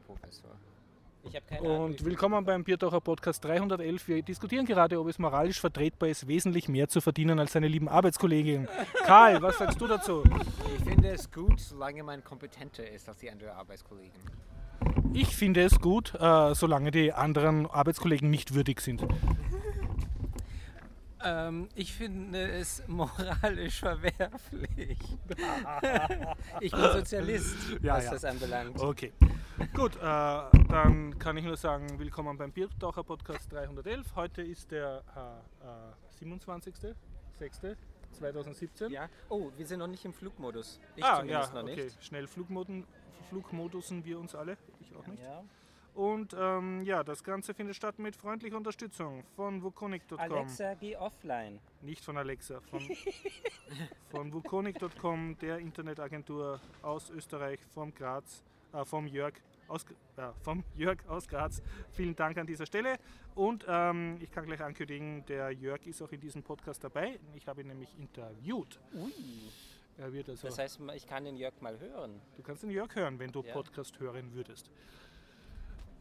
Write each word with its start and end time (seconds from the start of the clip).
Philosophieprofessor. 0.00 0.50
Ich 1.26 1.34
habe 1.36 1.46
keine 1.46 1.60
Ahnung. 1.60 1.84
Und 1.84 2.04
willkommen 2.04 2.44
beim 2.44 2.64
Biertaucher 2.64 3.00
Podcast 3.00 3.44
311. 3.44 4.08
Wir 4.08 4.22
diskutieren 4.22 4.66
gerade, 4.66 4.98
ob 5.00 5.08
es 5.08 5.18
moralisch 5.18 5.60
vertretbar 5.60 6.08
ist, 6.08 6.26
wesentlich 6.28 6.68
mehr 6.68 6.88
zu 6.88 7.00
verdienen 7.00 7.38
als 7.38 7.52
seine 7.52 7.68
lieben 7.68 7.88
Arbeitskollegen. 7.88 8.68
Karl, 9.06 9.40
was 9.40 9.58
sagst 9.58 9.80
du 9.80 9.86
dazu? 9.86 10.22
Ich 10.76 10.84
finde 10.84 11.10
es 11.10 11.30
gut, 11.30 11.60
solange 11.60 12.02
man 12.02 12.22
kompetenter 12.24 12.88
ist 12.88 13.08
als 13.08 13.18
die 13.18 13.30
anderen 13.30 13.54
Arbeitskollegen. 13.54 14.12
Ich 15.14 15.34
finde 15.34 15.62
es 15.62 15.80
gut, 15.80 16.12
äh, 16.20 16.54
solange 16.54 16.90
die 16.90 17.12
anderen 17.12 17.66
Arbeitskollegen 17.66 18.28
nicht 18.30 18.54
würdig 18.54 18.80
sind. 18.80 19.06
Ähm, 21.26 21.68
ich 21.74 21.94
finde 21.94 22.46
es 22.50 22.82
moralisch 22.86 23.78
verwerflich. 23.80 24.98
ich 26.60 26.70
bin 26.70 26.82
Sozialist, 26.92 27.56
Ja, 27.80 27.94
was 27.94 28.04
ja. 28.04 28.10
das 28.10 28.24
anbelangt. 28.26 28.78
Okay. 28.78 29.10
Gut, 29.72 29.94
äh, 29.96 30.00
dann 30.00 31.16
kann 31.20 31.36
ich 31.36 31.44
nur 31.44 31.56
sagen, 31.56 32.00
willkommen 32.00 32.36
beim 32.36 32.50
Biertaucher 32.50 33.04
Podcast 33.04 33.52
311. 33.52 34.16
Heute 34.16 34.42
ist 34.42 34.72
der 34.72 35.04
äh, 35.16 35.20
äh, 36.24 36.28
27.06.2017. 36.28 38.90
Ja. 38.90 39.08
Oh, 39.28 39.52
wir 39.56 39.64
sind 39.64 39.78
noch 39.78 39.86
nicht 39.86 40.04
im 40.04 40.12
Flugmodus. 40.12 40.80
Ich 40.96 41.04
ah, 41.04 41.22
ja, 41.22 41.46
noch 41.46 41.54
okay. 41.62 41.84
nicht. 41.84 42.04
Schnell 42.04 42.26
Flugmoden, 42.26 42.84
Flugmodusen 43.28 44.04
wir 44.04 44.18
uns 44.18 44.34
alle. 44.34 44.58
Ich 44.80 44.92
auch 44.96 45.06
nicht. 45.06 45.22
Ja. 45.22 45.44
Und 45.94 46.34
ähm, 46.36 46.82
ja, 46.82 47.04
das 47.04 47.22
Ganze 47.22 47.54
findet 47.54 47.76
statt 47.76 48.00
mit 48.00 48.16
freundlicher 48.16 48.56
Unterstützung 48.56 49.22
von 49.36 49.62
wukonic.com. 49.62 50.18
Alexa, 50.18 50.74
geh 50.74 50.96
offline. 50.96 51.60
Nicht 51.80 52.04
von 52.04 52.18
Alexa, 52.18 52.60
von, 52.60 52.80
von 54.10 54.32
wukonic.com, 54.32 55.38
der 55.38 55.58
Internetagentur 55.58 56.58
aus 56.82 57.10
Österreich, 57.10 57.60
vom 57.72 57.94
Graz, 57.94 58.42
vom 58.82 59.06
Jörg 59.06 59.34
aus, 59.68 59.84
ja, 60.16 60.32
vom 60.42 60.64
Jörg 60.76 60.98
aus 61.08 61.28
Graz. 61.28 61.62
Vielen 61.92 62.16
Dank 62.16 62.36
an 62.38 62.46
dieser 62.46 62.66
Stelle. 62.66 62.96
Und 63.34 63.64
ähm, 63.68 64.18
ich 64.20 64.30
kann 64.30 64.46
gleich 64.46 64.62
ankündigen, 64.62 65.24
der 65.26 65.50
Jörg 65.50 65.86
ist 65.86 66.02
auch 66.02 66.12
in 66.12 66.20
diesem 66.20 66.42
Podcast 66.42 66.82
dabei. 66.84 67.18
Ich 67.34 67.46
habe 67.48 67.60
ihn 67.62 67.68
nämlich 67.68 67.96
interviewt. 67.98 68.78
Ui. 68.94 69.12
Er 69.96 70.12
wird 70.12 70.28
also, 70.28 70.48
Das 70.48 70.58
heißt, 70.58 70.80
ich 70.96 71.06
kann 71.06 71.24
den 71.24 71.36
Jörg 71.36 71.54
mal 71.60 71.78
hören. 71.78 72.20
du 72.36 72.42
kannst 72.42 72.62
den 72.64 72.70
Jörg 72.70 72.94
hören, 72.96 73.18
wenn 73.18 73.30
du 73.30 73.42
Ja. 73.42 73.52
Podcast 73.52 73.98
hören 74.00 74.32
würdest. 74.34 74.70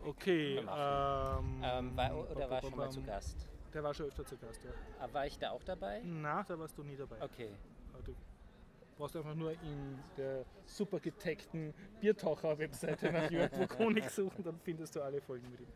Okay. 0.03 0.57
Ähm, 0.57 0.65
Ähm, 1.63 1.95
war, 1.95 2.31
oder 2.31 2.49
war 2.49 2.61
schon 2.61 2.75
mal 2.75 2.89
zu. 2.91 3.01
Gast? 3.03 3.47
Der 3.73 3.83
war 3.83 3.93
schon 3.93 4.07
öfter 4.07 4.25
zu 4.25 4.37
Gast, 4.37 4.63
ja. 4.63 4.71
Aber 4.99 5.13
war 5.13 5.27
ich 5.27 5.37
da 5.39 5.51
auch 5.51 5.63
dabei? 5.63 6.01
Na, 6.03 6.43
da 6.43 6.57
warst 6.59 6.77
du 6.77 6.83
nie 6.83 6.95
dabei. 6.95 7.21
Okay. 7.23 7.49
Du 8.03 8.13
brauchst 9.03 9.17
einfach 9.17 9.35
nur 9.35 9.51
in 9.51 9.99
der 10.15 10.45
super 10.63 10.97
getagten 10.97 11.73
Biertaucher-Webseite 11.99 13.11
nach 13.11 13.29
Jörg 13.29 13.51
Wukonik 13.59 14.09
suchen, 14.09 14.45
dann 14.45 14.57
findest 14.63 14.95
du 14.95 15.01
alle 15.01 15.19
Folgen 15.19 15.51
mit 15.51 15.59
ihm. 15.59 15.67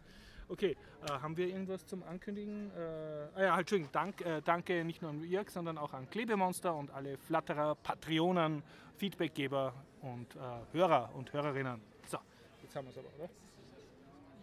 Okay, 0.47 0.78
äh, 1.03 1.11
haben 1.11 1.36
wir 1.36 1.45
irgendwas 1.45 1.86
zum 1.86 2.03
Ankündigen? 2.03 2.72
Äh, 2.72 2.80
ah 2.80 3.42
ja, 3.42 3.52
halt, 3.52 3.59
Entschuldigung, 3.64 3.92
Dank, 3.92 4.22
äh, 4.22 4.42
danke 4.42 4.86
nicht 4.86 5.02
nur 5.02 5.11
an 5.11 5.25
Jörg, 5.25 5.50
sondern 5.50 5.78
auch 5.78 5.92
an 5.92 6.09
Klebemonster 6.09 6.73
und 6.73 6.89
alle 6.92 7.17
Flatterer, 7.17 7.75
Patreonen, 7.75 8.64
Feedbackgeber 8.95 9.73
und 10.03 10.34
äh, 10.38 10.39
Hörer 10.72 11.14
und 11.14 11.34
Hörerinnen. 11.34 11.81
So, 12.06 12.19
jetzt 12.64 12.78
haben 12.78 12.86
wir 12.86 12.91
es 12.91 12.97
aber, 12.97 13.09
oder? 13.19 13.30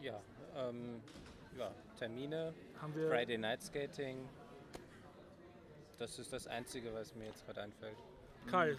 Ja. 0.03 0.21
Ähm, 0.57 1.01
ja. 1.57 1.71
Termine. 1.99 2.53
Haben 2.83 2.95
wir, 2.95 3.09
Friday 3.09 3.39
Night 3.39 3.63
Skating. 3.63 4.29
Das 5.97 6.19
ist 6.19 6.35
das 6.35 6.47
Einzige, 6.47 6.93
was 6.93 7.15
mir 7.15 7.29
jetzt 7.29 7.47
gerade 7.47 7.63
einfällt. 7.63 7.97
Karl, 8.47 8.77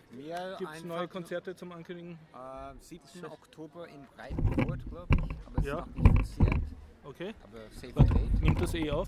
gibt 0.57 0.71
es 0.75 0.83
neue 0.83 1.07
Konzerte 1.07 1.55
zum 1.55 1.71
Ankündigen? 1.71 2.17
Äh, 2.33 2.73
7. 2.79 3.25
Oktober 3.25 3.87
in 3.87 4.05
Breitenfurt, 4.15 4.79
glaube 4.89 5.07
ich. 5.15 5.47
Aber 5.47 5.59
es 5.59 5.65
Ja. 5.65 5.79
ist 5.79 5.95
noch 5.97 6.03
nicht 6.03 6.17
fixiert. 6.27 6.61
Okay. 7.03 7.35
Aber 7.43 7.59
Save 7.71 7.95
Warte, 7.95 8.13
nimmt 8.41 8.61
das 8.61 8.73
eh 8.73 8.89
auf? 8.91 9.07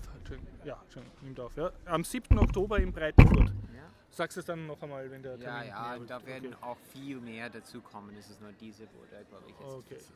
Ja, 0.64 0.80
Entschuldigung, 0.84 1.16
nimmt 1.22 1.40
auf. 1.40 1.56
Ja. 1.56 1.72
Am 1.86 2.04
7. 2.04 2.38
Oktober 2.38 2.78
in 2.78 2.92
Breitenfurt. 2.92 3.48
Ja, 3.74 3.90
Sagst 4.10 4.36
du 4.36 4.40
es 4.40 4.46
dann 4.46 4.66
noch 4.66 4.80
einmal, 4.82 5.10
wenn 5.10 5.22
der 5.22 5.32
ja, 5.36 5.38
Termin 5.38 5.68
ja 5.68 5.94
und 5.96 6.08
da 6.10 6.16
rückt? 6.16 6.26
werden 6.28 6.54
Okay. 6.54 6.62
auch 6.64 6.76
viel 6.92 7.20
mehr 7.20 7.50
dazu 7.50 7.80
kommen. 7.80 8.14
Es 8.16 8.30
ist 8.30 8.40
nur 8.40 8.52
diese, 8.52 8.84
wo 8.84 9.04
da, 9.10 9.22
glaube 9.28 9.44
ich, 9.48 9.58
jetzt 9.58 9.68
Okay. 9.68 9.96
diese. 9.98 10.12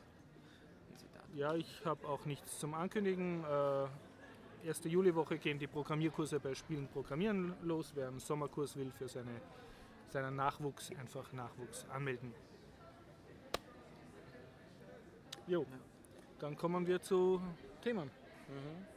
Ja, 1.39 1.53
ich 1.55 1.81
habe 1.85 2.07
auch 2.07 2.25
nichts 2.25 2.59
zum 2.59 2.73
Ankündigen. 2.73 3.43
Äh, 3.43 4.67
erste 4.67 4.87
Juliwoche 4.87 5.37
gehen 5.39 5.57
die 5.59 5.67
Programmierkurse 5.67 6.39
bei 6.39 6.53
Spielen 6.55 6.87
Programmieren 6.87 7.53
los. 7.63 7.91
Wer 7.95 8.07
einen 8.07 8.19
Sommerkurs 8.19 8.75
will 8.77 8.91
für 8.91 9.07
seine, 9.09 9.41
seinen 10.09 10.35
Nachwuchs, 10.35 10.91
einfach 10.91 11.31
Nachwuchs 11.33 11.85
anmelden. 11.89 12.33
Jo, 15.47 15.65
dann 16.39 16.55
kommen 16.55 16.87
wir 16.87 17.01
zu 17.01 17.41
Themen. 17.81 18.09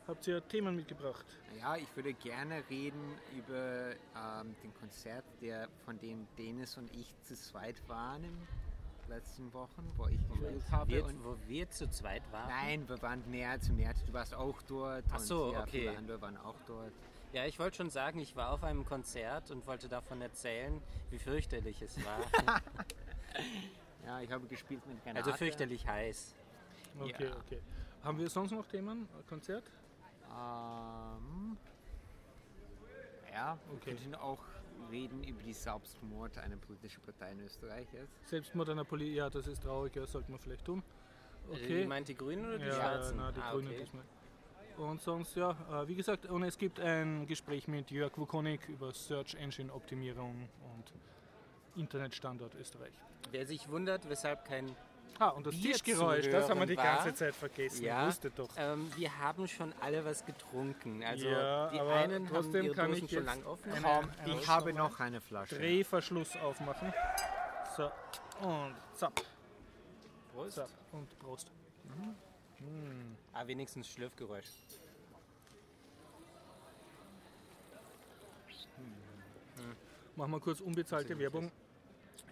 Habt 0.07 0.27
ihr 0.27 0.47
Themen 0.47 0.77
mitgebracht? 0.77 1.27
Ja, 1.59 1.77
ich 1.77 1.95
würde 1.97 2.13
gerne 2.15 2.63
reden 2.71 3.15
über 3.37 3.91
ähm, 3.91 4.55
den 4.63 4.73
Konzert, 4.75 5.25
der, 5.41 5.69
von 5.85 5.99
dem 5.99 6.27
Dennis 6.39 6.77
und 6.77 6.95
ich 6.95 7.15
zu 7.23 7.35
zweit 7.35 7.77
waren 7.89 8.25
in 8.25 8.31
den 8.31 9.09
letzten 9.09 9.53
Wochen, 9.53 9.91
wo 9.97 10.07
ich 10.07 10.29
gespielt 10.29 10.71
habe. 10.71 10.91
Wir, 10.91 11.05
und 11.05 11.25
wo 11.25 11.37
wir 11.47 11.69
zu 11.71 11.91
zweit 11.91 12.23
waren? 12.33 12.49
Nein, 12.49 12.89
wir 12.89 13.01
waren 13.03 13.29
mehr 13.31 13.61
zu 13.61 13.73
mehr. 13.73 13.95
Du 14.07 14.13
warst 14.13 14.35
auch 14.35 14.61
dort. 14.63 15.05
Ach 15.11 15.19
so, 15.19 15.47
und 15.47 15.53
ja, 15.53 15.63
okay. 15.63 15.71
Viele 15.71 15.97
andere 15.97 16.21
waren 16.21 16.37
auch 16.37 16.61
dort. 16.67 16.93
Ja, 17.37 17.45
ich 17.45 17.59
wollte 17.59 17.77
schon 17.77 17.91
sagen, 17.91 18.19
ich 18.19 18.35
war 18.35 18.51
auf 18.51 18.65
einem 18.65 18.87
Konzert 18.87 19.51
und 19.51 19.67
wollte 19.67 19.91
davon 19.91 20.23
erzählen, 20.23 20.81
wie 21.11 21.19
fürchterlich 21.19 21.83
es 21.83 22.03
war. 22.03 22.21
Ja, 24.07 24.21
ich 24.21 24.31
habe 24.31 24.47
gespielt 24.47 24.87
mit 24.87 25.05
Renate. 25.05 25.27
also 25.27 25.37
fürchterlich 25.37 25.87
heiß. 25.87 26.35
Okay, 26.99 27.25
Ja. 27.27 27.37
okay. 27.37 27.61
Haben 28.03 28.19
wir 28.19 28.31
sonst 28.31 28.53
noch 28.53 28.65
Themen? 28.67 29.07
Äh, 29.19 29.29
Konzert? 29.29 29.65
Ähm, 30.31 31.59
ja, 33.31 33.59
wir 33.67 33.75
Okay. 33.75 33.91
könnten 33.97 34.15
auch 34.15 34.39
reden 34.91 35.23
über 35.25 35.43
die 35.43 35.53
Selbstmord 35.53 36.39
einer 36.39 36.57
politischen 36.57 37.03
Partei 37.03 37.33
in 37.33 37.41
Österreich 37.41 37.89
jetzt. 37.93 38.29
Selbstmord 38.29 38.71
einer 38.71 38.85
Poli 38.85 39.13
ja, 39.13 39.29
das 39.29 39.47
ist 39.49 39.63
traurig, 39.63 39.95
ja, 39.97 40.07
sollten 40.07 40.33
wir 40.33 40.39
vielleicht 40.39 40.65
tun. 40.65 40.83
Okay. 41.51 41.65
Okay. 41.65 41.83
Äh, 41.83 41.87
meint 41.87 42.09
die 42.09 42.15
Grünen 42.15 42.47
oder 42.47 42.59
die 42.59 42.67
ja, 42.67 42.75
Schwarzen? 42.75 43.17
Nein, 43.19 43.35
die 43.35 43.41
ah, 43.41 43.51
Grünen 43.51 43.69
okay. 43.69 43.81
diesmal. 43.81 44.05
Und 44.79 45.01
sonst, 45.01 45.35
ja, 45.37 45.51
äh, 45.73 45.89
wie 45.89 45.95
gesagt, 45.95 46.27
und 46.27 46.43
es 46.43 46.59
gibt 46.59 46.79
ein 46.81 47.27
Gespräch 47.27 47.67
mit 47.67 47.91
Jörg 47.91 48.17
Wukonik 48.19 48.69
über 48.69 48.93
Search 48.93 49.35
Engine 49.37 49.73
Optimierung 49.73 50.49
und 50.75 50.93
Internetstandort 51.81 52.55
Österreich. 52.55 52.93
Wer 53.31 53.47
sich 53.47 53.69
wundert, 53.71 54.09
weshalb 54.09 54.45
kein 54.45 54.75
Ah, 55.19 55.29
und 55.31 55.47
das 55.47 55.55
Bier 55.55 55.73
Tischgeräusch, 55.73 56.29
das 56.29 56.51
haben 56.51 56.61
wir 56.61 56.67
die 56.67 56.77
war. 56.77 56.85
ganze 56.97 57.15
Zeit 57.15 57.35
vergessen. 57.35 57.83
Ja. 57.83 58.03
Ihr 58.03 58.09
wusstet 58.09 58.39
doch. 58.39 58.51
Ähm, 58.59 58.93
wir 58.97 59.19
haben 59.19 59.49
schon 59.49 59.73
alle 59.81 60.05
was 60.05 60.27
getrunken. 60.27 61.03
Also 61.03 61.27
Ja, 61.27 61.71
die 61.71 61.81
aber 61.81 61.95
einen 61.95 62.27
trotzdem 62.29 62.55
haben 62.57 62.65
ihre 62.67 62.75
kann 62.75 62.91
Dosen 62.91 63.05
ich 63.07 63.11
schon 63.13 63.25
lang 63.25 63.43
offen. 63.47 63.73
eine- 63.73 64.11
Ich 64.27 64.47
habe 64.47 64.75
noch 64.75 65.01
eine 65.01 65.23
Flasche. 65.23 65.57
Drehverschluss 65.57 66.37
aufmachen. 66.37 66.93
So, 67.79 67.85
und 68.47 68.75
zapp, 68.93 69.23
Prost. 70.35 70.57
zapp 70.57 70.69
und 70.93 71.19
Prost. 71.19 71.51
Ah, 73.33 73.47
wenigstens 73.47 73.89
Schlürfgeräusch. 73.89 74.47
Machen 80.17 80.33
wir 80.33 80.41
kurz 80.41 80.61
unbezahlte 80.61 81.19
Werbung. 81.19 81.53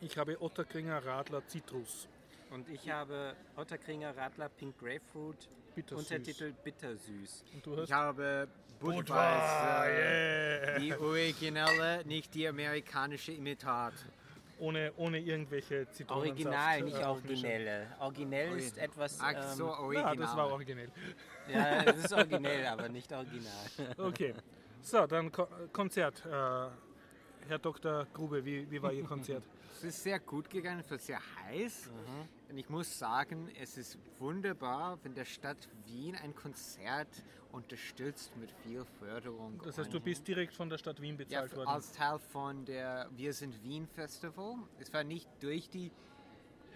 Ich 0.01 0.17
habe 0.17 0.41
Otterkringer 0.41 1.05
Radler 1.05 1.47
Zitrus. 1.47 2.09
Und 2.51 2.69
ich 2.71 2.89
habe 2.89 3.37
Otterkringer 3.57 4.17
Radler 4.17 4.49
Pink 4.49 4.79
Grapefruit, 4.79 5.49
Bittersüß. 5.75 5.99
Untertitel 5.99 6.53
Bittersüß. 6.65 7.45
Und 7.53 7.67
du 7.67 7.77
hast 7.77 7.89
Ich 7.89 7.93
habe 7.93 8.49
Budweiser, 8.81 9.87
yeah. 9.89 10.79
die 10.79 10.95
originelle, 10.95 12.05
nicht 12.07 12.35
die 12.35 12.49
amerikanische 12.49 13.33
Imitat. 13.33 13.95
Ohne, 14.59 14.93
ohne 14.97 15.19
irgendwelche 15.19 15.89
Zitronen. 15.91 16.29
Original, 16.31 16.83
nicht 16.83 17.05
originelle. 17.05 17.87
Originell 18.01 18.57
ist 18.59 18.79
etwas. 18.79 19.19
Ach 19.21 19.53
so, 19.53 19.65
Ähm, 19.65 19.71
original. 19.71 20.15
Ja, 20.15 20.21
das 20.21 20.37
war 20.37 20.51
originell. 20.53 20.91
ja, 21.53 21.83
es 21.85 22.05
ist 22.05 22.13
originell, 22.13 22.67
aber 22.67 22.89
nicht 22.89 23.13
original. 23.13 23.67
Okay. 23.99 24.35
So, 24.83 25.07
dann 25.07 25.31
Ko 25.33 25.49
Konzert. 25.73 26.25
Äh, 26.27 26.69
Herr 27.47 27.59
Dr. 27.59 28.07
Grube, 28.13 28.43
wie, 28.45 28.71
wie 28.71 28.81
war 28.83 28.91
Ihr 28.93 29.05
Konzert? 29.05 29.43
Es 29.77 29.85
ist 29.85 30.03
sehr 30.03 30.19
gut 30.19 30.49
gegangen, 30.49 30.81
es 30.81 30.91
war 30.91 30.99
sehr 30.99 31.19
heiß. 31.47 31.91
Mhm. 31.91 32.29
Und 32.55 32.59
ich 32.61 32.69
muss 32.71 33.01
sagen, 33.01 33.49
es 33.61 33.77
ist 33.77 33.99
wunderbar, 34.21 34.97
wenn 35.03 35.13
der 35.13 35.25
Stadt 35.25 35.69
Wien 35.87 36.15
ein 36.15 36.37
Konzert 36.37 37.09
unterstützt 37.51 38.31
mit 38.37 38.49
viel 38.63 38.85
Förderung. 39.01 39.61
Das 39.65 39.77
heißt, 39.77 39.93
du 39.93 39.99
bist 39.99 40.29
direkt 40.29 40.55
von 40.55 40.69
der 40.69 40.79
Stadt 40.79 41.01
Wien 41.03 41.15
ja, 41.19 41.41
bezahlt 41.41 41.51
f- 41.51 41.57
worden. 41.57 41.69
als 41.71 41.91
Teil 41.91 42.21
von 42.21 42.65
der 42.65 43.11
Wir 43.17 43.33
sind 43.33 43.61
Wien 43.65 43.89
Festival. 43.89 44.55
Es 44.79 44.93
war 44.93 45.03
nicht 45.03 45.29
durch 45.41 45.69
die, 45.69 45.91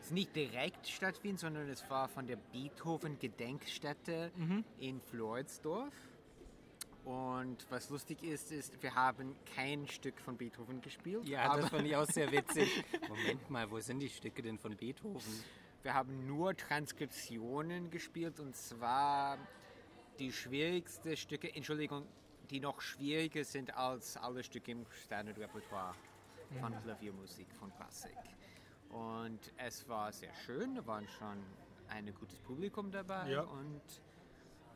es 0.00 0.06
ist 0.06 0.10
nicht 0.14 0.34
direkt 0.34 0.88
Stadt 0.88 1.22
Wien, 1.22 1.36
sondern 1.36 1.68
es 1.68 1.88
war 1.88 2.08
von 2.08 2.26
der 2.26 2.38
Beethoven 2.52 3.16
Gedenkstätte 3.20 4.32
Mhm. 4.34 4.64
in 4.80 5.00
Floridsdorf. 5.00 5.94
Und 7.04 7.64
was 7.70 7.88
lustig 7.88 8.24
ist, 8.24 8.50
ist, 8.50 8.82
wir 8.82 8.96
haben 8.96 9.36
kein 9.54 9.86
Stück 9.86 10.18
von 10.20 10.36
Beethoven 10.36 10.80
gespielt. 10.80 11.24
Ja, 11.28 11.42
aber 11.52 11.60
das 11.60 11.70
fand 11.70 11.86
ich 11.86 11.94
auch 11.94 12.04
sehr 12.10 12.32
witzig. 12.32 12.68
Moment 13.08 13.48
mal, 13.48 13.70
wo 13.70 13.78
sind 13.78 14.00
die 14.00 14.08
Stücke 14.08 14.42
denn 14.42 14.58
von 14.58 14.74
Beethoven? 14.76 15.22
Wir 15.82 15.94
haben 15.94 16.26
nur 16.26 16.56
Transkriptionen 16.56 17.90
gespielt 17.90 18.40
und 18.40 18.56
zwar 18.56 19.38
die 20.18 20.32
schwierigsten 20.32 21.16
Stücke, 21.16 21.54
Entschuldigung, 21.54 22.06
die 22.50 22.60
noch 22.60 22.80
schwieriger 22.80 23.44
sind 23.44 23.76
als 23.76 24.16
alle 24.16 24.42
Stücke 24.42 24.72
im 24.72 24.86
Standard-Repertoire 25.04 25.94
von 26.60 26.74
Klaviermusik, 26.82 27.46
von 27.54 27.72
Klassik. 27.76 28.16
Und 28.90 29.52
es 29.58 29.86
war 29.88 30.10
sehr 30.12 30.34
schön, 30.34 30.74
da 30.74 30.86
waren 30.86 31.06
schon 31.06 31.42
ein 31.88 32.12
gutes 32.14 32.38
Publikum 32.40 32.90
dabei 32.90 33.30
Ja. 33.30 33.42
und 33.42 33.82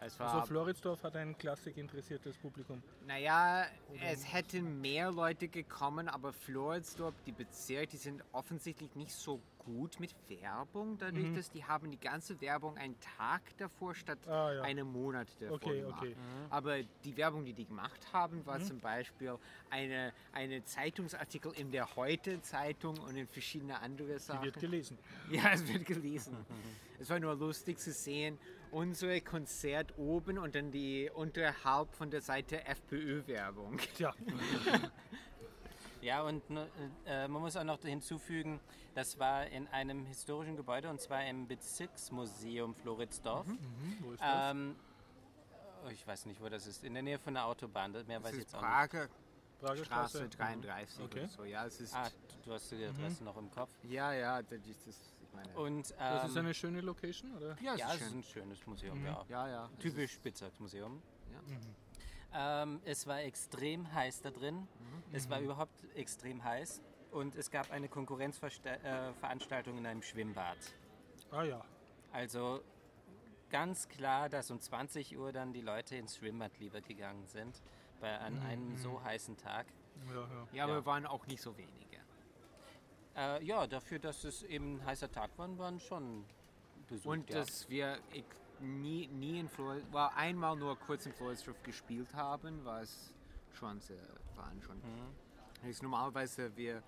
es 0.05 0.19
war 0.19 0.33
Also 0.35 0.47
Floridsdorf 0.47 1.03
hat 1.03 1.17
ein 1.17 1.37
klassikinteressiertes 1.37 2.37
Publikum. 2.37 2.83
naja, 3.07 3.67
es 4.03 4.33
hätten 4.33 4.81
mehr 4.81 5.11
Leute 5.11 5.49
gekommen, 5.49 6.09
aber 6.09 6.33
Floridsdorf, 6.33 7.15
die 7.27 7.33
Bezirke, 7.33 7.89
die 7.89 7.97
sind 7.99 8.23
offensichtlich 8.33 8.95
nicht 8.95 9.13
so 9.13 9.41
gut 9.59 10.01
mit 10.01 10.13
Werbung, 10.29 10.99
dadurch, 10.99 11.25
Mhm. 11.29 11.37
dass 11.37 11.49
die 11.51 11.65
haben 11.65 11.89
die 11.91 12.01
ganze 12.01 12.41
Werbung 12.41 12.77
einen 12.79 12.99
Tag 13.17 13.43
davor 13.59 13.95
statt 13.95 14.19
Ah, 14.27 14.53
ja. 14.55 14.63
einen 14.63 14.91
Monat 14.91 15.29
davor 15.39 15.55
Okay, 15.57 15.81
gemacht. 15.83 16.03
okay. 16.03 16.17
Aber 16.51 16.83
die 17.05 17.17
Werbung, 17.17 17.45
die 17.45 17.53
die 17.53 17.67
gemacht 17.67 18.13
haben, 18.13 18.39
Mhm. 18.39 18.47
war 18.47 18.61
zum 18.61 18.81
Beispiel 18.81 19.39
eine, 19.71 20.13
eine 20.33 20.65
Zeitungsartikel 20.65 21.53
in 21.53 21.71
der 21.71 21.95
Heute-Zeitung 21.95 22.99
und 22.99 23.15
in 23.17 23.29
verschiedene 23.29 23.79
andere 23.81 24.15
Die 24.15 24.19
Sachen. 24.19 24.45
wird 24.45 24.59
gelesen. 24.59 24.99
Ja, 25.31 25.53
es 25.53 25.67
wird 25.73 25.87
gelesen. 25.87 26.37
es 26.99 27.09
war 27.09 27.21
nur 27.21 27.37
lustig 27.37 27.79
zu 27.79 27.93
sehen, 27.93 28.39
unser 28.73 29.21
Konzert 29.21 29.97
oben 29.97 30.39
und 30.39 30.55
dann 30.57 30.73
die 30.73 31.09
unterhalb 31.15 31.95
von 31.95 32.11
der 32.11 32.21
Seite 32.23 32.65
FPÖ-Werbung. 32.65 33.79
Tja, 33.97 34.13
Ja, 36.01 36.23
und 36.23 36.49
ne, 36.51 36.69
äh, 37.07 37.29
man 37.29 37.43
muss 37.43 37.57
auch 37.57 37.63
noch 37.63 37.81
hinzufügen, 37.83 38.59
das 38.95 39.21
war 39.21 39.47
in 39.47 39.69
einem 39.69 40.05
historischen 40.07 40.57
Gebäude 40.57 40.91
und 40.91 41.01
zwar 41.01 41.25
im 41.25 41.47
Bezirksmuseum 41.47 42.75
Floridsdorf. 42.75 43.47
mhm, 43.47 43.59
wo 44.01 44.11
ist 44.13 44.21
das? 44.21 44.51
Ähm, 44.51 44.75
oh, 45.85 45.89
ich 45.91 46.05
weiß 46.05 46.27
nicht, 46.27 46.41
wo 46.41 46.49
das 46.49 46.67
ist. 46.67 46.83
In 46.83 46.95
der 46.95 47.05
Nähe 47.05 47.21
von 47.21 47.35
der 47.35 47.47
Autobahn. 47.47 47.93
Mehr 47.93 48.03
Das 48.19 48.25
weiß 48.25 48.33
ich 48.33 48.39
ist 48.41 48.45
jetzt 48.47 48.55
auch 48.57 48.63
nicht. 48.63 48.69
Prager 48.71 49.09
Prager 49.61 49.85
Straße 49.85 50.29
33 50.29 51.05
Okay. 51.05 51.19
oder 51.21 51.29
so. 51.29 51.45
Ja, 51.45 51.67
es 51.67 51.81
ist, 51.81 51.95
Ah, 51.95 52.11
du 52.45 52.53
hast 52.53 52.73
die 52.73 52.85
Adresse 52.85 53.23
noch 53.23 53.37
im 53.37 53.49
Kopf. 53.53 53.71
ja, 53.85 54.13
ja, 54.13 54.43
das 54.43 54.59
ist, 54.89 55.15
meine, 55.33 55.53
Und 55.59 55.91
Das 55.99 56.29
ist 56.31 56.37
ähm, 56.37 56.45
eine 56.45 56.55
schöne 56.55 56.81
Location, 56.81 57.37
oder? 57.37 57.57
ja, 57.61 57.75
es 57.75 57.81
ja, 57.81 57.89
ist 57.89 58.01
es 58.01 58.07
ist 58.09 58.15
ein 58.15 58.23
schönes 58.23 58.67
Museum, 58.67 59.05
ja. 59.05 59.25
Ja, 59.29 59.49
ja. 59.49 59.71
es 59.73 59.79
Typisch 59.79 60.19
Bezirksmuseum. 60.21 61.03
Ja. 61.33 62.63
Ähm, 62.63 62.81
es 62.85 63.07
war 63.07 63.21
extrem 63.23 63.93
heiß 63.93 64.23
da 64.23 64.31
drin. 64.31 64.67
Es 65.13 65.29
war 65.29 65.41
überhaupt 65.41 65.85
extrem 65.95 66.43
heiß. 66.43 66.81
Und 67.11 67.35
es 67.35 67.51
gab 67.51 67.71
eine 67.71 67.89
Konkurrenzveranstaltung 67.91 69.77
in 69.77 69.87
einem 69.87 70.03
Schwimmbad. 70.03 70.57
Ah 71.31 71.43
ja. 71.43 71.63
Also 72.11 72.63
ganz 73.51 73.87
klar, 73.89 74.31
dass 74.31 74.51
um 74.51 74.61
20 74.61 75.19
Uhr 75.19 75.31
dann 75.33 75.53
die 75.53 75.61
Leute 75.61 75.97
ins 75.97 76.17
Schwimmbad 76.17 76.59
lieber 76.59 76.81
gegangen 76.81 77.27
sind. 77.27 77.63
Bei 78.01 78.19
an 78.19 78.39
einem 78.41 78.77
so 78.77 79.03
heißen 79.03 79.37
Tag. 79.37 79.67
Ja, 80.09 80.15
ja. 80.15 80.49
ja, 80.53 80.65
aber 80.65 80.77
Ja. 80.77 80.87
waren 80.87 81.07
auch 81.07 81.27
nicht 81.27 81.43
so 81.43 81.57
wenige. 81.57 81.92
Äh, 83.17 83.45
ja, 83.45 83.67
dafür, 83.67 83.99
dass 83.99 84.25
es 84.25 84.43
eben 84.43 84.77
ein 84.77 84.87
heißer 84.87 85.11
Tag 85.11 85.31
war, 85.37 85.59
waren 85.59 85.81
schon 85.81 86.25
besucht. 86.89 87.07
Und 87.07 87.31
ja. 87.31 87.41
dass 87.41 87.69
wir 87.69 87.99
ich, 88.13 88.25
nie, 88.61 89.07
nie 89.09 89.41
in 89.41 89.49
Florida, 89.49 89.85
war 89.93 90.17
einmal 90.17 90.57
nur 90.57 90.79
kurz 90.79 91.07
in 91.07 91.13
Floridsdorf 91.13 91.63
gespielt 91.63 92.15
haben, 92.15 92.65
war 92.65 92.81
es 92.81 93.13
schon 93.53 93.81
sehr, 93.81 93.97
schon. 94.61 94.77
Mhm. 94.77 95.69
Ist 95.69 95.83
normalerweise 95.83 96.57
wir, 96.57 96.83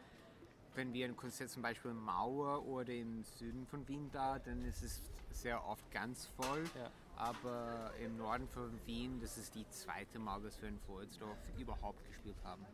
wenn 0.74 0.92
wir 0.92 1.06
ein 1.06 1.16
Konzert 1.16 1.50
zum 1.50 1.62
Beispiel 1.62 1.90
in 1.90 1.98
Mauer 1.98 2.64
oder 2.66 2.92
im 2.92 3.22
Süden 3.24 3.66
von 3.66 3.86
Wien 3.86 4.10
da, 4.12 4.38
dann 4.38 4.64
ist 4.64 4.82
es 4.82 5.02
sehr 5.30 5.64
oft 5.66 5.90
ganz 5.90 6.26
voll. 6.36 6.64
Ja. 6.74 6.90
Aber 7.16 7.92
im 8.00 8.16
Norden 8.16 8.48
von 8.48 8.70
Wien, 8.86 9.20
das 9.20 9.38
ist 9.38 9.54
die 9.54 9.68
zweite 9.68 10.18
Mal, 10.18 10.40
dass 10.42 10.60
wir 10.60 10.68
in 10.68 10.78
Floridsdorf 10.80 11.38
überhaupt 11.58 12.04
gespielt 12.06 12.36
haben. 12.44 12.64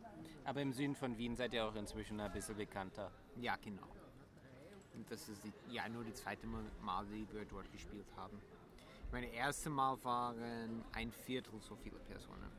Aber 0.45 0.61
im 0.61 0.73
Süden 0.73 0.95
von 0.95 1.17
Wien 1.17 1.35
seid 1.35 1.53
ihr 1.53 1.65
auch 1.65 1.75
inzwischen 1.75 2.19
ein 2.19 2.31
bisschen 2.31 2.57
bekannter. 2.57 3.11
Ja, 3.39 3.55
genau. 3.57 3.87
Und 4.95 5.09
das 5.09 5.29
ist 5.29 5.43
die, 5.43 5.53
ja 5.73 5.87
nur 5.87 6.03
die 6.03 6.13
zweite 6.13 6.47
Mal, 6.47 7.05
die 7.05 7.27
wir 7.31 7.45
dort 7.45 7.71
gespielt 7.71 8.07
haben. 8.17 8.41
Mein 9.11 9.23
erstes 9.23 9.71
Mal 9.71 10.03
waren 10.03 10.83
ein 10.93 11.11
Viertel 11.11 11.59
so 11.61 11.75
viele 11.75 11.97
Personen. 11.99 12.49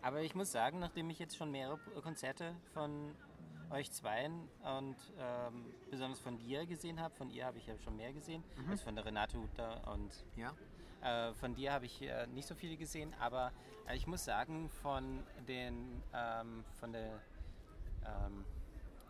Aber 0.00 0.22
ich 0.22 0.34
muss 0.34 0.50
sagen, 0.52 0.78
nachdem 0.78 1.10
ich 1.10 1.18
jetzt 1.18 1.36
schon 1.36 1.50
mehrere 1.50 1.78
Konzerte 2.02 2.54
von 2.72 3.14
euch 3.70 3.90
zweien 3.90 4.48
und 4.62 4.96
ähm, 5.18 5.64
besonders 5.90 6.20
von 6.20 6.38
dir 6.38 6.66
gesehen 6.66 7.00
habe, 7.00 7.14
von 7.14 7.30
ihr 7.30 7.46
habe 7.46 7.58
ich 7.58 7.66
ja 7.66 7.78
schon 7.78 7.96
mehr 7.96 8.12
gesehen, 8.12 8.42
als 8.70 8.82
von 8.82 8.94
der 8.94 9.04
Renate 9.04 9.38
Hutter 9.38 9.86
und 9.92 10.12
Ja? 10.36 10.52
Äh, 11.02 11.34
von 11.34 11.54
dir 11.54 11.72
habe 11.72 11.86
ich 11.86 12.00
äh, 12.02 12.26
nicht 12.28 12.46
so 12.46 12.54
viele 12.54 12.76
gesehen, 12.76 13.12
aber 13.18 13.52
äh, 13.88 13.96
ich 13.96 14.06
muss 14.06 14.24
sagen, 14.24 14.68
von, 14.82 15.22
den, 15.48 16.02
ähm, 16.14 16.64
von, 16.78 16.92
der, 16.92 17.20
ähm, 18.06 18.44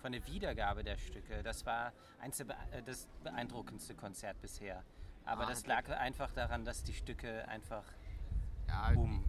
von 0.00 0.12
der 0.12 0.26
Wiedergabe 0.26 0.82
der 0.84 0.96
Stücke, 0.96 1.42
das 1.42 1.66
war 1.66 1.92
eins 2.20 2.38
der 2.38 2.44
bee- 2.46 2.54
äh, 2.72 2.82
das 2.82 3.08
beeindruckendste 3.22 3.94
Konzert 3.94 4.40
bisher. 4.40 4.82
Aber 5.24 5.44
Ah, 5.44 5.50
das 5.50 5.60
okay. 5.60 5.68
lag 5.68 5.88
einfach 5.90 6.30
daran, 6.32 6.64
dass 6.64 6.82
die 6.82 6.94
Stücke 6.94 7.46
einfach 7.46 7.84
Ja, 8.68 8.90
boom. 8.92 9.24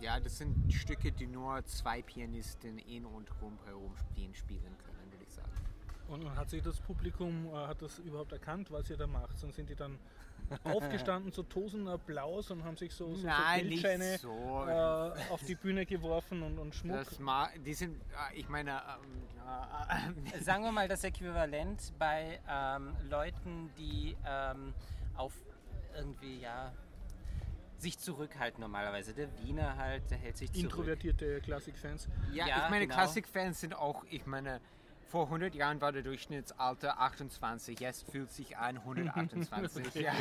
ja, 0.00 0.18
das 0.18 0.38
sind 0.38 0.72
Stücke, 0.72 1.12
die 1.12 1.26
nur 1.26 1.64
zwei 1.66 2.02
Pianisten 2.02 2.78
in 2.78 3.06
und 3.06 3.30
rundherum 3.40 3.96
spielen, 3.96 4.34
spielen 4.34 4.76
können, 4.78 5.12
würde 5.12 5.24
ich 5.24 5.32
sagen. 5.32 5.50
Und 6.08 6.36
hat 6.36 6.50
sich 6.50 6.62
das 6.62 6.80
Publikum, 6.80 7.46
äh, 7.46 7.66
hat 7.66 7.80
das 7.80 7.98
überhaupt 8.00 8.32
erkannt, 8.32 8.70
was 8.72 8.90
ihr 8.90 8.96
da 8.96 9.06
macht? 9.06 9.42
Und 9.44 9.54
sind 9.54 9.70
die 9.70 9.76
dann 9.76 9.98
aufgestanden 10.64 11.32
zu 11.32 11.42
tosenden 11.42 11.88
Applaus 11.88 12.50
und 12.50 12.64
haben 12.64 12.76
sich 12.76 12.94
so, 12.94 13.08
so, 13.08 13.16
so 13.16 13.26
Nein, 13.26 13.66
nicht 13.66 13.82
Geldscheine 13.82 14.18
so. 14.18 14.64
äh, 14.66 15.32
auf 15.32 15.42
die 15.46 15.54
Bühne 15.54 15.86
geworfen 15.86 16.42
und, 16.42 16.58
und 16.58 16.74
Schmuck? 16.74 17.04
Das 17.04 17.18
ma 17.18 17.48
die 17.64 17.74
sind, 17.74 18.00
äh, 18.32 18.38
ich 18.38 18.48
meine, 18.48 18.70
ähm, 18.72 20.34
äh, 20.34 20.40
Sagen 20.40 20.64
wir 20.64 20.72
mal 20.72 20.88
das 20.88 21.04
Äquivalent 21.04 21.92
bei 21.98 22.40
ähm, 22.48 22.96
Leuten, 23.08 23.70
die 23.78 24.16
ähm, 24.26 24.74
auf 25.16 25.32
irgendwie, 25.94 26.40
ja, 26.40 26.72
sich 27.78 27.98
zurückhalten 27.98 28.60
normalerweise. 28.60 29.14
Der 29.14 29.28
Wiener 29.38 29.76
halt, 29.76 30.10
der 30.10 30.18
hält 30.18 30.36
sich 30.36 30.50
zurück. 30.52 30.64
Introvertierte 30.64 31.40
Klassikfans. 31.40 32.08
Ja, 32.32 32.46
Ja, 32.46 32.64
ich 32.64 32.70
meine, 32.70 32.86
genau. 32.86 32.94
Klassikfans 32.96 33.60
sind 33.60 33.74
auch, 33.74 34.04
ich 34.10 34.26
meine, 34.26 34.60
vor 35.08 35.24
100 35.24 35.54
Jahren 35.54 35.80
war 35.80 35.90
der 35.90 36.02
Durchschnittsalter 36.02 37.00
28, 37.00 37.80
jetzt 37.80 38.10
fühlt 38.10 38.30
sich 38.30 38.56
an 38.58 38.76
128. 38.76 39.94
ja. 39.94 40.12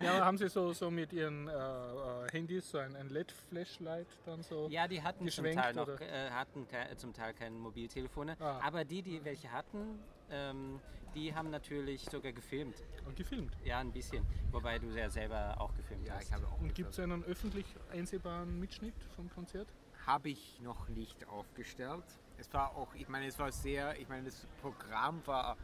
Ja, 0.00 0.14
aber 0.14 0.24
haben 0.24 0.38
sie 0.38 0.48
so, 0.48 0.72
so 0.72 0.90
mit 0.90 1.12
ihren 1.12 1.48
äh, 1.48 1.52
äh, 1.52 2.30
Handys 2.30 2.70
so 2.70 2.78
ein, 2.78 2.94
ein 2.94 3.08
LED-Flashlight 3.10 4.06
dann 4.24 4.42
so? 4.42 4.68
Ja, 4.68 4.86
die 4.86 5.02
hatten 5.02 5.18
zum 5.18 5.26
geschwenkt, 5.26 5.60
Teil 5.60 5.74
noch 5.74 5.88
äh, 6.00 6.30
hatten 6.30 6.66
ke 6.68 6.96
zum 6.96 7.12
Teil 7.12 7.34
keine 7.34 7.56
Mobiltelefone, 7.56 8.36
Ah. 8.40 8.60
aber 8.62 8.84
die, 8.84 9.02
die 9.02 9.24
welche 9.24 9.50
hatten, 9.50 9.98
ähm, 10.30 10.80
die 11.14 11.34
haben 11.34 11.50
natürlich 11.50 12.04
sogar 12.04 12.32
gefilmt. 12.32 12.76
Und 13.06 13.16
gefilmt. 13.16 13.56
Ja, 13.64 13.78
ein 13.80 13.92
bisschen. 13.92 14.24
Wobei 14.50 14.78
du 14.78 14.86
ja 14.88 15.10
selber 15.10 15.54
auch 15.60 15.74
gefilmt 15.74 16.06
ja, 16.06 16.14
hast. 16.14 16.24
ich 16.28 16.32
habe 16.32 16.46
auch 16.46 16.60
Und 16.60 16.74
gibt 16.74 16.92
es 16.92 16.98
einen 17.00 17.24
öffentlich 17.24 17.66
einsehbaren 17.92 18.58
Mitschnitt 18.58 18.94
vom 19.14 19.28
Konzert? 19.30 19.68
Habe 20.06 20.28
ich 20.30 20.60
noch 20.60 20.88
nicht 20.88 21.26
aufgestellt. 21.28 22.04
Es 22.36 22.52
war 22.52 22.74
auch, 22.76 22.94
ich 22.94 23.08
meine, 23.08 23.26
es 23.26 23.38
war 23.38 23.50
sehr, 23.52 23.98
ich 23.98 24.08
meine, 24.08 24.24
das 24.24 24.46
Programm 24.60 25.20
war 25.26 25.56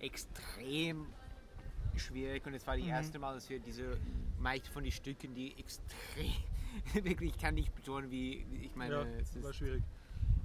extrem 0.00 1.06
schwierig 1.96 2.44
und 2.46 2.54
es 2.54 2.66
war 2.66 2.76
die 2.76 2.86
erste 2.88 3.18
Mal, 3.18 3.34
dass 3.34 3.48
wir 3.48 3.58
diese, 3.58 3.98
meist 4.38 4.68
von 4.68 4.82
den 4.82 4.92
Stücken, 4.92 5.34
die 5.34 5.58
extrem, 5.58 6.34
wirklich, 7.04 7.30
ich 7.30 7.38
kann 7.38 7.54
nicht 7.54 7.74
betonen, 7.74 8.10
wie, 8.10 8.44
ich 8.62 8.74
meine, 8.76 8.94
Ja, 8.94 9.02
es 9.20 9.42
war 9.42 9.50
ist, 9.50 9.56
schwierig. 9.56 9.82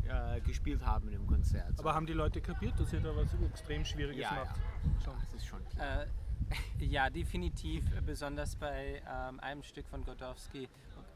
äh, 0.08 0.40
gespielt 0.42 0.86
haben 0.86 1.12
im 1.12 1.28
Konzert. 1.28 1.78
Aber 1.80 1.94
haben 1.94 2.06
die 2.06 2.14
Leute 2.14 2.40
kapiert, 2.42 2.80
dass 2.80 2.94
ihr 2.94 3.02
da 3.02 3.14
was 3.16 3.34
extrem 3.34 3.84
Schwieriges 3.84 4.22
ja, 4.22 4.32
macht? 4.32 4.58
ja, 4.58 5.02
Schon. 5.04 5.20
das 5.20 5.34
ist 5.34 5.46
schon 5.46 5.66
klar. 5.66 6.04
Äh, 6.04 6.08
ja, 6.86 7.10
definitiv. 7.10 7.86
Besonders 8.06 8.56
bei 8.56 9.02
ähm, 9.08 9.40
einem 9.42 9.64
Stück 9.64 9.88
von 9.88 10.04
Godowski, 10.04 10.68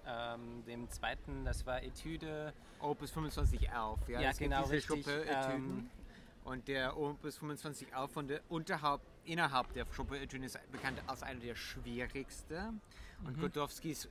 ähm, 0.08 0.64
dem 0.66 0.90
zweiten, 0.90 1.46
das 1.46 1.66
war 1.66 1.82
Etüde. 1.84 2.54
Opus 2.80 3.12
2511, 3.12 4.08
ja, 4.10 4.22
Ja, 4.22 4.30
es 4.32 4.38
genau, 4.38 4.62
diese 4.64 4.74
richtig, 4.74 5.06
Chopin-Etüden. 5.06 5.54
ähm, 5.56 5.90
und 6.44 6.68
der 6.68 6.96
Opus 6.98 7.36
2511 7.36 8.12
von 8.12 8.28
der 8.28 8.42
unterhalb, 8.50 9.02
innerhalb 9.24 9.74
der 9.74 9.86
Chopin-Etüden 9.86 10.44
ist 10.44 10.60
bekannt 10.72 11.02
als 11.08 11.24
einer 11.24 11.40
der 11.40 11.56
schwierigsten. 11.56 12.82
Mhm. 13.22 13.28
Und 13.28 13.40
Godowski 13.40 13.92
ist 13.92 14.10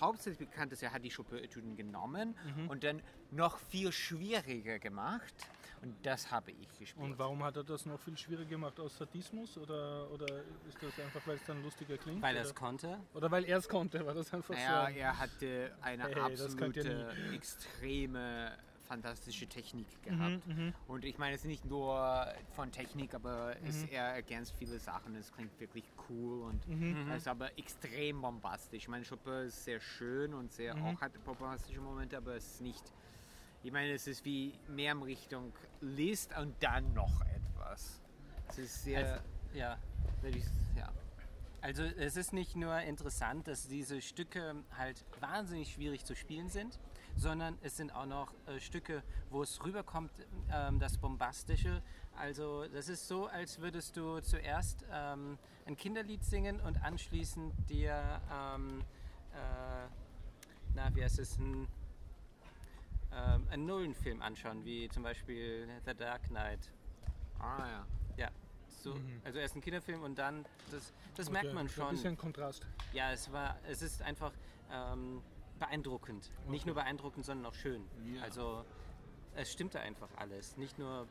hauptsächlich 0.00 0.48
bekannt, 0.48 0.72
dass 0.72 0.82
er 0.82 0.92
hat 0.92 1.04
die 1.04 1.10
Chopin-Etüden 1.10 1.76
genommen 1.76 2.34
Mhm. 2.56 2.68
und 2.68 2.84
dann 2.84 3.02
noch 3.30 3.58
viel 3.58 3.90
schwieriger 3.92 4.78
gemacht. 4.78 5.34
Und 5.82 5.96
das 6.06 6.30
habe 6.30 6.52
ich 6.52 6.68
gespielt. 6.78 7.04
Und 7.04 7.18
warum 7.18 7.42
hat 7.42 7.56
er 7.56 7.64
das 7.64 7.86
noch 7.86 7.98
viel 7.98 8.16
schwieriger 8.16 8.50
gemacht? 8.50 8.78
Aus 8.78 8.96
Sadismus? 8.96 9.58
Oder, 9.58 10.08
oder 10.12 10.44
ist 10.68 10.80
das 10.80 10.98
einfach, 11.00 11.26
weil 11.26 11.34
es 11.36 11.42
dann 11.42 11.60
lustiger 11.60 11.98
klingt? 11.98 12.22
Weil 12.22 12.36
er 12.36 12.42
es 12.44 12.54
konnte. 12.54 13.00
oder 13.14 13.30
weil 13.32 13.44
er 13.44 13.58
es 13.58 13.68
konnte? 13.68 14.06
War 14.06 14.14
das 14.14 14.32
einfach 14.32 14.54
naja, 14.54 14.88
so? 14.88 14.96
er 14.96 15.18
hatte 15.18 15.76
eine 15.80 16.04
Hey, 16.04 16.14
absolute 16.14 17.16
extreme 17.34 18.56
fantastische 18.82 19.48
Technik 19.48 19.88
Mhm, 19.88 20.02
gehabt. 20.02 20.48
Und 20.86 21.04
ich 21.04 21.18
meine, 21.18 21.34
es 21.34 21.42
ist 21.42 21.46
nicht 21.48 21.64
nur 21.64 22.26
von 22.54 22.70
Technik, 22.70 23.14
aber 23.14 23.56
es, 23.64 23.82
er 23.84 24.04
ergänzt 24.14 24.52
viele 24.58 24.78
Sachen. 24.78 25.16
Es 25.16 25.32
klingt 25.32 25.58
wirklich 25.58 25.90
cool 26.08 26.42
und 26.42 26.66
Mhm. 26.68 27.10
es 27.10 27.22
ist 27.22 27.28
aber 27.28 27.56
extrem 27.58 28.20
bombastisch. 28.20 28.82
Ich 28.82 28.88
meine, 28.88 29.04
Chopin 29.04 29.46
ist 29.46 29.64
sehr 29.64 29.80
schön 29.80 30.34
und 30.34 30.52
sehr 30.52 30.76
Mhm. 30.76 30.82
auch 30.82 31.00
hat 31.00 31.12
bombastische 31.24 31.80
Momente, 31.80 32.16
aber 32.16 32.36
es 32.36 32.46
ist 32.46 32.60
nicht. 32.60 32.92
Ich 33.62 33.72
meine, 33.72 33.92
es 33.92 34.06
ist 34.06 34.24
wie 34.24 34.58
mehr 34.68 34.92
in 34.92 35.02
Richtung 35.02 35.52
List 35.80 36.36
und 36.36 36.54
dann 36.60 36.92
noch 36.94 37.20
etwas. 37.22 38.02
Es 38.48 38.58
ist 38.58 38.84
sehr. 38.84 38.98
Also, 38.98 39.22
ja. 39.54 39.78
ja. 40.76 40.92
Also 41.62 41.84
es 41.84 42.16
ist 42.16 42.32
nicht 42.32 42.56
nur 42.56 42.76
interessant, 42.80 43.46
dass 43.46 43.68
diese 43.68 44.02
Stücke 44.02 44.56
halt 44.76 45.04
wahnsinnig 45.20 45.72
schwierig 45.72 46.04
zu 46.04 46.16
spielen 46.16 46.48
sind, 46.48 46.80
sondern 47.16 47.56
es 47.62 47.76
sind 47.76 47.94
auch 47.94 48.06
noch 48.06 48.34
äh, 48.46 48.58
Stücke, 48.58 49.04
wo 49.30 49.44
es 49.44 49.64
rüberkommt, 49.64 50.10
ähm, 50.50 50.80
das 50.80 50.98
Bombastische. 50.98 51.80
Also 52.16 52.66
das 52.66 52.88
ist 52.88 53.06
so, 53.06 53.26
als 53.26 53.60
würdest 53.60 53.96
du 53.96 54.18
zuerst 54.20 54.84
ähm, 54.90 55.38
ein 55.64 55.76
Kinderlied 55.76 56.24
singen 56.24 56.60
und 56.60 56.82
anschließend 56.82 57.54
dir, 57.70 58.20
ähm, 58.32 58.80
äh, 59.32 59.88
na 60.74 60.92
wie 60.96 61.04
heißt 61.04 61.20
es, 61.20 61.38
ein, 61.38 61.68
ähm, 63.14 63.46
einen 63.50 63.66
Nullenfilm 63.66 64.22
anschauen, 64.22 64.64
wie 64.64 64.88
zum 64.88 65.02
Beispiel 65.02 65.68
The 65.86 65.94
Dark 65.94 66.22
Knight. 66.28 66.70
Ah 67.38 67.66
ja. 67.66 67.86
Ja, 68.16 68.28
so, 68.68 68.94
also 69.24 69.38
erst 69.38 69.56
ein 69.56 69.60
Kinderfilm 69.60 70.02
und 70.02 70.18
dann, 70.18 70.44
das, 70.70 70.92
das 71.16 71.30
merkt 71.30 71.46
Okay, 71.46 71.54
man 71.54 71.66
Ein 71.66 71.70
schon. 71.70 71.90
bisschen 71.90 72.16
Kontrast. 72.16 72.66
Ja, 72.92 73.12
es 73.12 73.32
war, 73.32 73.58
es 73.68 73.82
ist 73.82 74.02
einfach 74.02 74.32
ähm, 74.70 75.22
beeindruckend. 75.58 76.30
Nicht 76.48 76.66
nur 76.66 76.74
beeindruckend, 76.74 77.24
sondern 77.24 77.46
auch 77.46 77.54
schön. 77.54 77.84
Ja. 78.14 78.22
Also 78.22 78.64
es 79.34 79.52
stimmte 79.52 79.80
einfach 79.80 80.08
alles. 80.16 80.56
Nicht 80.56 80.78
nur, 80.78 81.06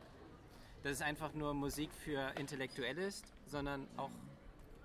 dass 0.82 0.92
es 0.92 1.02
einfach 1.02 1.32
nur 1.34 1.54
Musik 1.54 1.92
für 1.94 2.32
Intellektuelle 2.38 3.04
ist, 3.04 3.32
sondern 3.46 3.86
auch 3.96 4.10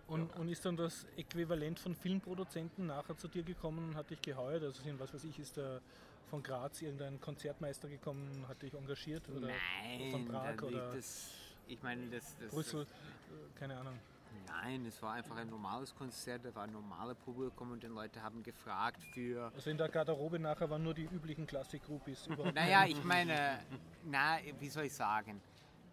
Und, 0.08 0.34
und 0.38 0.48
ist 0.50 0.66
dann 0.66 0.78
das 0.78 1.06
Äquivalent 1.18 1.80
von 1.80 1.94
Filmproduzenten 1.94 2.88
nachher 2.88 3.18
zu 3.18 3.28
dir 3.28 3.44
gekommen 3.44 3.90
und 3.90 3.96
hat 3.96 4.10
dich 4.10 4.22
geheuert? 4.22 4.64
Also 4.64 4.82
sind, 4.82 5.00
was 5.00 5.14
weiß 5.14 5.24
ich, 5.26 5.38
ist 5.40 5.58
der 5.58 5.82
von 6.30 6.44
Graz 6.44 6.82
irgendein 6.82 7.20
Konzertmeister 7.20 7.88
gekommen, 7.88 8.46
hat 8.48 8.62
dich 8.62 8.74
engagiert? 8.74 9.28
Oder 9.30 9.48
Nein, 9.48 10.12
von 10.12 10.26
Prag 10.26 10.62
oder 10.62 10.94
das, 10.94 11.32
ich 11.68 11.82
meine, 11.82 12.08
das, 12.08 12.36
das, 12.40 12.52
Brüssel? 12.52 12.84
Äh, 12.84 13.60
Keine 13.60 13.78
Ahnung. 13.78 14.00
Nein, 14.46 14.86
es 14.86 15.02
war 15.02 15.14
einfach 15.14 15.36
ein 15.36 15.50
normales 15.50 15.94
Konzert, 15.94 16.46
da 16.46 16.54
war 16.56 16.64
ein 16.64 16.72
normales 16.72 17.18
Publikum 17.18 17.72
und 17.72 17.84
die 17.84 17.88
Leute 17.88 18.22
haben 18.22 18.44
gefragt 18.44 19.04
für. 19.14 19.52
Also 19.54 19.70
in 19.70 19.78
der 19.78 19.90
Garderobe 19.90 20.40
nachher 20.40 20.70
waren 20.70 20.84
nur 20.84 20.94
die 20.94 21.06
üblichen 21.06 21.46
Klassikgroupies. 21.46 22.28
überhaupt 22.28 22.56
Naja, 22.56 22.86
ich 22.86 23.04
meine, 23.04 23.60
na, 24.06 24.38
wie 24.60 24.70
soll 24.70 24.86
ich 24.86 24.94
sagen? 24.94 25.42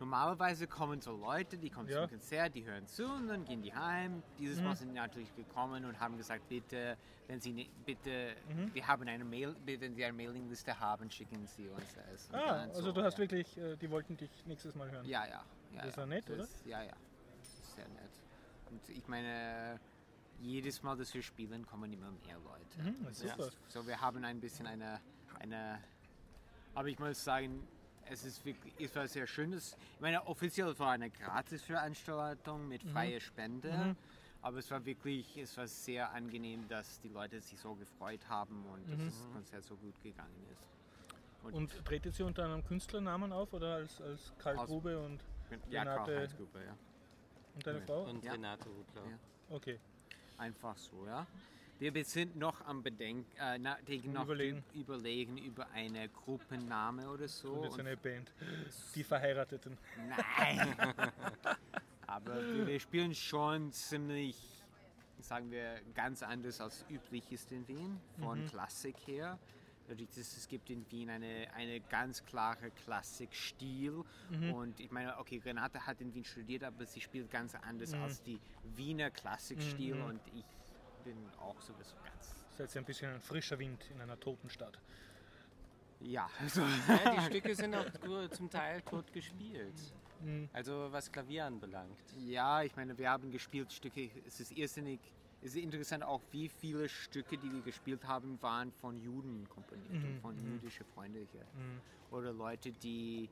Normalerweise 0.00 0.66
kommen 0.66 1.00
so 1.00 1.12
Leute, 1.16 1.56
die 1.56 1.70
kommen 1.70 1.88
Ja. 1.88 2.00
zum 2.02 2.10
Konzert, 2.18 2.54
die 2.54 2.64
hören 2.64 2.86
zu 2.86 3.04
und 3.06 3.28
dann 3.28 3.44
gehen 3.44 3.62
die 3.62 3.72
heim. 3.74 4.22
Dieses 4.38 4.60
Mal 4.60 4.74
sind 4.76 4.88
die 4.88 4.94
natürlich 4.94 5.34
gekommen 5.36 5.84
und 5.84 5.98
haben 6.00 6.16
gesagt, 6.16 6.48
bitte, 6.48 6.96
wenn 7.28 7.40
Sie 7.40 7.52
ne, 7.52 7.68
bitte, 7.86 8.34
wir 8.72 8.86
haben 8.86 9.06
eine 9.08 9.24
Mail, 9.24 9.54
wenn 9.64 9.94
Sie 9.94 10.04
eine 10.04 10.12
Mailingliste 10.12 10.78
haben, 10.78 11.10
schicken 11.10 11.46
Sie 11.46 11.68
uns 11.68 11.94
das. 11.94 12.26
Und 12.28 12.34
Ah, 12.34 12.62
also 12.64 12.82
so, 12.82 12.92
du 12.92 13.02
hast 13.02 13.14
ja. 13.14 13.18
wirklich, 13.20 13.56
äh, 13.56 13.76
die 13.76 13.88
wollten 13.90 14.16
dich 14.16 14.30
nächstes 14.46 14.74
Mal 14.74 14.90
hören. 14.90 15.06
Ja, 15.06 15.24
ja. 15.26 15.44
ja 15.72 15.82
Das 15.82 15.86
ist 15.90 15.96
ja. 15.96 16.02
ja 16.02 16.06
nett, 16.06 16.30
oder? 16.30 16.42
Ist, 16.42 16.66
ja, 16.66 16.82
ja. 16.82 16.92
Das 17.38 17.48
ist 17.48 17.74
sehr 17.76 17.88
nett. 17.88 18.10
Und 18.70 18.88
ich 18.88 19.06
meine, 19.08 19.78
jedes 20.40 20.82
Mal, 20.82 20.96
dass 20.96 21.14
wir 21.14 21.22
spielen, 21.22 21.64
kommen 21.66 21.92
immer 21.92 22.10
mehr 22.26 22.38
Leute. 22.40 22.82
Mhm, 22.82 23.04
das 23.04 23.20
ist 23.22 23.30
super. 23.30 23.48
So, 23.68 23.86
wir 23.86 24.00
haben 24.00 24.24
ein 24.24 24.40
bisschen 24.40 24.66
eine, 24.66 25.00
eine. 25.38 25.78
Aber 26.74 26.88
ich 26.88 26.98
muss 26.98 27.22
sagen, 27.22 27.66
es 28.10 28.24
ist 28.24 28.44
wirklich, 28.44 28.74
es 28.78 28.94
war 28.94 29.06
sehr 29.08 29.26
schön. 29.26 29.52
Es- 29.52 29.76
Ich 29.94 30.00
meine, 30.00 30.26
offiziell 30.26 30.76
war 30.78 30.92
eine 30.92 31.10
Gratisveranstaltung 31.10 32.68
mit 32.68 32.82
freier 32.82 33.20
Spende. 33.20 33.96
Aber 34.42 34.58
es 34.58 34.70
war 34.70 34.84
wirklich, 34.84 35.38
es 35.38 35.56
war 35.56 35.66
sehr 35.66 36.10
angenehm, 36.12 36.68
dass 36.68 37.00
die 37.00 37.08
Leute 37.08 37.40
sich 37.40 37.58
so 37.58 37.74
gefreut 37.74 38.20
haben 38.28 38.64
und 38.66 38.90
dass 38.92 39.00
das 39.18 39.32
Konzert 39.32 39.64
so 39.64 39.74
gut 39.76 39.98
gegangen 40.02 40.46
ist. 40.52 40.62
Und 41.54 41.84
tretet 41.84 42.14
sie 42.14 42.22
unter 42.22 42.44
einem 42.44 42.62
Künstlernamen 42.64 43.32
auf 43.32 43.52
oder 43.54 43.74
als, 43.76 44.00
als 44.00 44.32
Karl 44.38 44.56
Aus- 44.58 44.68
Grube 44.68 44.98
und, 44.98 45.20
ja, 45.70 45.82
Renate- 45.82 46.04
Karl-Heinz 46.04 46.36
Gruppe, 46.36 46.64
ja. 46.64 46.76
und 47.54 47.66
deine. 47.66 47.80
Frau? 47.82 48.02
und 48.04 48.24
Ja. 48.24 48.32
Renate 48.32 48.68
Rudlow. 48.68 49.10
Ja. 49.10 49.18
Okay. 49.56 49.80
Einfach 50.38 50.76
so, 50.76 51.06
ja. 51.06 51.26
Wir 51.78 52.04
sind 52.04 52.36
noch 52.36 52.64
am 52.66 52.82
Bedenken, 52.82 53.26
äh, 53.36 53.58
na, 53.58 53.76
noch 54.04 54.24
Überlegen. 54.24 54.64
überlegen. 54.74 55.38
über 55.38 55.68
eine 55.70 56.08
Gruppenname 56.08 57.08
oder 57.10 57.26
so. 57.26 57.52
Und 57.52 57.64
jetzt 57.64 57.80
eine 57.80 57.96
Band. 57.96 58.32
Die 58.94 59.02
Verheirateten. 59.02 59.76
Nein. 60.08 60.76
Aber 62.06 62.36
wir, 62.36 62.66
wir 62.66 62.80
spielen 62.80 63.14
schon 63.14 63.72
ziemlich, 63.72 64.36
sagen 65.20 65.50
wir, 65.50 65.80
ganz 65.94 66.22
anders 66.22 66.60
als 66.60 66.84
üblich 66.88 67.32
ist 67.32 67.50
in 67.50 67.66
Wien, 67.66 68.00
von 68.20 68.46
Klassik 68.46 68.96
her. 69.06 69.38
Es 70.16 70.48
gibt 70.48 70.70
in 70.70 70.90
Wien 70.90 71.10
eine, 71.10 71.48
eine 71.54 71.80
ganz 71.80 72.24
klare 72.24 72.70
Klassikstil. 72.70 74.02
Und 74.52 74.80
ich 74.80 74.90
meine, 74.90 75.18
okay, 75.18 75.42
Renate 75.44 75.84
hat 75.86 76.00
in 76.00 76.14
Wien 76.14 76.24
studiert, 76.24 76.64
aber 76.64 76.86
sie 76.86 77.00
spielt 77.00 77.30
ganz 77.30 77.54
anders 77.54 77.92
als 77.94 78.22
die 78.22 78.38
Wiener 78.76 79.10
Klassikstil. 79.10 80.00
Und 80.00 80.20
ich 80.34 80.44
bin 81.04 81.16
auch 81.40 81.60
sowieso 81.60 81.94
ganz. 82.04 82.34
Seid 82.56 82.74
ihr 82.74 82.80
ein 82.80 82.84
bisschen 82.84 83.14
ein 83.14 83.20
frischer 83.20 83.58
Wind 83.58 83.84
in 83.90 84.00
einer 84.00 84.18
toten 84.18 84.48
Stadt. 84.48 84.78
Ja, 86.00 86.28
also, 86.40 86.62
Ja, 86.88 87.14
die 87.16 87.20
Stücke 87.26 87.54
sind 87.54 87.74
auch 87.74 87.86
zum 88.30 88.50
Teil 88.50 88.82
tot 88.82 89.12
gespielt. 89.12 89.74
Mhm. 90.22 90.48
Also 90.52 90.88
was 90.90 91.10
Klavier 91.10 91.44
anbelangt. 91.46 91.98
Ja, 92.18 92.62
ich 92.62 92.74
meine, 92.76 92.96
wir 92.96 93.10
haben 93.10 93.30
gespielt 93.30 93.72
Stücke. 93.72 94.10
Es 94.26 94.40
ist 94.40 94.52
irrsinnig. 94.52 95.00
Es 95.42 95.54
ist 95.54 95.62
interessant 95.62 96.02
auch, 96.04 96.22
wie 96.30 96.48
viele 96.48 96.88
Stücke, 96.88 97.36
die 97.36 97.52
wir 97.52 97.60
gespielt 97.60 98.06
haben, 98.06 98.40
waren 98.40 98.72
von 98.72 98.98
Juden 98.98 99.46
komponiert 99.50 99.92
und 99.92 100.20
von 100.20 100.38
jüdischen 100.38 100.86
Freunden 100.94 101.28
hier. 101.32 101.46
Oder 102.10 102.32
Leute, 102.32 102.72
die. 102.72 103.28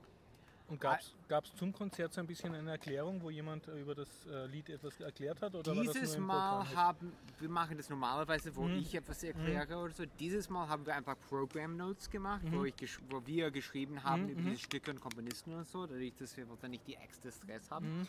Und 0.73 0.81
gab 0.81 1.45
es 1.45 1.55
zum 1.55 1.71
Konzert 1.71 2.15
so 2.15 2.21
ein 2.23 2.27
bisschen 2.27 2.55
eine 2.55 2.71
Erklärung, 2.71 3.21
wo 3.21 3.29
jemand 3.29 3.69
äh, 3.69 3.79
über 3.79 3.95
das 3.95 4.09
äh, 4.27 4.47
Lied 4.47 4.71
etwas 4.71 4.99
erklärt 5.01 5.43
hat? 5.43 5.55
Oder 5.55 5.75
Dieses 5.75 6.17
Mal 6.17 6.65
Programm? 6.65 6.77
haben, 6.77 7.13
wir 7.41 7.49
machen 7.51 7.77
das 7.77 7.91
normalerweise, 7.91 8.57
wo 8.57 8.67
ich 8.69 8.95
etwas 8.95 9.23
erkläre 9.23 9.77
oder 9.77 9.93
so. 9.93 10.05
Dieses 10.19 10.49
Mal 10.49 10.67
haben 10.67 10.87
wir 10.87 10.95
einfach 10.95 11.17
Program 11.29 11.77
Notes 11.77 12.09
gemacht, 12.09 12.43
wo, 12.51 12.65
ich 12.65 12.75
wo 13.11 13.21
wir 13.27 13.51
geschrieben 13.51 14.03
haben 14.03 14.31
über 14.31 14.41
diese 14.41 14.63
Stücke 14.63 14.93
und 14.93 15.01
Komponisten 15.01 15.53
und 15.53 15.69
so, 15.69 15.87
dadurch, 15.87 16.15
dass 16.15 16.35
wir 16.39 16.47
dann 16.59 16.71
nicht 16.71 16.87
die 16.87 16.95
extra 16.95 17.31
Stress 17.31 17.71
haben. 17.71 18.09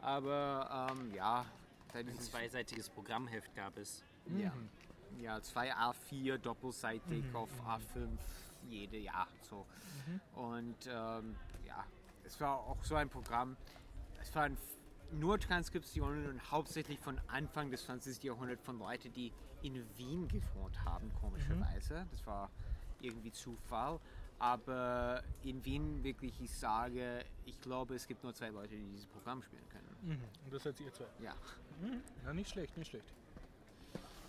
Aber 0.00 0.88
ähm, 0.92 1.12
ja, 1.14 1.44
Ein 1.94 2.20
zweiseitiges 2.20 2.88
Programmheft 2.90 3.52
gab 3.56 3.76
es. 3.76 4.04
Ja. 4.38 4.52
ja, 5.20 5.40
zwei 5.42 5.74
A4 5.74 6.38
doppelseitig 6.38 7.24
auf 7.34 7.50
A5 7.66 8.06
jede 8.68 8.98
Jahr 8.98 9.26
so. 9.48 9.66
Und 10.34 10.76
ähm, 10.86 11.34
es 12.28 12.38
war 12.42 12.58
auch 12.58 12.84
so 12.84 12.94
ein 12.94 13.08
Programm. 13.08 13.56
Es 14.20 14.34
waren 14.34 14.56
nur 15.12 15.40
Transkriptionen 15.40 16.28
und 16.28 16.50
hauptsächlich 16.50 16.98
von 17.00 17.18
Anfang 17.28 17.70
des 17.70 17.84
20. 17.86 18.22
Jahrhunderts 18.22 18.62
von 18.62 18.78
Leuten, 18.78 19.10
die 19.14 19.32
in 19.62 19.82
Wien 19.96 20.28
gewohnt 20.28 20.84
haben, 20.84 21.10
komischerweise. 21.20 22.06
Das 22.10 22.26
war 22.26 22.50
irgendwie 23.00 23.32
Zufall. 23.32 23.98
Aber 24.38 25.22
in 25.42 25.64
Wien 25.64 26.04
wirklich, 26.04 26.38
ich 26.40 26.52
sage, 26.52 27.24
ich 27.46 27.60
glaube, 27.60 27.94
es 27.94 28.06
gibt 28.06 28.22
nur 28.22 28.34
zwei 28.34 28.50
Leute, 28.50 28.76
die 28.76 28.84
dieses 28.92 29.06
Programm 29.06 29.42
spielen 29.42 29.66
können. 29.70 29.96
Mhm. 30.02 30.22
Und 30.44 30.52
das 30.52 30.62
seid 30.62 30.78
ihr 30.80 30.92
zwei. 30.92 31.06
Ja. 31.20 31.34
Mhm. 31.80 32.02
Ja, 32.24 32.32
nicht 32.34 32.50
schlecht, 32.50 32.76
nicht 32.76 32.90
schlecht. 32.90 33.12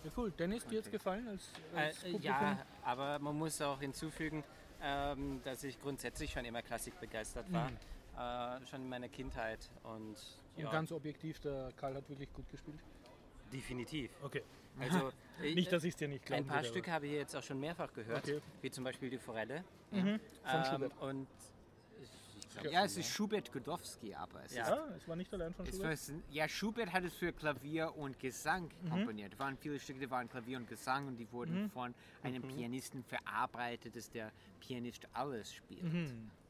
Ja, 0.05 0.11
cool. 0.15 0.31
Dennis, 0.31 0.65
dir 0.65 0.77
jetzt 0.77 0.91
gefallen 0.91 1.27
als, 1.27 1.51
als 1.75 2.03
Äh, 2.03 2.07
äh, 2.07 2.11
Publikum? 2.13 2.21
ja, 2.21 2.57
aber 2.85 3.19
man 3.19 3.37
muss 3.37 3.61
auch 3.61 3.79
hinzufügen, 3.81 4.43
ähm, 4.81 5.41
dass 5.43 5.63
ich 5.63 5.79
grundsätzlich 5.81 6.31
schon 6.31 6.45
immer 6.45 6.61
Klassik 6.61 6.99
begeistert 6.99 7.45
war. 7.51 7.69
Äh, 8.17 8.65
schon 8.65 8.81
in 8.81 8.89
meiner 8.89 9.07
Kindheit. 9.09 9.69
Und 9.83 10.15
ja, 10.57 10.65
Und 10.65 10.71
ganz 10.71 10.91
objektiv, 10.91 11.39
der 11.39 11.71
Karl 11.77 11.95
hat 11.95 12.09
wirklich 12.09 12.31
gut 12.33 12.49
gespielt. 12.49 12.79
definitiv. 13.53 14.11
Okay. 14.21 14.43
Also, 14.79 15.11
äh, 15.43 15.53
Nicht, 15.55 15.71
dass 15.71 15.83
ich 15.83 15.91
es 15.91 15.95
dir 15.97 16.07
nicht 16.07 16.25
glaube. 16.25 16.43
ein 16.43 16.47
paar 16.47 16.63
Stücke 16.63 16.91
habe 16.91 17.07
ich 17.07 17.13
jetzt 17.13 17.35
auch 17.35 17.43
schon 17.43 17.59
mehrfach 17.59 17.91
gehört, 17.93 18.23
Okay. 18.25 18.41
wie 18.61 18.71
zum 18.71 18.83
Beispiel 18.83 19.09
die 19.09 19.17
Forelle. 19.17 19.63
Mhm. 19.91 20.19
Von 20.43 20.83
Ähm, 20.83 20.91
und 20.99 21.27
Ja, 22.71 22.83
es 22.85 22.97
ist 22.97 23.07
Schubert 23.09 23.51
Godowski, 23.51 24.13
aber 24.15 24.43
es 24.43 24.55
Ja. 24.55 24.63
ist 24.63 24.69
Ja, 24.69 24.87
es 24.95 25.07
war 25.07 25.15
nicht 25.15 25.33
allein 25.33 25.53
von 25.53 25.65
Es 25.65 25.75
Schubert. 25.75 26.09
war, 26.09 26.15
ja, 26.31 26.47
Schubert 26.49 26.91
hat 26.91 27.03
es 27.03 27.13
für 27.13 27.31
Klavier 27.31 27.95
und 27.95 28.19
Gesang 28.19 28.69
komponiert. 28.89 29.33
Es 29.33 29.39
waren 29.39 29.57
viele 29.57 29.79
Stücke, 29.79 29.99
die 29.99 30.09
waren 30.09 30.27
Klavier 30.29 30.57
und 30.57 30.67
Gesang 30.67 31.07
und 31.07 31.17
die 31.17 31.31
wurden 31.31 31.69
von 31.69 31.93
einem 32.23 32.41
Pianisten 32.43 33.03
verarbeitet, 33.03 33.95
dass 33.95 34.09
der 34.09 34.31
Pianist 34.59 35.07
alles 35.13 35.53
spielt. 35.53 35.83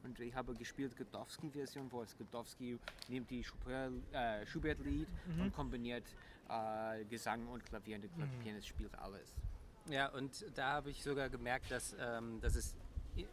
Und 0.02 0.18
ich 0.18 0.34
habe 0.34 0.54
gespielt 0.54 0.96
Godowski-Version, 0.96 1.92
wo 1.92 2.02
es 2.02 2.16
Godowski 2.16 2.78
nimmt 3.08 3.30
die 3.30 3.44
Schubert, 3.44 3.92
äh, 4.12 4.46
Schubert-Lied 4.46 5.08
und 5.38 5.52
kombiniert 5.52 6.04
äh, 6.48 7.04
Gesang 7.04 7.46
und 7.48 7.64
Klavier 7.66 7.96
und 7.96 8.02
der 8.04 8.26
Pianist 8.42 8.66
spielt 8.66 8.94
alles. 8.98 9.34
Ja, 9.88 10.08
und 10.08 10.44
da 10.54 10.72
habe 10.72 10.90
ich 10.90 11.02
sogar 11.02 11.28
gemerkt, 11.28 11.70
dass, 11.70 11.94
ähm, 12.00 12.40
dass 12.40 12.54
es 12.54 12.74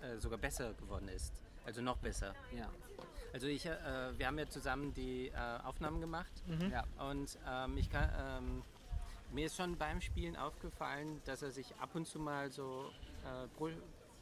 äh, 0.02 0.18
sogar 0.20 0.38
besser 0.38 0.74
geworden 0.74 1.08
ist. 1.08 1.34
Also 1.68 1.82
noch 1.82 1.98
besser. 1.98 2.34
Ja. 2.56 2.70
Also 3.34 3.48
ich, 3.48 3.66
äh, 3.66 4.18
wir 4.18 4.26
haben 4.26 4.40
ja 4.40 4.48
zusammen 4.48 4.94
die 4.94 5.28
äh, 5.28 5.36
Aufnahmen 5.64 6.00
gemacht 6.00 6.32
ja. 6.72 6.86
und 7.10 7.38
ähm, 7.46 7.78
ich 7.78 7.90
kann, 7.90 8.10
ähm, 8.18 8.64
mir 9.34 9.46
ist 9.48 9.58
schon 9.58 9.78
beim 9.78 10.00
Spielen 10.00 10.38
aufgefallen, 10.38 11.22
dass 11.26 11.42
er 11.42 11.52
sich 11.52 11.76
ab 11.76 11.90
und 11.94 12.08
zu 12.08 12.20
mal 12.20 12.50
so 12.50 12.90
äh, 13.26 13.48
pro, 13.58 13.70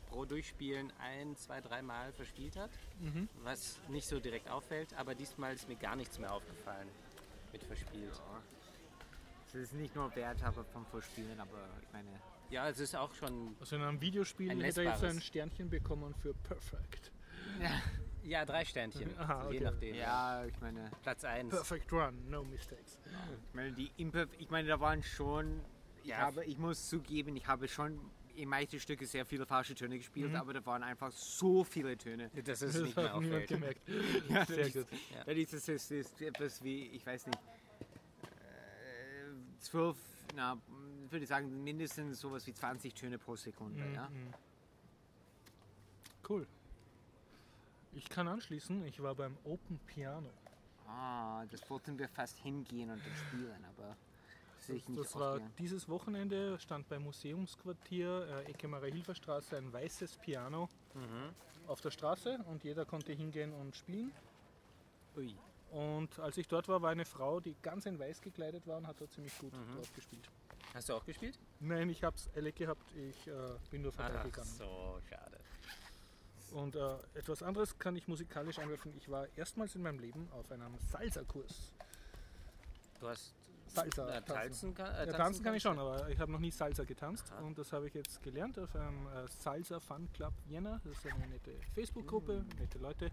pro 0.09 0.25
Durchspielen 0.25 0.91
ein, 0.99 1.37
zwei, 1.37 1.61
dreimal 1.61 2.11
verspielt 2.13 2.57
hat, 2.57 2.71
was 3.43 3.79
nicht 3.89 4.07
so 4.07 4.19
direkt 4.19 4.49
auffällt, 4.49 4.95
aber 4.95 5.13
diesmal 5.13 5.53
ist 5.53 5.69
mir 5.69 5.75
gar 5.75 5.95
nichts 5.95 6.17
mehr 6.17 6.33
aufgefallen 6.33 6.87
mit 7.51 7.63
verspielt. 7.63 8.19
Es 9.47 9.53
ist 9.53 9.73
nicht 9.73 9.95
nur 9.95 10.13
Werthaber 10.15 10.65
vom 10.65 10.83
Vorspielen, 10.87 11.39
aber 11.39 11.69
ich 11.81 11.93
meine, 11.93 12.09
Ja, 12.49 12.67
es 12.69 12.79
ist 12.79 12.95
auch 12.95 13.13
schon, 13.13 13.55
Also 13.59 13.75
in 13.75 13.83
einem 13.83 14.01
Videospiel 14.01 14.49
Ein 14.49 14.61
hätte 14.61 14.83
er 14.83 14.91
jetzt 14.93 15.03
ein 15.03 15.21
Sternchen 15.21 15.69
bekommen 15.69 16.13
für 16.15 16.33
Perfect. 16.33 17.11
Ja, 18.23 18.45
drei 18.45 18.65
Sternchen, 18.65 19.09
Aha, 19.19 19.49
je 19.51 19.57
okay. 19.57 19.63
nachdem. 19.63 19.95
ja, 19.95 20.45
ich 20.45 20.59
meine, 20.61 20.89
Platz 21.03 21.23
1. 21.23 21.49
Perfect 21.49 21.91
Run, 21.93 22.29
no 22.29 22.43
mistakes. 22.43 22.99
ich 23.47 23.53
meine, 23.53 23.71
die 23.73 23.91
Imperf 23.97 24.29
ich 24.37 24.49
meine, 24.49 24.67
da 24.67 24.79
waren 24.79 25.03
schon, 25.03 25.61
ich, 26.03 26.09
Ja. 26.09 26.17
habe, 26.17 26.43
ich 26.45 26.57
muss 26.57 26.87
zugeben, 26.89 27.35
ich 27.35 27.47
habe 27.47 27.67
schon 27.67 27.99
in 28.35 28.49
manchen 28.49 28.79
Stücke 28.81 29.05
sehr 29.05 29.25
viele 29.25 29.45
falsche 29.45 29.75
Töne 29.75 29.97
gespielt, 29.97 30.35
aber 30.35 30.51
da 30.53 30.65
waren 30.65 30.83
einfach 30.83 31.09
so 31.11 31.63
viele 31.63 31.97
Töne. 31.97 32.29
Das 32.43 32.61
ist 32.61 32.75
Das 32.75 32.81
nicht 32.83 32.95
mehr 32.97 33.15
auffällt. 33.15 33.47
gemerkt. 33.47 33.81
Ja, 34.29 34.45
Sehr 34.45 34.57
das 34.65 34.73
gut. 34.73 34.87
Ist, 34.91 35.11
ja. 35.11 35.23
das, 35.23 35.37
ist, 35.53 35.69
das 35.69 35.91
ist 35.91 36.21
etwas 36.21 36.61
wie, 36.63 36.87
ich 36.87 37.05
weiß 37.05 37.27
nicht, 37.27 37.39
äh, 38.23 39.59
zwölf, 39.59 39.97
na, 40.35 40.57
ich 41.05 41.11
würde 41.13 41.25
sagen, 41.25 41.63
mindestens 41.63 42.19
sowas 42.19 42.45
wie 42.45 42.53
20 42.53 42.93
Töne 42.93 43.17
pro 43.17 43.35
Sekunde. 43.37 43.85
Ja? 43.93 44.09
Mhm. 44.09 44.33
Cool. 46.27 46.45
Ich 47.95 48.09
kann 48.09 48.27
anschließen, 48.27 48.85
ich 48.85 49.01
war 49.01 49.15
beim 49.15 49.37
Open 49.45 49.79
Piano. 49.87 50.29
Ah, 50.85 51.45
das 51.49 51.67
wollten 51.69 51.97
wir 51.97 52.09
fast 52.09 52.37
hingehen 52.39 52.89
und 52.89 52.99
dann 53.03 53.15
spielen, 53.15 53.65
aber 53.65 53.95
das 54.57 54.67
sehe 54.67 54.75
ich 54.75 54.89
nicht 54.89 55.01
Das 55.01 55.15
war 55.17 55.39
dieses 55.57 55.87
Wochenende, 55.87 56.59
stand 56.59 56.87
beim 56.89 57.03
Museumsquartier, 57.03 58.43
äh, 58.45 58.51
Ecke 58.51 58.67
Maria-Hilfer-Straße, 58.67 59.57
ein 59.57 59.71
weißes 59.71 60.17
Piano 60.17 60.69
auf 61.67 61.79
der 61.81 61.91
Straße 61.91 62.39
und 62.49 62.63
jeder 62.65 62.85
konnte 62.85 63.13
hingehen 63.13 63.53
und 63.53 63.75
spielen. 63.75 64.11
Ui. 65.15 65.33
Und 65.71 66.19
als 66.19 66.37
ich 66.37 66.47
dort 66.47 66.67
war, 66.67 66.81
war 66.81 66.91
eine 66.91 67.05
Frau, 67.05 67.39
die 67.39 67.55
ganz 67.61 67.85
in 67.85 67.97
weiß 67.97 68.21
gekleidet 68.21 68.67
war 68.67 68.77
und 68.77 68.87
hat 68.87 68.99
da 68.99 69.09
ziemlich 69.09 69.37
gut 69.39 69.53
drauf 69.53 69.91
gespielt. 69.93 70.29
Hast 70.73 70.89
du 70.89 70.93
auch 70.93 71.05
gespielt? 71.05 71.39
Nein, 71.61 71.89
ich 71.89 72.03
habe 72.03 72.17
es 72.17 72.27
ehrlich 72.35 72.55
gehabt, 72.55 72.93
ich 72.95 73.27
äh, 73.27 73.31
bin 73.71 73.81
nur 73.81 73.93
Ach 73.97 74.09
vorbeigegangen. 74.09 74.53
so, 74.53 74.99
schade. 75.09 75.39
Und 76.55 76.75
äh, 76.75 76.95
etwas 77.15 77.43
anderes 77.43 77.77
kann 77.77 77.95
ich 77.97 78.07
musikalisch 78.07 78.59
einwerfen. 78.59 78.93
Ich 78.97 79.09
war 79.09 79.27
erstmals 79.35 79.75
in 79.75 79.81
meinem 79.81 79.99
Leben 79.99 80.29
auf 80.31 80.49
einem 80.51 80.77
Salsa-Kurs. 80.79 81.73
Du 83.01 83.07
hast 83.09 83.33
Salsa. 83.67 84.07
äh, 84.07 84.21
tanzen, 84.21 84.73
kann, 84.73 84.95
äh, 84.95 85.05
Ja, 85.07 85.11
tanzen 85.13 85.43
kann 85.43 85.53
ich 85.55 85.61
schon, 85.61 85.77
aber 85.77 86.07
ich 86.09 86.17
habe 86.17 86.31
noch 86.31 86.39
nie 86.39 86.51
Salsa 86.51 86.85
getanzt 86.85 87.29
Ah. 87.33 87.41
und 87.41 87.57
das 87.57 87.73
habe 87.73 87.87
ich 87.87 87.93
jetzt 87.93 88.23
gelernt 88.23 88.57
auf 88.57 88.73
einem 88.73 89.05
äh, 89.07 89.27
Salsa 89.27 89.81
Fun 89.81 90.07
Club 90.13 90.33
Vienna. 90.47 90.79
Das 90.85 90.93
ist 90.97 91.05
eine 91.07 91.27
nette 91.27 91.51
Facebook-Gruppe, 91.73 92.39
Mm. 92.43 92.59
nette 92.59 92.77
Leute. 92.79 93.11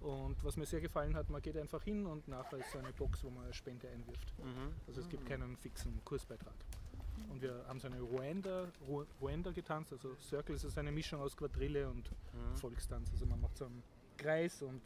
Und 0.00 0.44
was 0.44 0.58
mir 0.58 0.66
sehr 0.66 0.82
gefallen 0.82 1.16
hat, 1.16 1.30
man 1.30 1.40
geht 1.40 1.56
einfach 1.56 1.82
hin 1.82 2.04
und 2.04 2.28
nachher 2.28 2.58
ist 2.58 2.70
so 2.70 2.78
eine 2.78 2.92
Box, 2.92 3.24
wo 3.24 3.30
man 3.30 3.44
eine 3.44 3.54
Spende 3.54 3.88
einwirft. 3.88 4.38
Mhm. 4.38 4.74
Also 4.86 5.00
es 5.00 5.08
gibt 5.08 5.24
keinen 5.24 5.56
fixen 5.56 6.04
Kursbeitrag. 6.04 6.52
Und 7.30 7.42
wir 7.42 7.64
haben 7.68 7.80
so 7.80 7.88
eine 7.88 8.00
Ruanda, 8.00 8.66
Ru- 8.88 9.06
Ruanda 9.20 9.50
getanzt, 9.50 9.92
also 9.92 10.14
Circle 10.20 10.54
ist 10.56 10.78
eine 10.78 10.92
Mischung 10.92 11.20
aus 11.20 11.36
Quadrille 11.36 11.88
und 11.88 12.10
Mhm. 12.32 12.56
Volkstanz. 12.56 13.10
Also 13.10 13.26
man 13.26 13.40
macht 13.40 13.56
so 13.56 13.66
einen 13.66 13.82
Kreis 14.16 14.62
und 14.62 14.80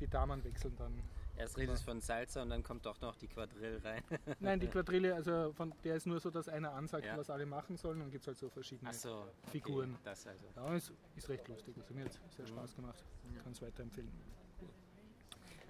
die 0.00 0.06
Damen 0.08 0.42
wechseln 0.44 0.74
dann. 0.76 0.92
Erst 1.36 1.56
redest 1.56 1.84
von 1.84 2.00
Salsa 2.02 2.42
und 2.42 2.50
dann 2.50 2.62
kommt 2.62 2.84
doch 2.84 3.00
noch 3.00 3.16
die 3.16 3.26
Quadrille 3.26 3.82
rein. 3.82 4.02
Nein, 4.40 4.60
die 4.60 4.66
Quadrille, 4.66 5.14
also 5.14 5.52
von 5.54 5.72
der 5.84 5.96
ist 5.96 6.06
nur 6.06 6.20
so, 6.20 6.30
dass 6.30 6.48
einer 6.48 6.72
ansagt, 6.74 7.06
Ja. 7.06 7.16
was 7.16 7.30
alle 7.30 7.46
machen 7.46 7.78
sollen 7.78 8.02
und 8.02 8.10
gibt 8.10 8.22
es 8.22 8.26
halt 8.28 8.36
so 8.38 8.50
verschiedene. 8.50 8.90
Achso. 8.90 9.24
Figuren. 9.50 9.96
das 10.04 10.26
also. 10.26 10.44
Ja, 10.54 10.74
es 10.74 10.92
ist 11.16 11.28
recht 11.30 11.48
lustig. 11.48 11.74
Also 11.78 11.94
mir 11.94 12.04
hat 12.04 12.10
es 12.10 12.36
sehr 12.36 12.46
Spaß 12.46 12.76
gemacht. 12.76 13.02
Kann 13.42 13.52
es 13.52 13.62
weiterempfehlen. 13.62 14.10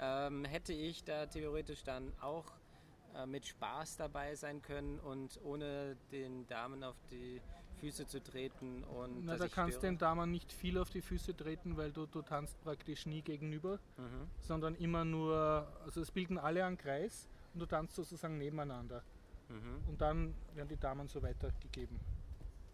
Ähm, 0.01 0.45
hätte 0.47 0.73
ich 0.73 1.05
da 1.05 1.27
theoretisch 1.27 1.85
dann 1.85 2.12
auch 2.21 2.47
mit 3.27 3.46
Spaß 3.46 3.96
dabei 3.96 4.35
sein 4.35 4.62
können 4.62 4.99
und 5.01 5.40
ohne 5.42 5.96
den 6.12 6.46
Damen 6.46 6.83
auf 6.85 6.96
die 7.11 7.40
Füße 7.81 8.07
zu 8.07 8.23
treten 8.23 8.85
und 8.85 9.25
Na, 9.25 9.37
da 9.37 9.49
kannst 9.49 9.79
störe. 9.79 9.92
den 9.92 9.99
Damen 9.99 10.31
nicht 10.31 10.53
viel 10.53 10.77
auf 10.79 10.90
die 10.90 11.01
Füße 11.01 11.35
treten, 11.35 11.77
weil 11.79 11.92
du, 11.92 12.05
du 12.07 12.20
tanzt 12.23 12.61
praktisch 12.62 13.07
nie 13.07 13.23
gegenüber, 13.23 13.79
Mhm. 13.96 14.29
sondern 14.38 14.75
immer 14.75 15.05
nur, 15.05 15.66
also 15.85 16.01
es 16.03 16.11
bilden 16.11 16.37
alle 16.38 16.64
einen 16.64 16.77
Kreis 16.77 17.27
und 17.55 17.61
du 17.61 17.66
tanzt 17.66 17.94
sozusagen 17.96 18.37
nebeneinander. 18.38 19.03
Mhm. 19.49 19.88
Und 19.88 20.01
dann 20.01 20.35
werden 20.55 20.68
die 20.68 20.77
Damen 20.77 21.09
so 21.09 21.23
weitergegeben. 21.23 21.99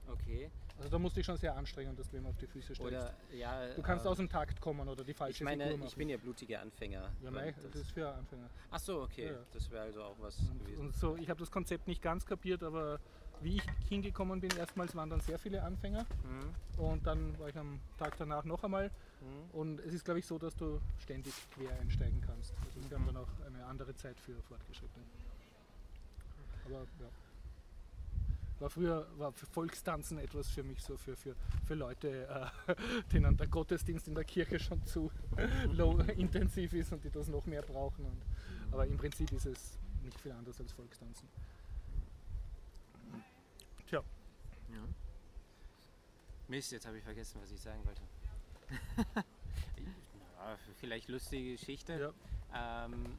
Okay. 0.08 0.50
Also 0.78 0.90
da 0.90 0.98
musst 0.98 1.16
du 1.16 1.20
dich 1.20 1.26
schon 1.26 1.36
sehr 1.38 1.56
anstrengen, 1.56 1.96
dass 1.96 2.08
du 2.10 2.18
ihm 2.18 2.26
auf 2.26 2.36
die 2.36 2.46
Füße 2.46 2.74
stellst. 2.74 2.80
Oder 2.82 3.14
ja. 3.34 3.74
du 3.74 3.82
kannst 3.82 4.04
äh, 4.04 4.08
aus 4.08 4.18
dem 4.18 4.28
Takt 4.28 4.60
kommen 4.60 4.86
oder 4.88 5.02
die 5.04 5.14
falsche 5.14 5.38
Ich 5.38 5.44
meine, 5.44 5.64
Figur 5.64 5.78
ich 5.78 5.84
machen. 5.84 5.98
bin 5.98 6.08
ja 6.10 6.16
blutiger 6.18 6.60
Anfänger. 6.60 7.10
ja, 7.22 7.30
mei, 7.30 7.52
das- 7.52 7.64
das 7.72 7.80
ist 7.82 7.90
für 7.92 8.08
Anfänger. 8.12 8.48
Ach 8.70 8.78
so, 8.78 9.02
okay. 9.02 9.26
Ja. 9.32 9.38
Das 9.54 9.70
wäre 9.70 9.84
also 9.84 10.02
auch 10.02 10.16
was 10.20 10.38
Und, 10.38 10.58
gewesen. 10.60 10.80
und 10.86 10.94
so, 10.94 11.16
ich 11.16 11.28
habe 11.30 11.40
das 11.40 11.50
Konzept 11.50 11.86
nicht 11.88 12.02
ganz 12.02 12.26
kapiert, 12.26 12.62
aber 12.62 13.00
wie 13.40 13.56
ich 13.56 13.62
hingekommen 13.88 14.40
bin, 14.40 14.50
erstmals 14.56 14.94
waren 14.94 15.10
dann 15.10 15.20
sehr 15.20 15.38
viele 15.38 15.62
Anfänger 15.62 16.04
Mhm. 16.24 16.80
und 16.82 17.06
dann 17.06 17.38
war 17.38 17.48
ich 17.48 17.56
am 17.56 17.80
Tag 17.98 18.16
danach 18.18 18.44
noch 18.44 18.62
einmal 18.64 18.90
Mhm. 19.20 19.50
und 19.58 19.80
es 19.80 19.94
ist 19.94 20.04
glaube 20.04 20.20
ich 20.20 20.26
so, 20.26 20.38
dass 20.38 20.54
du 20.56 20.78
ständig 20.98 21.32
quer 21.54 21.70
einsteigen 21.80 22.20
kannst. 22.26 22.52
Also 22.66 22.90
wir 22.90 22.98
haben 22.98 23.06
dann 23.06 23.16
auch 23.16 23.28
eine 23.46 23.64
andere 23.64 23.94
Zeit 23.94 24.18
für 24.20 24.34
Fortgeschrittene. 24.42 25.04
Aber 26.66 26.80
ja. 26.80 27.08
War 28.58 28.70
früher 28.70 29.06
war 29.18 29.32
Volkstanzen 29.32 30.18
etwas 30.18 30.48
für 30.50 30.62
mich 30.62 30.82
so 30.82 30.96
für, 30.96 31.14
für, 31.14 31.36
für 31.66 31.74
Leute, 31.74 32.26
äh, 32.66 32.74
denen 33.12 33.36
der 33.36 33.48
Gottesdienst 33.48 34.08
in 34.08 34.14
der 34.14 34.24
Kirche 34.24 34.58
schon 34.58 34.82
zu 34.86 35.10
low 35.72 35.98
intensiv 36.16 36.72
ist 36.72 36.92
und 36.92 37.04
die 37.04 37.10
das 37.10 37.28
noch 37.28 37.44
mehr 37.46 37.62
brauchen. 37.62 38.04
Und, 38.06 38.22
aber 38.72 38.86
im 38.86 38.96
Prinzip 38.96 39.30
ist 39.32 39.44
es 39.46 39.78
nicht 40.02 40.18
viel 40.20 40.32
anders 40.32 40.58
als 40.60 40.72
Volkstanzen. 40.72 41.28
Tja, 43.86 44.02
Ja. 44.72 44.80
Mist, 46.48 46.72
jetzt 46.72 46.86
habe 46.86 46.96
ich 46.98 47.04
vergessen, 47.04 47.40
was 47.42 47.50
ich 47.50 47.60
sagen 47.60 47.84
wollte. 47.84 48.02
ja, 49.16 50.56
vielleicht 50.76 51.08
lustige 51.08 51.52
Geschichte. 51.52 52.12
ja. 52.52 52.84
Ähm, 52.86 53.18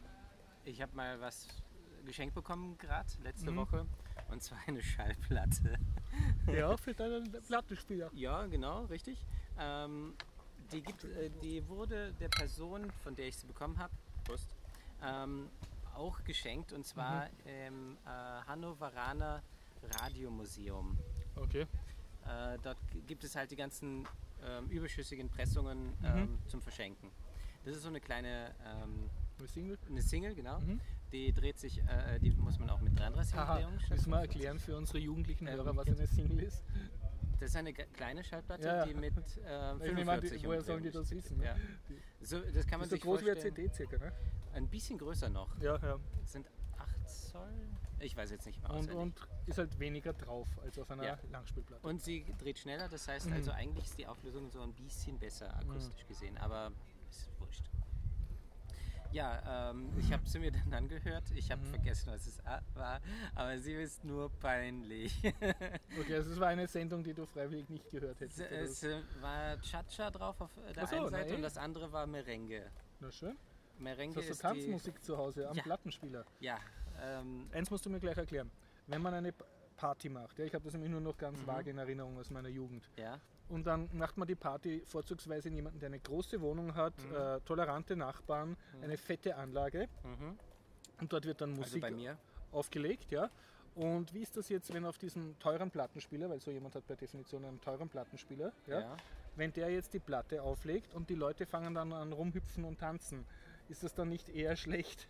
ich 0.66 0.82
habe 0.82 0.96
mal 0.96 1.20
was 1.22 1.48
geschenkt 2.06 2.34
bekommen 2.36 2.78
gerade 2.78 3.08
letzte 3.24 3.52
Mhm. 3.52 3.58
Woche 3.58 3.86
und 4.30 4.42
zwar 4.44 4.60
eine 4.68 4.82
Schallplatte. 4.82 5.78
ja 6.48 6.76
für 6.78 6.94
deinen 6.94 7.32
Plattenspieler. 7.32 8.10
Ja, 8.14 8.46
genau, 8.48 8.86
richtig. 8.86 9.18
Ähm, 9.60 10.14
die, 10.72 10.82
gibt, 10.82 11.04
äh, 11.04 11.30
die 11.42 11.68
wurde 11.68 12.14
der 12.20 12.30
Person, 12.30 12.92
von 13.04 13.16
der 13.16 13.28
ich 13.28 13.38
sie 13.38 13.48
bekommen 13.48 13.78
habe, 13.78 13.94
ähm, 15.04 15.50
auch 15.96 16.24
geschenkt 16.24 16.74
und 16.74 16.86
zwar 16.86 17.28
im 17.46 17.98
äh, 18.06 18.10
Hannoveraner 18.48 19.42
Radiomuseum. 20.02 20.98
Okay. 21.36 21.62
Äh, 22.26 22.58
dort 22.62 22.78
gibt 23.08 23.24
es 23.24 23.36
halt 23.36 23.52
die 23.52 23.56
ganzen 23.56 24.08
ähm, 24.44 24.68
überschüssigen 24.70 25.30
Pressungen 25.30 25.88
Mhm. 26.00 26.06
ähm, 26.06 26.40
zum 26.48 26.62
Verschenken. 26.62 27.10
Das 27.64 27.76
ist 27.76 27.84
so 27.84 27.90
eine 27.90 28.00
kleine 28.02 28.54
ähm, 28.66 29.10
Eine 29.40 29.48
Single. 29.48 29.78
eine 29.90 30.02
Single, 30.02 30.36
genau. 30.36 30.60
Mhm. 30.60 30.80
Die 31.12 31.32
dreht 31.34 31.58
sich, 31.58 31.80
äh, 31.88 32.20
die 32.20 32.32
muss 32.32 32.60
man 32.60 32.70
auch 32.70 32.82
mit 32.82 32.98
33 33.00 33.36
Haha, 33.36 33.54
Umdrehungen 33.56 33.80
müssen 33.90 34.10
wir 34.12 34.20
erklären 34.20 34.60
für 34.60 34.76
unsere 34.76 34.98
jugendlichen 35.00 35.48
Ähm, 35.48 35.54
Hörer, 35.56 35.76
was 35.76 35.88
eine 35.88 36.06
Single 36.08 36.40
ist? 36.44 36.64
Das 37.40 37.50
ist 37.52 37.56
eine 37.56 37.72
kleine 37.74 38.24
Schallplatte, 38.24 38.66
Ja, 38.68 38.76
ja. 38.78 38.86
die 38.86 38.94
mit 38.94 39.14
ähm, 39.48 39.82
Ich 39.84 39.94
nehme 39.94 40.12
an, 40.12 40.22
die- 40.22 40.28
45 40.28 40.46
woher 40.46 40.62
sollen 40.62 40.84
die 40.84 40.92
das 40.92 41.10
wissen? 41.12 41.38
Ne? 41.38 41.46
Ja. 41.46 41.56
So, 42.22 42.40
das 42.42 42.66
kann 42.68 42.80
man 42.80 42.86
ist 42.86 42.90
so 42.90 42.96
sich 42.96 43.04
groß 43.04 43.24
wie 43.24 43.32
eine. 43.32 43.40
CD 43.40 43.70
circa, 43.74 43.98
ne? 43.98 44.12
Ein 44.54 44.68
bisschen 44.68 44.98
größer 44.98 45.30
noch. 45.30 45.56
Ja, 45.62 45.78
ja. 45.78 45.98
Das 46.20 46.32
sind 46.32 46.48
8 46.78 47.10
Zoll. 47.10 47.48
Ich 48.00 48.16
weiß 48.18 48.30
jetzt 48.32 48.46
nicht 48.46 48.62
mehr 48.62 48.72
Und, 48.72 48.92
und 48.92 49.16
ist 49.46 49.58
halt 49.60 49.80
weniger 49.80 50.14
drauf 50.14 50.48
als 50.64 50.78
auf 50.78 50.90
einer 50.92 51.06
Ja. 51.06 51.18
Langspielplatte. 51.32 51.88
Und 51.88 52.02
sie 52.02 52.26
dreht 52.40 52.60
schneller, 52.60 52.90
das 52.90 53.08
heißt 53.08 53.28
Mhm. 53.28 53.34
also 53.34 53.52
eigentlich 53.52 53.86
ist 53.86 53.98
die 53.98 54.08
Auflösung 54.08 54.50
so 54.52 54.62
ein 54.62 54.74
bisschen 54.74 55.18
besser 55.20 55.56
akustisch 55.58 56.06
gesehen, 56.08 56.38
aber. 56.38 56.72
Ja, 59.12 59.70
ähm, 59.72 59.90
ich 59.98 60.12
habe 60.12 60.28
sie 60.28 60.40
mir 60.40 60.52
dann 60.52 60.74
angehört. 60.74 61.24
Ich 61.36 61.50
habe 61.52 61.62
Mhm. 61.62 61.70
vergessen, 61.70 62.12
was 62.12 62.28
es 62.28 62.40
war, 62.76 63.00
aber 63.36 63.58
sie 63.60 63.74
ist 63.74 64.04
nur 64.04 64.30
peinlich. 64.30 65.22
Okay, 66.00 66.16
also 66.16 66.32
es 66.32 66.40
war 66.40 66.50
eine 66.50 66.68
Sendung, 66.68 67.04
die 67.04 67.14
du 67.14 67.26
freiwillig 67.26 67.70
nicht 67.70 67.90
gehört 67.90 68.20
hättest. 68.20 68.40
oder 68.42 68.52
es 68.62 68.84
äh, 68.84 69.02
war 69.22 69.60
Cha-Cha 69.62 70.12
drauf 70.12 70.40
auf 70.42 70.52
der 70.76 70.84
Ach 70.84 70.88
so, 70.90 70.96
einen 70.98 71.10
Seite 71.10 71.30
na 71.32 71.36
und 71.38 71.42
das 71.42 71.58
andere 71.58 71.92
war 71.92 72.06
Merengue. 72.06 72.70
Na 73.00 73.12
schön. 73.12 73.38
Merengue 73.80 74.16
Das 74.16 74.26
hast 74.26 74.32
ist 74.32 74.44
du 74.44 74.48
Tanzmusik 74.48 75.04
zu 75.04 75.18
Hause 75.18 75.48
am 75.50 75.56
Ja. 75.56 75.64
Plattenspieler. 75.64 76.26
Ja, 76.40 76.58
ähm, 77.02 77.50
Eins 77.54 77.70
musst 77.72 77.86
du 77.86 77.90
mir 77.90 78.00
gleich 78.00 78.18
erklären. 78.18 78.52
Wenn 78.88 79.02
man 79.02 79.14
eine 79.14 79.34
Party 79.76 80.10
macht. 80.10 80.38
Ja, 80.40 80.46
ich 80.46 80.54
habe 80.54 80.64
das 80.64 80.74
nämlich 80.74 80.92
nur 80.92 81.02
noch 81.02 81.18
ganz 81.18 81.40
Mhm. 81.42 81.48
vage 81.48 81.70
in 81.72 81.78
Erinnerung 81.78 82.18
aus 82.18 82.30
meiner 82.30 82.50
Jugend. 82.50 82.90
Ja. 82.98 83.20
Und 83.50 83.66
dann 83.66 83.90
macht 83.94 84.18
man 84.18 84.28
die 84.28 84.36
Party 84.36 84.82
vorzugsweise 84.86 85.48
in 85.48 85.56
jemanden, 85.56 85.80
der 85.80 85.88
eine 85.88 86.00
große 86.00 86.42
Wohnung 86.42 86.76
hat, 86.76 86.94
Mhm. 87.04 87.16
äh, 87.16 87.40
tolerante 87.42 87.96
Nachbarn, 87.96 88.58
eine 88.82 88.98
fette 88.98 89.36
Anlage 89.36 89.88
Mhm. 90.04 90.38
und 91.00 91.14
dort 91.14 91.26
wird 91.26 91.40
dann 91.42 91.52
Also 91.52 91.62
Musik 91.62 91.96
mir. 91.96 92.18
aufgelegt. 92.52 93.10
Ja. 93.12 93.30
Und 93.76 94.14
wie 94.14 94.22
ist 94.24 94.36
das 94.36 94.50
jetzt, 94.50 94.74
wenn 94.74 94.86
auf 94.86 94.98
diesem 94.98 95.38
teuren 95.40 95.70
Plattenspieler, 95.72 96.30
weil 96.30 96.40
so 96.42 96.52
jemand 96.52 96.76
hat 96.76 96.86
per 96.88 96.96
Definition 96.96 97.46
einen 97.46 97.62
teuren 97.62 97.88
Plattenspieler, 97.88 98.52
ja, 98.66 98.80
Ja. 98.82 98.98
wenn 99.36 99.54
der 99.54 99.70
jetzt 99.70 99.94
die 99.94 100.00
Platte 100.00 100.42
auflegt 100.42 100.94
und 100.96 101.10
die 101.10 101.16
Leute 101.16 101.46
fangen 101.46 101.74
dann 101.76 101.94
an 101.94 102.12
rumhüpfen 102.12 102.66
und 102.66 102.80
tanzen, 102.80 103.24
ist 103.70 103.84
das 103.84 103.94
dann 103.94 104.10
nicht 104.10 104.28
eher 104.30 104.56
schlecht? 104.58 105.08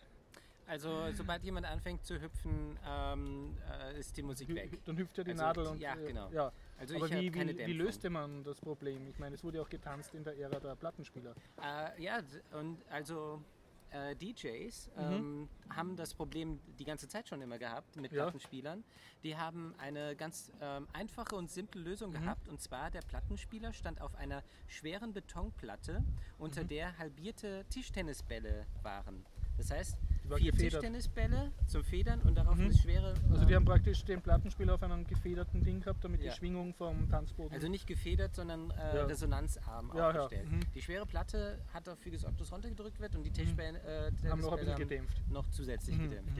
Also 0.67 1.11
sobald 1.13 1.43
jemand 1.43 1.65
anfängt 1.65 2.05
zu 2.05 2.19
hüpfen, 2.21 2.77
ähm, 2.85 3.57
äh, 3.71 3.97
ist 3.97 4.17
die 4.17 4.21
Musik 4.21 4.53
weg. 4.53 4.77
Dann 4.85 4.97
hüpft 4.97 5.17
ja 5.17 5.23
die 5.23 5.31
Also, 5.31 5.43
Nadel 5.43 5.67
und 5.67 5.79
ja, 5.79 5.95
äh, 5.95 6.07
genau. 6.07 6.29
ja. 6.31 6.51
Also 6.77 6.95
Aber 6.95 7.09
wie, 7.09 7.31
keine 7.31 7.57
wie, 7.57 7.65
wie 7.67 7.73
löste 7.73 8.09
man 8.09 8.43
das 8.43 8.59
Problem? 8.61 9.07
Ich 9.07 9.17
meine, 9.19 9.35
es 9.35 9.43
wurde 9.43 9.57
ja 9.57 9.63
auch 9.63 9.69
getanzt 9.69 10.13
in 10.13 10.23
der 10.23 10.37
Ära 10.37 10.59
der 10.59 10.75
Plattenspieler. 10.75 11.33
Äh, 11.61 12.01
ja, 12.03 12.19
und 12.51 12.77
also 12.89 13.41
äh, 13.89 14.15
DJs 14.15 14.89
Mhm. 14.95 15.01
ähm, 15.01 15.49
haben 15.69 15.95
das 15.95 16.13
Problem 16.13 16.59
die 16.77 16.83
ganze 16.85 17.07
Zeit 17.07 17.27
schon 17.27 17.41
immer 17.41 17.57
gehabt 17.57 17.95
mit 17.95 18.11
Ja. 18.11 18.23
Plattenspielern. 18.23 18.83
Die 19.23 19.35
haben 19.35 19.73
eine 19.79 20.15
ganz 20.15 20.51
ähm, 20.61 20.87
einfache 20.93 21.35
und 21.35 21.49
simple 21.49 21.81
Lösung 21.81 22.11
Mhm. 22.11 22.21
gehabt. 22.21 22.47
Und 22.47 22.61
zwar 22.61 22.91
der 22.91 23.01
Plattenspieler 23.01 23.73
stand 23.73 23.99
auf 24.01 24.13
einer 24.15 24.43
schweren 24.67 25.13
Betonplatte, 25.13 26.03
unter 26.37 26.63
Mhm. 26.63 26.67
der 26.67 26.97
halbierte 26.99 27.65
Tischtennisbälle 27.69 28.67
waren. 28.83 29.25
Das 29.57 29.71
heißt, 29.71 29.97
vier 30.35 30.51
gefedert. 30.51 30.71
Tischtennisbälle 30.81 31.51
zum 31.67 31.83
Federn 31.83 32.19
und 32.21 32.35
darauf 32.35 32.55
Mhm. 32.57 32.65
eine 32.65 32.73
schwere. 32.77 33.13
Also 33.31 33.45
die 33.45 33.51
ähm, 33.53 33.55
haben 33.57 33.65
praktisch 33.65 34.03
den 34.03 34.21
Plattenspieler 34.21 34.75
auf 34.75 34.83
einem 34.83 35.07
gefederten 35.07 35.63
Ding 35.63 35.79
gehabt, 35.79 36.03
damit 36.03 36.21
Ja. 36.21 36.31
die 36.31 36.37
Schwingung 36.37 36.73
vom 36.73 37.09
Tanzboden... 37.09 37.53
Also 37.53 37.67
nicht 37.69 37.87
gefedert, 37.87 38.35
sondern 38.35 38.71
äh, 38.71 38.97
Ja. 38.97 39.05
resonanzarm 39.05 39.91
Ja, 39.95 40.09
aufgestellt. 40.09 40.51
mhm. 40.51 40.59
Die 40.75 40.81
schwere 40.81 41.05
Platte 41.05 41.59
hat 41.73 41.87
dafür 41.87 42.11
gesorgt, 42.11 42.39
dass 42.41 42.51
runtergedrückt 42.51 42.99
wird 42.99 43.15
und 43.15 43.23
die 43.23 43.31
Tischbälle 43.31 43.79
äh, 43.79 44.29
haben 44.29 44.41
noch 44.41 44.51
ein 44.53 44.59
bisschen 44.59 44.75
gedämpft. 44.77 45.21
noch 45.29 45.47
zusätzlich 45.49 45.97
Mhm, 45.97 46.03
gedämpft. 46.09 46.33
mhm. 46.33 46.39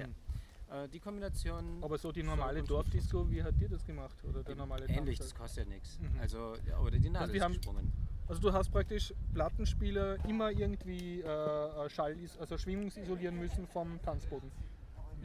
Ja. 0.70 0.84
Äh, 0.84 0.90
die 0.90 1.00
Kombination 1.00 1.78
Aber 1.82 1.98
so 1.98 2.12
die 2.12 2.24
normale 2.24 2.62
Dorfdisco, 2.62 3.30
wie 3.32 3.42
hat 3.42 3.58
dir 3.60 3.70
das 3.70 3.86
gemacht? 3.86 4.18
Oder 4.26 4.44
der 4.44 4.56
normale 4.56 4.86
ähnlich, 4.88 5.18
Tanz? 5.20 5.32
das 5.32 5.40
kostet 5.40 5.66
ja 5.68 5.74
nichts. 5.74 5.98
Mhm. 6.00 6.20
Also, 6.20 6.56
oder 6.84 6.98
die 7.00 7.10
Nadel 7.10 7.22
Also 7.22 7.34
die 7.34 7.40
ist 7.40 7.48
gesprungen. 7.48 7.94
Also 8.30 8.42
du 8.42 8.52
hast 8.52 8.70
praktisch 8.72 9.14
Plattenspieler 9.34 10.18
immer 10.28 10.52
irgendwie 10.52 11.22
äh, 11.22 11.90
Schall, 11.90 12.18
also 12.40 12.58
schwingungsisolieren 12.58 13.38
müssen 13.38 13.68
vom 13.68 14.02
Tanzboden. 14.02 14.52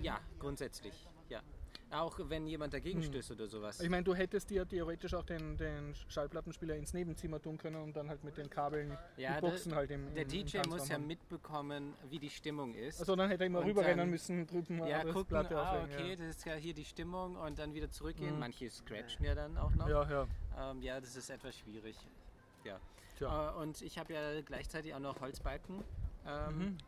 Ja, 0.01 0.21
grundsätzlich, 0.39 1.09
ja. 1.29 1.41
Auch 1.91 2.19
wenn 2.31 2.47
jemand 2.47 2.73
dagegen 2.73 3.01
Mhm. 3.01 3.05
stößt 3.05 3.33
oder 3.33 3.47
sowas. 3.47 3.81
Ich 3.81 3.91
meine, 3.91 4.03
du 4.03 4.15
hättest 4.15 4.49
dir 4.49 4.67
theoretisch 4.67 5.13
auch 5.13 5.25
den, 5.25 5.59
den 5.59 5.95
Schallplattenspieler 6.09 6.75
ins 6.75 6.95
Nebenzimmer 6.95 7.43
tun 7.43 7.59
können 7.59 7.83
und 7.83 7.95
dann 7.95 8.09
halt 8.09 8.25
mit 8.25 8.39
den 8.39 8.49
Kabeln 8.49 8.97
Ja, 9.19 9.35
die 9.35 9.41
Boxen 9.43 9.75
halt 9.75 9.91
im, 9.91 10.15
der 10.15 10.23
im, 10.23 10.31
im 10.31 10.47
DJ 10.47 10.59
muss 10.59 10.69
Tanzraum 10.69 10.89
ja 10.89 10.99
mitbekommen, 10.99 11.95
wie 12.09 12.19
die 12.19 12.31
Stimmung 12.31 12.75
ist. 12.75 13.01
Also 13.01 13.15
dann 13.15 13.29
hätte 13.29 13.45
er 13.45 13.49
immer 13.49 13.59
Und 13.59 13.67
rüberrennen 13.67 14.09
müssen, 14.09 14.47
drüben 14.47 14.79
ja, 14.87 15.01
andere 15.01 15.13
gucken, 15.13 15.29
Platte 15.29 15.59
ah, 15.59 15.83
auflegen. 15.83 16.03
okay, 16.03 16.17
das 16.17 16.37
ist 16.37 16.47
ja 16.47 16.55
hier 16.55 16.73
die 16.73 16.85
Stimmung 16.87 17.37
und 17.37 17.59
dann 17.59 17.75
wieder 17.75 17.91
zurückgehen. 17.91 18.35
Mhm. 18.35 18.41
Manche 18.41 18.71
scratchen 18.71 19.25
ja 19.27 19.35
dann 19.35 19.59
auch 19.59 19.75
noch. 19.75 19.87
Ja, 19.89 20.03
ja. 20.09 20.27
ja. 20.57 20.71
Ähm, 20.71 20.81
ja, 20.81 20.99
das 20.99 21.15
ist 21.15 21.29
etwas 21.29 21.57
schwierig. 21.57 21.97
Ja. 22.65 22.81
Tja. 23.19 23.51
Äh, 23.51 23.55
und 23.63 23.83
ich 23.83 23.99
habe 23.99 24.13
ja 24.15 24.41
gleichzeitig 24.43 24.95
auch 24.95 24.99
noch 25.01 25.21
Holzbalken 25.21 25.85
ähm, 26.27 26.59
Mhm. 26.59 26.79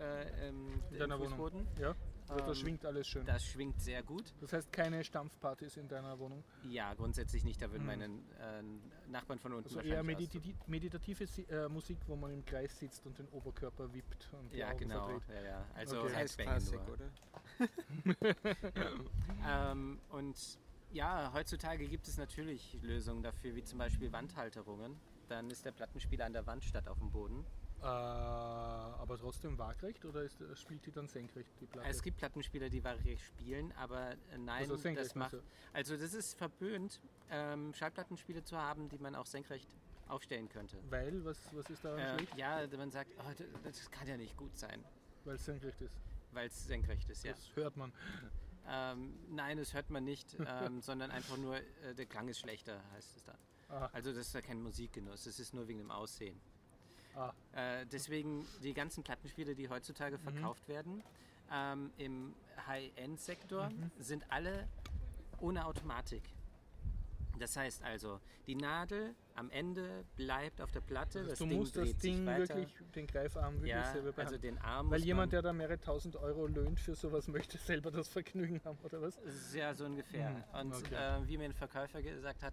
äh, 0.00 0.48
im, 0.48 0.72
In 0.72 0.82
im 0.92 0.98
deiner 0.98 1.18
Wohnung. 1.18 1.30
Fußboden. 1.38 1.66
ja. 1.78 1.94
Also 2.28 2.46
das 2.46 2.58
Ähm, 2.58 2.62
schwingt 2.62 2.84
alles 2.86 3.08
schön. 3.08 3.26
Das 3.26 3.42
schwingt 3.44 3.80
sehr 3.80 4.04
gut. 4.04 4.32
Das 4.40 4.52
heißt 4.52 4.70
keine 4.72 5.02
Stampfpartys 5.02 5.76
in 5.76 5.88
deiner 5.88 6.16
Wohnung. 6.20 6.44
Ja, 6.62 6.94
grundsätzlich 6.94 7.42
nicht. 7.42 7.60
Da 7.60 7.68
würden 7.72 7.82
Mhm. 7.82 7.86
meine 7.88 8.04
äh, 8.04 8.62
Nachbarn 9.10 9.40
von 9.40 9.52
unten 9.52 9.68
Also 9.68 9.80
eher 9.80 10.04
meditati 10.04 10.54
meditative 10.68 11.26
Si- 11.26 11.42
äh, 11.50 11.68
Musik, 11.68 11.98
wo 12.06 12.14
man 12.14 12.32
im 12.32 12.44
Kreis 12.44 12.78
sitzt 12.78 13.04
und 13.04 13.18
den 13.18 13.26
Oberkörper 13.30 13.92
wippt 13.92 14.28
und 14.32 14.54
Ja, 14.54 14.68
Augen 14.68 14.78
genau. 14.78 15.06
verdreht. 15.08 15.22
Ja, 15.28 15.42
ja. 15.42 15.66
Also 15.74 16.02
Okay. 16.02 16.26
Klassik, 16.36 16.80
oder? 16.88 17.10
Ähm, 19.46 20.00
und 20.10 20.36
ja, 20.92 21.32
heutzutage 21.34 21.88
gibt 21.88 22.06
es 22.08 22.16
natürlich 22.16 22.78
Lösungen 22.82 23.22
dafür, 23.22 23.54
wie 23.56 23.64
zum 23.64 23.78
Beispiel 23.78 24.12
Wandhalterungen. 24.12 25.00
Dann 25.30 25.48
ist 25.48 25.64
der 25.64 25.70
Plattenspieler 25.70 26.24
an 26.26 26.32
der 26.32 26.44
Wand 26.46 26.64
statt 26.64 26.88
auf 26.88 26.98
dem 26.98 27.12
Boden. 27.12 27.46
Äh, 27.80 27.84
aber 27.84 29.16
trotzdem 29.16 29.56
waagrecht 29.56 30.04
oder 30.04 30.22
ist, 30.24 30.42
spielt 30.58 30.84
die 30.84 30.90
dann 30.90 31.06
senkrecht, 31.06 31.48
die 31.60 31.66
Platte? 31.66 31.88
Es 31.88 32.02
gibt 32.02 32.16
Plattenspieler, 32.18 32.68
die 32.68 32.82
waagerecht 32.82 33.22
spielen, 33.24 33.72
aber 33.72 34.10
äh, 34.10 34.16
nein, 34.38 34.68
Also 34.70 34.76
das 34.76 35.14
macht. 35.14 35.32
meinst 35.34 35.46
Also 35.72 35.96
das 35.96 36.12
ist 36.14 36.36
verpönt, 36.36 37.00
ähm, 37.30 37.72
Schallplattenspiele 37.72 38.42
zu 38.42 38.58
haben, 38.58 38.88
die 38.88 38.98
man 38.98 39.14
auch 39.14 39.24
senkrecht 39.26 39.68
aufstellen 40.08 40.48
könnte. 40.48 40.78
Weil, 40.90 41.24
was, 41.24 41.38
was 41.54 41.70
ist 41.70 41.84
daran 41.84 42.00
Äh, 42.00 42.16
schlecht? 42.16 42.36
ja, 42.36 42.66
man 42.76 42.90
sagt, 42.90 43.12
oh, 43.18 43.32
d- 43.38 43.46
das 43.62 43.88
kann 43.92 44.08
ja 44.08 44.16
nicht 44.16 44.36
gut 44.36 44.58
sein, 44.58 44.84
Weil 45.24 45.36
es 45.36 45.44
senkrecht 45.44 45.80
ist. 45.80 45.94
weil 46.32 46.48
es 46.48 46.66
senkrecht 46.66 47.08
ist, 47.08 47.22
ja. 47.24 47.30
Das 47.32 47.54
hört 47.54 47.76
man. 47.76 47.92
Ähm, 48.66 49.14
nein, 49.30 49.56
das 49.58 49.72
hört 49.74 49.88
man 49.90 50.02
nicht, 50.04 50.36
ähm, 50.44 50.80
sondern 50.82 51.12
einfach 51.12 51.36
nur, 51.38 51.56
äh, 51.56 51.94
der 51.94 52.06
Klang 52.06 52.28
ist 52.28 52.40
schlechter, 52.40 52.82
heißt 52.92 53.16
es 53.16 53.24
dann. 53.24 53.38
Ah, 53.70 53.88
Also 53.92 54.10
das 54.12 54.26
ist 54.28 54.34
ja 54.34 54.40
kein 54.40 54.62
Musikgenuss, 54.62 55.24
das 55.24 55.38
ist 55.38 55.54
nur 55.54 55.66
wegen 55.68 55.78
dem 55.78 55.90
Aussehen. 55.90 56.40
ah. 57.14 57.32
Äh, 57.52 57.86
deswegen 57.86 58.46
die 58.62 58.74
ganzen 58.74 59.02
Plattenspiele, 59.04 59.54
die 59.54 59.68
heutzutage 59.68 60.18
Mhm. 60.18 60.22
verkauft 60.22 60.68
werden, 60.68 61.02
ähm, 61.52 61.90
im 61.96 62.34
High-End-Sektor, 62.66 63.70
Mhm. 63.70 63.90
sind 63.98 64.24
alle 64.30 64.68
ohne 65.40 65.64
Automatik. 65.66 66.22
Das 67.38 67.56
heißt 67.56 67.82
also, 67.82 68.20
die 68.46 68.54
Nadel 68.54 69.14
am 69.34 69.50
Ende 69.50 70.04
bleibt 70.16 70.60
auf 70.60 70.70
der 70.72 70.80
Platte, 70.82 71.24
das 71.24 71.38
du 71.38 71.46
Ding 71.46 71.58
musst 71.58 71.74
das 71.76 71.96
Ding 71.96 72.26
wirklich, 72.26 72.68
den 72.94 73.06
Greifarm 73.06 73.54
wirklich 73.54 73.70
ja, 73.70 73.84
selber 73.92 74.08
also 74.08 74.16
behandeln. 74.16 74.40
den 74.42 74.58
Arm 74.58 74.90
Weil 74.90 75.00
jemand, 75.02 75.28
man, 75.28 75.30
der 75.30 75.42
da 75.42 75.52
mehrere 75.54 75.80
tausend 75.80 76.16
Euro 76.16 76.46
löhnt 76.46 76.78
für 76.78 76.94
sowas, 76.94 77.28
möchte 77.28 77.56
selber 77.56 77.90
das 77.90 78.08
Vergnügen 78.08 78.60
haben, 78.64 78.78
oder 78.82 79.00
was? 79.00 79.18
Ja, 79.54 79.72
so 79.74 79.86
ungefähr. 79.86 80.30
Mhm, 80.30 80.44
Und 80.60 80.74
okay. 80.74 80.94
äh, 80.94 81.26
wie 81.28 81.38
mir 81.38 81.44
ein 81.44 81.54
Verkäufer 81.54 82.02
gesagt 82.02 82.42
hat, 82.42 82.52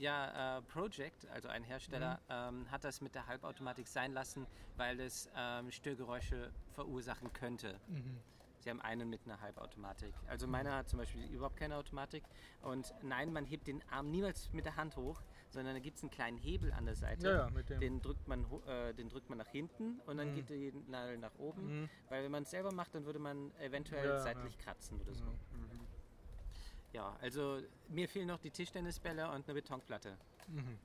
ja, 0.00 0.58
äh, 0.58 0.62
Project, 0.62 1.26
also 1.28 1.48
ein 1.48 1.62
Hersteller, 1.62 2.20
Mhm. 2.28 2.58
ähm, 2.60 2.70
hat 2.70 2.84
das 2.84 3.00
mit 3.00 3.14
der 3.14 3.26
Halbautomatik 3.26 3.86
sein 3.86 4.12
lassen, 4.12 4.46
weil 4.76 4.98
es 5.00 5.28
ähm, 5.36 5.70
Störgeräusche 5.70 6.50
verursachen 6.72 7.32
könnte. 7.32 7.78
Mhm. 7.86 8.18
Sie 8.60 8.68
haben 8.68 8.80
einen 8.82 9.08
mit 9.08 9.20
einer 9.24 9.40
Halbautomatik. 9.40 10.14
Also 10.28 10.46
meiner 10.46 10.76
hat 10.76 10.88
zum 10.88 10.98
Beispiel 10.98 11.24
überhaupt 11.30 11.56
keine 11.56 11.76
Automatik. 11.76 12.22
Und 12.60 12.92
nein, 13.02 13.32
man 13.32 13.46
hebt 13.46 13.66
den 13.66 13.82
Arm 13.90 14.10
niemals 14.10 14.52
mit 14.52 14.66
der 14.66 14.76
Hand 14.76 14.96
hoch, 14.96 15.22
sondern 15.48 15.74
da 15.74 15.80
gibt 15.80 15.96
es 15.96 16.02
einen 16.02 16.10
kleinen 16.10 16.36
Hebel 16.36 16.70
an 16.72 16.84
der 16.84 16.94
Seite. 16.94 17.26
Ja, 17.26 17.34
ja, 17.46 17.50
mit 17.50 17.70
dem. 17.70 17.80
Den 17.80 18.02
drückt, 18.02 18.28
man, 18.28 18.44
äh, 18.66 18.92
den 18.92 19.08
drückt 19.08 19.30
man 19.30 19.38
nach 19.38 19.48
hinten 19.48 20.00
und 20.00 20.18
dann 20.18 20.30
Mhm. 20.32 20.34
geht 20.34 20.50
die 20.50 20.72
Nadel 20.88 21.16
nach 21.16 21.34
oben. 21.38 21.82
Mhm. 21.84 21.88
Weil 22.10 22.22
wenn 22.24 22.30
man 22.32 22.42
es 22.42 22.50
selber 22.50 22.70
macht, 22.72 22.94
dann 22.94 23.06
würde 23.06 23.18
man 23.18 23.50
eventuell 23.60 24.06
Ja, 24.10 24.18
seitlich 24.18 24.58
kratzen 24.58 25.00
oder 25.00 25.14
so. 25.14 25.24
Mhm. 25.24 25.79
Ja, 26.92 27.16
also 27.20 27.60
mir 27.88 28.08
fehlen 28.08 28.28
noch 28.28 28.40
die 28.40 28.50
Tischtennisbälle 28.50 29.30
und 29.30 29.46
eine 29.46 29.54
Betonplatte. 29.54 30.16
Mhm. 30.48 30.78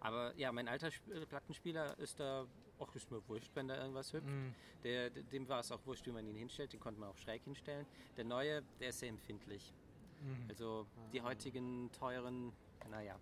Aber 0.00 0.34
ja, 0.36 0.50
mein 0.52 0.68
alter 0.68 0.88
äh, 0.88 1.26
Plattenspieler 1.26 1.98
ist 1.98 2.18
da, 2.18 2.46
ach, 2.80 2.94
ist 2.94 3.10
mir 3.10 3.26
wurscht, 3.28 3.50
wenn 3.54 3.68
da 3.68 3.76
irgendwas 3.76 4.12
hüpft. 4.12 4.26
Mhm. 4.26 4.54
Der, 4.82 5.10
dem 5.10 5.48
war 5.48 5.60
es 5.60 5.70
auch 5.70 5.84
wurscht, 5.86 6.06
wie 6.06 6.12
man 6.12 6.26
ihn 6.26 6.36
hinstellt, 6.36 6.72
den 6.72 6.80
konnte 6.80 7.00
man 7.00 7.10
auch 7.10 7.18
schräg 7.18 7.42
hinstellen. 7.44 7.86
Der 8.16 8.24
neue, 8.24 8.62
der 8.80 8.88
ist 8.88 8.98
sehr 8.98 9.08
empfindlich. 9.08 9.72
Mhm. 10.20 10.46
Also 10.48 10.86
die 11.12 11.22
heutigen 11.22 11.90
teuren, 11.92 12.52
naja, 12.90 13.18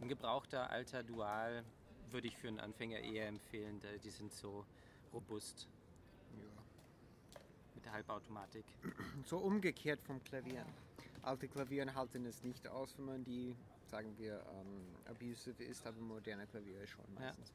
ein 0.00 0.08
gebrauchter 0.08 0.70
alter 0.70 1.02
Dual 1.02 1.64
würde 2.10 2.28
ich 2.28 2.36
für 2.36 2.48
einen 2.48 2.60
Anfänger 2.60 2.98
eher 2.98 3.26
empfehlen. 3.26 3.80
Die 4.04 4.10
sind 4.10 4.32
so 4.32 4.64
robust 5.12 5.68
der 7.86 7.92
Halbautomatik. 7.94 8.64
So 9.24 9.38
umgekehrt 9.38 10.00
vom 10.02 10.22
Klavieren. 10.24 10.66
Alte 11.22 11.48
Klavieren 11.48 11.94
halten 11.94 12.24
es 12.26 12.42
nicht 12.44 12.68
aus, 12.68 12.94
wenn 12.98 13.06
man 13.06 13.24
die, 13.24 13.56
sagen 13.86 14.14
wir, 14.18 14.34
ähm, 14.54 14.84
abusive 15.10 15.64
ist, 15.64 15.86
aber 15.86 15.98
moderne 16.00 16.46
Klaviere 16.46 16.86
schon 16.86 17.04
Ja. 17.14 17.20
meistens. 17.26 17.52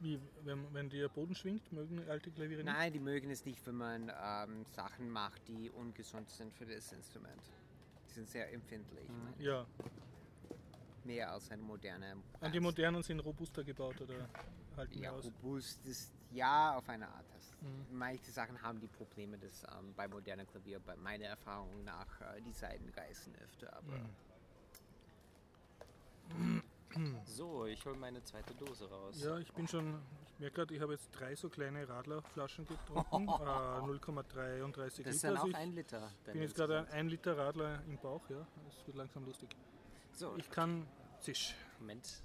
Wie, 0.00 0.18
wenn, 0.44 0.72
wenn 0.74 0.90
der 0.90 1.08
Boden 1.08 1.34
schwingt, 1.34 1.72
mögen 1.72 1.98
alte 2.08 2.30
Klaviere 2.30 2.62
nicht? 2.64 2.72
Nein, 2.72 2.92
die 2.92 2.98
mögen 2.98 3.30
es 3.30 3.44
nicht, 3.44 3.64
wenn 3.66 3.76
man 3.76 4.12
ähm, 4.22 4.64
Sachen 4.74 5.08
macht, 5.10 5.46
die 5.48 5.70
ungesund 5.70 6.28
sind 6.30 6.52
für 6.54 6.66
das 6.66 6.92
Instrument. 6.92 7.40
Die 8.08 8.12
sind 8.14 8.28
sehr 8.28 8.52
empfindlich. 8.52 9.08
Mhm. 9.08 9.24
meine 9.24 9.36
ich. 9.38 9.44
Ja. 9.46 9.66
Mehr 11.04 11.32
als 11.32 11.50
eine 11.50 11.62
moderne. 11.62 12.16
Und 12.40 12.54
die 12.54 12.60
modernen 12.60 13.02
sind 13.02 13.20
robuster 13.20 13.64
gebaut 13.64 14.00
oder 14.00 14.28
halten 14.76 14.98
Ja, 14.98 15.04
ja, 15.04 15.12
aus? 15.12 15.24
robust 15.24 15.84
ist 15.86 16.12
ja 16.32 16.76
auf 16.76 16.88
eine 16.88 17.08
Art. 17.08 17.24
Das, 17.34 17.42
Mhm. 17.62 17.96
Manche 17.96 18.30
Sachen 18.32 18.60
haben 18.60 18.80
die 18.80 18.88
Probleme, 18.88 19.38
dass 19.38 19.62
ähm, 19.78 19.94
bei 19.94 20.08
moderner 20.08 20.44
Klavier, 20.44 20.80
bei 20.80 20.96
meiner 20.96 21.26
Erfahrung 21.26 21.84
nach, 21.84 22.20
äh, 22.20 22.40
die 22.40 22.52
Seiten 22.52 22.88
reißen 22.88 23.34
öfter. 23.36 23.72
Aber 23.76 23.98
Mhm. 26.36 26.62
So, 27.24 27.64
ich 27.66 27.84
hole 27.86 27.96
meine 27.96 28.22
zweite 28.22 28.54
Dose 28.54 28.88
raus. 28.90 29.22
Ja, 29.22 29.38
ich 29.38 29.50
bin 29.52 29.66
schon, 29.66 29.98
ich 30.26 30.38
merke 30.40 30.56
gerade, 30.56 30.74
ich 30.74 30.80
habe 30.80 30.92
jetzt 30.92 31.08
drei 31.12 31.34
so 31.34 31.48
kleine 31.48 31.88
Radlerflaschen 31.88 32.66
getrunken, 32.66 33.28
äh, 33.28 33.32
0,33 33.32 35.02
Das 35.04 35.14
ist 35.14 35.22
Liter. 35.22 35.28
dann 35.28 35.30
Also 35.36 35.42
auch 35.44 35.46
ich 35.48 35.56
ein 35.56 35.72
Liter. 35.72 36.00
dann 36.24 36.32
bin 36.32 36.42
jetzt 36.42 36.54
gerade 36.54 36.78
ein, 36.80 36.88
ein 36.88 37.08
Liter 37.08 37.38
Radler 37.38 37.82
im 37.86 37.96
Bauch, 37.98 38.28
ja. 38.28 38.46
Es 38.68 38.86
wird 38.86 38.96
langsam 38.96 39.24
lustig. 39.24 39.56
So, 40.12 40.36
Ich 40.36 40.50
kann 40.50 40.86
Zisch. 41.20 41.54
Moment. 41.78 42.20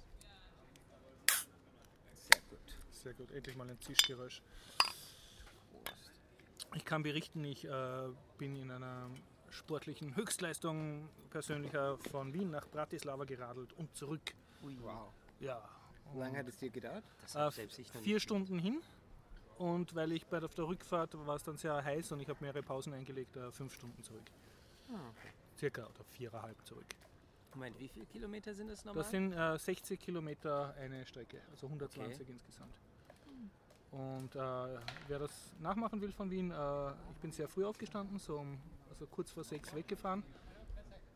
Sehr 3.02 3.14
gut. 3.14 3.30
Endlich 3.30 3.56
mal 3.56 3.68
ein 3.68 3.80
Zischgeräusch. 3.80 4.42
Ich 6.74 6.84
kann 6.84 7.02
berichten, 7.02 7.44
ich 7.44 7.64
äh, 7.64 8.08
bin 8.36 8.56
in 8.56 8.70
einer 8.70 9.10
sportlichen 9.50 10.14
Höchstleistung 10.16 11.08
persönlicher 11.30 11.96
von 12.10 12.32
Wien 12.34 12.50
nach 12.50 12.66
Bratislava 12.68 13.24
geradelt 13.24 13.72
und 13.74 13.94
zurück. 13.96 14.34
Wow. 14.62 15.12
Ja. 15.40 15.62
Wie 16.12 16.18
lange 16.18 16.38
hat 16.38 16.48
es 16.48 16.56
dir 16.56 16.70
gedauert? 16.70 17.04
Das 17.22 17.34
Äh, 17.58 17.68
vier 18.02 18.20
Stunden 18.20 18.58
hin 18.58 18.80
und 19.58 19.94
weil 19.94 20.12
ich 20.12 20.26
bei 20.26 20.42
auf 20.42 20.54
der 20.54 20.66
Rückfahrt 20.66 21.14
war 21.26 21.36
es 21.36 21.42
dann 21.44 21.56
sehr 21.56 21.82
heiß 21.82 22.12
und 22.12 22.20
ich 22.20 22.28
habe 22.28 22.38
mehrere 22.40 22.62
Pausen 22.62 22.92
eingelegt, 22.94 23.36
äh, 23.36 23.50
fünf 23.52 23.74
Stunden 23.74 24.02
zurück. 24.02 24.24
Ah, 24.90 25.08
okay. 25.10 25.32
Circa 25.56 25.82
oder 25.84 26.04
viereinhalb 26.12 26.66
zurück. 26.66 26.86
Moment, 27.54 27.78
wie 27.78 27.88
viele 27.88 28.06
Kilometer 28.06 28.54
sind 28.54 28.68
das 28.68 28.84
nochmal? 28.84 29.02
Das 29.02 29.10
sind 29.10 29.32
äh, 29.32 29.58
60 29.58 29.98
Kilometer 29.98 30.74
eine 30.78 31.04
Strecke, 31.06 31.40
also 31.50 31.66
120 31.66 32.28
insgesamt. 32.28 32.72
Und 33.90 34.34
äh, 34.36 34.38
wer 35.08 35.18
das 35.18 35.52
nachmachen 35.60 36.00
will 36.00 36.12
von 36.12 36.30
Wien, 36.30 36.50
äh, 36.50 36.90
ich 37.12 37.18
bin 37.20 37.32
sehr 37.32 37.48
früh 37.48 37.64
aufgestanden, 37.64 38.18
so 38.18 38.36
um, 38.38 38.58
also 38.90 39.06
kurz 39.06 39.30
vor 39.30 39.44
sechs 39.44 39.74
weggefahren. 39.74 40.22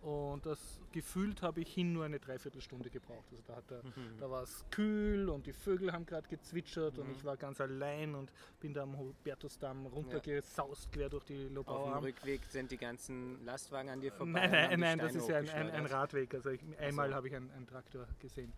Und 0.01 0.45
das 0.47 0.81
gefühlt 0.91 1.43
habe 1.43 1.61
ich 1.61 1.73
hin 1.73 1.93
nur 1.93 2.05
eine 2.05 2.19
Dreiviertelstunde 2.19 2.91
gebraucht. 2.91 3.25
Also 3.31 3.43
da, 3.47 3.61
der, 3.71 3.85
Mhm. 3.85 4.19
da 4.19 4.29
war 4.29 4.43
es 4.43 4.65
kühl 4.71 5.29
und 5.29 5.47
die 5.47 5.53
Vögel 5.53 5.93
haben 5.93 6.07
gerade 6.07 6.27
gezwitschert 6.27 6.99
und 6.99 7.09
ich 7.13 7.25
war 7.25 7.37
ganz 7.37 7.61
allein 7.61 8.17
und 8.17 8.33
bin 8.59 8.75
da 8.75 8.83
am 8.83 8.99
Hubertusdamm 8.99 9.87
runtergesaust 9.87 10.91
quer 10.91 11.09
durch 11.09 11.23
die 11.25 11.43
Auf 11.43 11.47
dem 11.47 11.55
Lobauer. 11.55 12.03
Rückweg 12.03 12.43
sind 12.47 12.73
die 12.73 12.79
ganzen 12.79 13.45
Lastwagen 13.45 13.91
an 13.91 14.01
dir 14.01 14.11
vorbei. 14.11 14.49
Nein, 14.49 14.51
nein, 14.51 14.81
nein, 14.81 14.99
das 14.99 15.15
ist 15.15 15.29
ja 15.29 15.37
ein, 15.37 15.49
ein, 15.49 15.71
ein. 15.71 15.87
Radweg. 15.87 16.35
Also 16.35 16.51
ich, 16.51 16.61
einmal 16.81 17.15
habe 17.15 17.29
ich 17.29 17.37
einen, 17.37 17.53
einen 17.53 17.69
Traktor 17.69 18.09
gesehen. 18.19 18.53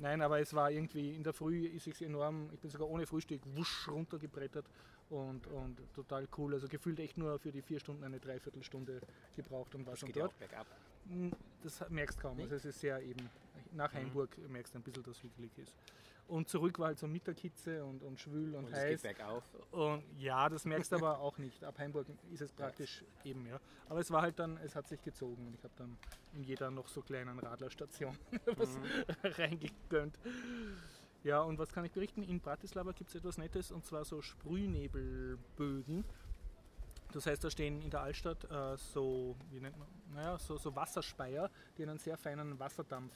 Nein, 0.00 0.22
aber 0.22 0.40
es 0.40 0.54
war 0.54 0.70
irgendwie, 0.70 1.14
in 1.14 1.22
der 1.22 1.32
Früh 1.34 1.66
ist 1.66 1.86
es 1.86 2.00
enorm, 2.00 2.48
ich 2.52 2.60
bin 2.60 2.70
sogar 2.70 2.88
ohne 2.88 3.06
Frühstück 3.06 3.40
wusch 3.54 3.86
runtergebrettert 3.88 4.64
und, 5.10 5.46
und 5.48 5.76
total 5.94 6.26
cool. 6.38 6.54
Also 6.54 6.68
gefühlt 6.68 6.98
echt 7.00 7.18
nur 7.18 7.38
für 7.38 7.52
die 7.52 7.60
vier 7.62 7.78
Stunden 7.80 8.02
eine 8.04 8.18
Dreiviertelstunde 8.18 9.00
gebraucht 9.36 9.74
und 9.74 9.84
war 9.84 9.92
Das 9.92 10.00
schon 10.00 10.06
geht 10.08 10.16
ja 10.16 10.22
dort. 10.22 10.32
auch 10.34 10.38
bergab. 10.38 10.66
Mm, 11.06 11.28
Das 11.62 11.84
merkst 11.90 12.18
kaum, 12.18 12.38
also 12.40 12.54
es 12.54 12.64
ist 12.64 12.80
sehr 12.80 13.02
eben. 13.02 13.28
Nach 13.72 13.92
Heimburg 13.92 14.36
merkst 14.48 14.74
du 14.74 14.78
ein 14.78 14.82
bisschen, 14.82 15.02
dass 15.04 15.16
es 15.18 15.22
hügelig 15.22 15.50
ist. 15.58 15.74
Und 16.30 16.48
zurück 16.48 16.78
war 16.78 16.86
halt 16.86 16.98
so 16.98 17.08
Mittagshitze 17.08 17.84
und, 17.84 18.04
und 18.04 18.20
schwül 18.20 18.54
und, 18.54 18.66
Und 18.66 18.72
es 18.72 18.78
heiß. 18.78 19.02
geht 19.02 19.16
bergauf. 19.16 19.42
Und 19.72 20.04
ja, 20.16 20.48
das 20.48 20.64
merkst 20.64 20.92
du 20.92 20.96
aber 20.96 21.18
auch 21.18 21.38
nicht. 21.38 21.64
Ab 21.64 21.78
Heimburg 21.78 22.06
ist 22.30 22.40
es 22.40 22.52
praktisch 22.52 23.04
eben, 23.24 23.46
ja. 23.46 23.58
Aber 23.88 23.98
es 23.98 24.12
war 24.12 24.22
halt 24.22 24.38
dann, 24.38 24.56
es 24.58 24.76
hat 24.76 24.86
sich 24.86 25.02
gezogen 25.02 25.48
und 25.48 25.54
ich 25.56 25.64
habe 25.64 25.74
dann 25.76 25.98
in 26.32 26.44
jeder 26.44 26.70
noch 26.70 26.86
so 26.86 27.02
kleinen 27.02 27.36
Radlerstation 27.40 28.16
was 28.56 28.78
reingegönnt. 29.24 30.16
Ja, 31.24 31.40
und 31.40 31.58
was 31.58 31.72
kann 31.72 31.84
ich 31.84 31.90
berichten? 31.90 32.22
In 32.22 32.38
Bratislava 32.40 32.92
gibt 32.92 33.10
es 33.10 33.16
etwas 33.16 33.36
Nettes 33.36 33.72
und 33.72 33.84
zwar 33.84 34.04
so 34.04 34.22
Sprühnebelbögen. 34.22 36.04
Das 37.12 37.26
heißt, 37.26 37.42
da 37.42 37.50
stehen 37.50 37.82
in 37.82 37.90
der 37.90 38.00
Altstadt 38.02 38.44
äh, 38.50 38.76
so, 38.76 39.36
wie 39.50 39.60
nennt 39.60 39.76
man, 39.78 39.88
naja, 40.14 40.38
so, 40.38 40.56
so 40.56 40.74
Wasserspeier, 40.74 41.50
die 41.76 41.82
einen 41.82 41.98
sehr 41.98 42.16
feinen 42.16 42.58
Wasserdampf 42.58 43.12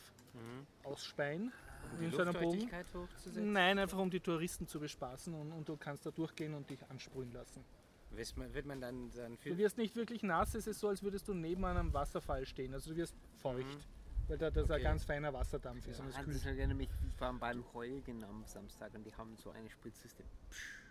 ausspeien. 0.83 1.53
Um 1.93 1.99
die 1.99 2.05
in 2.07 2.11
so 2.13 2.23
einem 2.23 2.33
Bogen. 2.35 2.71
Hochzusetzen. 2.95 3.53
Nein, 3.53 3.79
einfach 3.79 3.99
um 3.99 4.11
die 4.11 4.21
Touristen 4.21 4.67
zu 4.67 4.81
bespaßen 4.81 5.33
und, 5.35 5.53
und 5.53 5.69
du 5.69 5.77
kannst 5.77 6.07
da 6.07 6.11
durchgehen 6.11 6.55
und 6.55 6.69
dich 6.71 6.81
ansprühen 6.91 7.33
lassen. 7.33 7.65
Wird 8.11 8.37
man, 8.37 8.55
wird 8.55 8.67
man 8.67 8.81
dann, 8.81 9.11
dann 9.11 9.37
Du 9.45 9.57
wirst 9.59 9.77
nicht 9.77 9.97
wirklich 9.97 10.23
nass, 10.23 10.55
es 10.55 10.67
ist 10.67 10.81
so, 10.81 10.89
als 10.89 11.03
würdest 11.03 11.27
du 11.29 11.35
neben 11.35 11.65
einem 11.65 11.93
Wasserfall 11.93 12.47
stehen. 12.47 12.73
Also 12.73 12.91
du 12.91 12.97
wirst 12.97 13.15
feucht, 13.43 13.87
weil 14.29 14.39
da 14.39 14.51
das 14.51 14.65
ein 14.65 14.69
Mhm. 14.69 14.75
Okay. 14.75 14.83
ganz 14.85 15.05
feiner 15.05 15.33
Wasserdampf 15.33 15.87
ist 15.87 16.01
und 16.01 16.09
es 16.09 16.17
kühlt. 16.17 16.89
ich 17.09 17.21
war 17.21 17.33
beim 17.35 17.65
Heugen 17.75 18.25
am 18.25 18.45
Samstag 18.47 18.95
und 18.95 19.05
die 19.05 19.15
haben 19.15 19.37
so 19.37 19.51
ein 19.51 19.69
Spritzsystem. 19.69 20.27
Psch, 20.51 20.84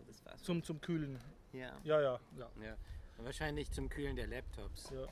kaltes 0.00 0.24
Wasser. 0.24 0.44
Zum, 0.44 0.62
zum 0.62 0.80
Kühlen. 0.80 1.18
Ja. 1.52 1.78
Ja, 1.84 2.00
ja, 2.00 2.20
ja. 2.38 2.50
Ja. 2.62 2.76
Wahrscheinlich 3.18 3.70
zum 3.70 3.88
Kühlen 3.88 4.16
der 4.16 4.26
Laptops. 4.26 4.90
ja. 4.90 5.06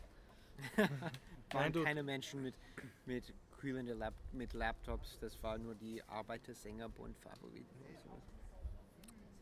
Waren 1.52 1.72
Nein, 1.72 1.84
keine 1.84 2.02
Menschen 2.02 2.42
mit, 2.42 2.54
mit 3.06 3.32
kühlende 3.58 3.94
Lap 3.94 4.14
mit 4.32 4.52
Laptops, 4.54 5.18
das 5.20 5.40
war 5.42 5.58
nur 5.58 5.74
die 5.74 6.02
Arbeiter-Sängerbund-Favoriten 6.04 7.80
oder 7.80 7.98
sowas. 7.98 8.22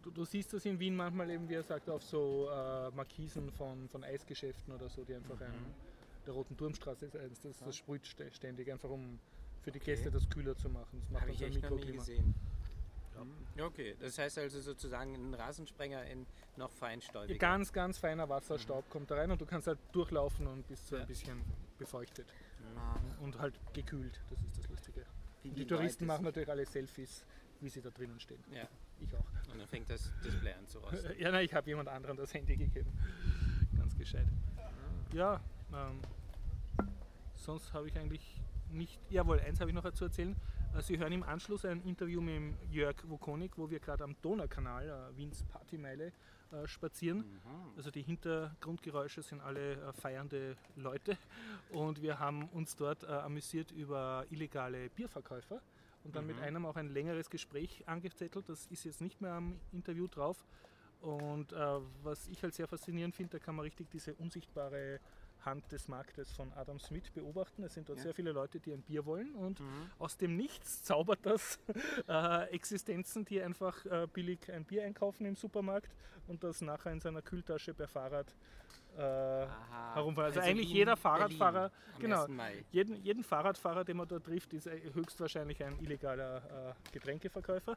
Du, 0.02 0.10
du 0.10 0.24
siehst 0.24 0.52
das 0.52 0.64
in 0.66 0.78
Wien 0.78 0.94
manchmal 0.96 1.30
eben, 1.30 1.48
wie 1.48 1.54
er 1.54 1.62
sagt, 1.62 1.88
auf 1.90 2.02
so 2.02 2.48
äh, 2.50 2.90
Markisen 2.90 3.50
von, 3.52 3.88
von 3.88 4.04
Eisgeschäften 4.04 4.72
oder 4.74 4.88
so, 4.88 5.04
die 5.04 5.14
einfach 5.14 5.40
ein, 5.40 5.74
der 6.26 6.32
Roten 6.34 6.56
Turmstraße 6.56 7.06
ist 7.06 7.16
eins, 7.16 7.40
das, 7.40 7.58
das 7.58 7.76
sprüht 7.76 8.04
stä- 8.04 8.32
ständig, 8.32 8.70
einfach 8.70 8.90
um 8.90 9.18
für 9.62 9.72
die 9.72 9.80
Gäste 9.80 10.10
das 10.10 10.28
kühler 10.28 10.56
zu 10.56 10.68
machen. 10.70 11.00
Das 11.02 11.10
macht 11.10 11.22
Habe 11.22 11.32
ich 11.32 11.42
echt 11.42 11.54
noch 11.62 11.70
nie 11.70 11.76
Mikroklima. 11.76 11.98
gesehen. 11.98 12.34
Ja, 13.56 13.64
okay. 13.64 13.96
Das 14.00 14.18
heißt 14.18 14.38
also 14.38 14.60
sozusagen 14.60 15.14
ein 15.14 15.34
Rasensprenger 15.34 16.04
in 16.06 16.26
noch 16.56 16.70
feinstäubiger. 16.70 17.38
Ganz, 17.38 17.72
ganz 17.72 17.98
feiner 17.98 18.28
Wasserstaub 18.28 18.88
kommt 18.90 19.10
da 19.10 19.16
rein 19.16 19.30
und 19.30 19.40
du 19.40 19.46
kannst 19.46 19.66
halt 19.66 19.78
durchlaufen 19.92 20.46
und 20.46 20.66
bist 20.68 20.86
so 20.88 20.96
Ja. 20.96 21.02
ein 21.02 21.08
bisschen 21.08 21.42
befeuchtet 21.78 22.26
Ah, 22.76 22.96
und 23.22 23.38
halt 23.38 23.58
gekühlt. 23.72 24.20
Das 24.30 24.40
ist 24.42 24.58
das 24.58 24.68
Lustige. 24.68 25.04
wie 25.42 25.50
die 25.50 25.54
die 25.60 25.66
Touristen 25.66 26.04
machen 26.06 26.24
natürlich 26.24 26.50
alle 26.50 26.66
Selfies, 26.66 27.24
wie 27.60 27.68
sie 27.68 27.80
da 27.80 27.90
drinnen 27.90 28.18
stehen. 28.20 28.42
Ja. 28.52 28.68
Ich 28.98 29.14
auch. 29.14 29.24
Und 29.52 29.58
dann 29.60 29.68
fängt 29.68 29.88
das 29.90 30.10
Display 30.24 30.52
an 30.54 30.66
zu 30.66 30.78
rosten. 30.78 31.10
Ja, 31.18 31.30
nein, 31.30 31.44
ich 31.44 31.54
habe 31.54 31.68
jemand 31.68 31.88
anderem 31.88 32.16
das 32.16 32.32
Handy 32.34 32.56
gegeben. 32.56 32.90
Ganz 33.76 33.96
gescheit. 33.96 34.26
Ja, 35.12 35.40
ähm, 35.72 36.00
sonst 37.34 37.72
habe 37.72 37.88
ich 37.88 37.96
eigentlich 37.98 38.40
nicht. 38.70 38.98
Jawohl, 39.10 39.40
eins 39.40 39.60
habe 39.60 39.70
ich 39.70 39.74
noch 39.74 39.88
zu 39.92 40.04
erzählen. 40.06 40.34
Äh, 40.76 40.82
Sie 40.82 40.98
hören 40.98 41.12
im 41.12 41.22
Anschluss 41.22 41.64
ein 41.64 41.80
Interview 41.82 42.20
mit 42.20 42.54
Jörg 42.70 42.96
Wokonik, 43.08 43.52
wo 43.56 43.70
wir 43.70 43.80
gerade 43.80 44.04
am 44.04 44.16
Donaukanal, 44.22 44.88
äh, 44.88 45.16
Wiens 45.16 45.42
Partymeile, 45.44 46.12
äh, 46.52 46.66
spazieren. 46.66 47.24
Also 47.76 47.90
die 47.90 48.02
Hintergrundgeräusche 48.02 49.22
sind 49.22 49.40
alle 49.40 49.72
äh, 49.72 49.92
feiernde 49.92 50.56
Leute. 50.76 51.16
Und 51.70 52.02
wir 52.02 52.18
haben 52.18 52.48
uns 52.50 52.76
dort 52.76 53.02
äh, 53.04 53.06
amüsiert 53.06 53.72
über 53.72 54.26
illegale 54.30 54.90
Bierverkäufer 54.90 55.60
und 56.04 56.14
dann 56.14 56.26
mit 56.26 56.38
einem 56.40 56.66
auch 56.66 56.76
ein 56.76 56.88
längeres 56.88 57.30
Gespräch 57.30 57.82
angezettelt. 57.86 58.48
Das 58.48 58.66
ist 58.66 58.84
jetzt 58.84 59.00
nicht 59.00 59.20
mehr 59.20 59.32
am 59.32 59.58
Interview 59.72 60.06
drauf. 60.06 60.44
Und 61.00 61.52
äh, 61.52 61.56
was 62.02 62.28
ich 62.28 62.42
halt 62.42 62.54
sehr 62.54 62.68
faszinierend 62.68 63.14
finde, 63.14 63.38
da 63.38 63.44
kann 63.44 63.54
man 63.54 63.64
richtig 63.64 63.90
diese 63.90 64.14
unsichtbare 64.14 65.00
Hand 65.46 65.70
des 65.72 65.88
Marktes 65.88 66.32
von 66.32 66.52
Adam 66.52 66.78
Smith 66.78 67.10
beobachten. 67.10 67.62
Es 67.62 67.74
sind 67.74 67.88
dort 67.88 67.98
Ja. 67.98 68.02
sehr 68.04 68.14
viele 68.14 68.32
Leute, 68.32 68.60
die 68.60 68.72
ein 68.72 68.82
Bier 68.82 69.06
wollen 69.06 69.34
und 69.34 69.60
Mhm. 69.60 69.90
aus 69.98 70.16
dem 70.18 70.36
Nichts 70.36 70.82
zaubert 70.82 71.20
das 71.22 71.58
äh, 72.08 72.50
Existenzen, 72.50 73.24
die 73.24 73.40
einfach 73.40 73.84
äh, 73.86 74.06
billig 74.12 74.50
ein 74.52 74.64
Bier 74.64 74.84
einkaufen 74.84 75.24
im 75.24 75.36
Supermarkt 75.36 75.94
und 76.26 76.44
das 76.44 76.60
nachher 76.60 76.92
in 76.92 77.00
seiner 77.00 77.22
Kühltasche 77.22 77.72
per 77.72 77.88
Fahrrad 77.88 78.34
äh, 78.96 79.00
herumfahren. 79.94 80.26
Also, 80.26 80.40
Also 80.40 80.40
eigentlich 80.40 80.68
wie 80.70 80.74
jeder 80.78 80.96
Fahrradfahrer, 80.96 81.70
Berlin 81.70 82.00
genau, 82.00 82.22
1. 82.22 82.28
Mai. 82.30 82.64
jeden, 82.72 82.96
jeden 82.96 83.22
Fahrradfahrer, 83.22 83.84
den 83.84 83.96
man 83.98 84.08
da 84.08 84.18
trifft, 84.18 84.52
ist 84.52 84.66
äh, 84.66 84.92
höchstwahrscheinlich 84.94 85.62
ein 85.62 85.78
illegaler 85.78 86.70
äh, 86.70 86.90
Getränkeverkäufer. 86.92 87.76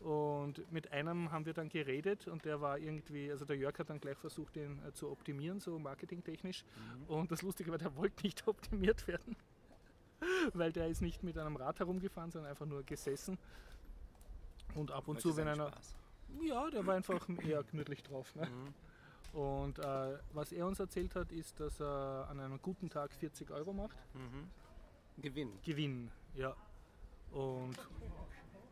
Und 0.00 0.70
mit 0.70 0.92
einem 0.92 1.32
haben 1.32 1.46
wir 1.46 1.54
dann 1.54 1.68
geredet 1.68 2.28
und 2.28 2.44
der 2.44 2.60
war 2.60 2.78
irgendwie, 2.78 3.30
also 3.30 3.44
der 3.46 3.56
Jörg 3.56 3.78
hat 3.78 3.88
dann 3.88 4.00
gleich 4.00 4.18
versucht, 4.18 4.56
ihn 4.56 4.78
äh, 4.86 4.92
zu 4.92 5.10
optimieren, 5.10 5.60
so 5.60 5.78
marketingtechnisch. 5.78 6.64
Und 7.08 7.30
das 7.30 7.40
Lustige 7.42 7.70
war, 7.70 7.78
der 7.78 7.96
wollte 7.96 8.22
nicht 8.22 8.46
optimiert 8.48 9.06
werden, 9.08 9.36
weil 10.52 10.72
der 10.72 10.88
ist 10.88 11.00
nicht 11.00 11.22
mit 11.22 11.38
einem 11.38 11.56
Rad 11.56 11.80
herumgefahren, 11.80 12.30
sondern 12.30 12.50
einfach 12.50 12.66
nur 12.66 12.82
gesessen. 12.82 13.38
Und 14.74 14.90
ab 14.90 15.08
und 15.08 15.20
zu, 15.20 15.36
wenn 15.36 15.48
einer. 15.48 15.68
Spaß. 15.68 15.96
Ja, 16.42 16.68
der 16.70 16.84
war 16.84 16.96
einfach 16.96 17.26
eher 17.42 17.62
gemütlich 17.62 18.02
drauf. 18.02 18.34
Ne? 18.34 18.48
Und 19.32 19.78
äh, 19.78 20.18
was 20.32 20.52
er 20.52 20.66
uns 20.66 20.78
erzählt 20.78 21.14
hat, 21.14 21.32
ist, 21.32 21.58
dass 21.58 21.80
er 21.80 22.28
an 22.30 22.40
einem 22.40 22.60
guten 22.60 22.90
Tag 22.90 23.12
40 23.12 23.50
Euro 23.50 23.72
macht. 23.72 23.96
Mhm. 24.14 24.50
Gewinn. 25.22 25.52
Gewinn, 25.62 26.10
ja. 26.34 26.54
Und 27.30 27.76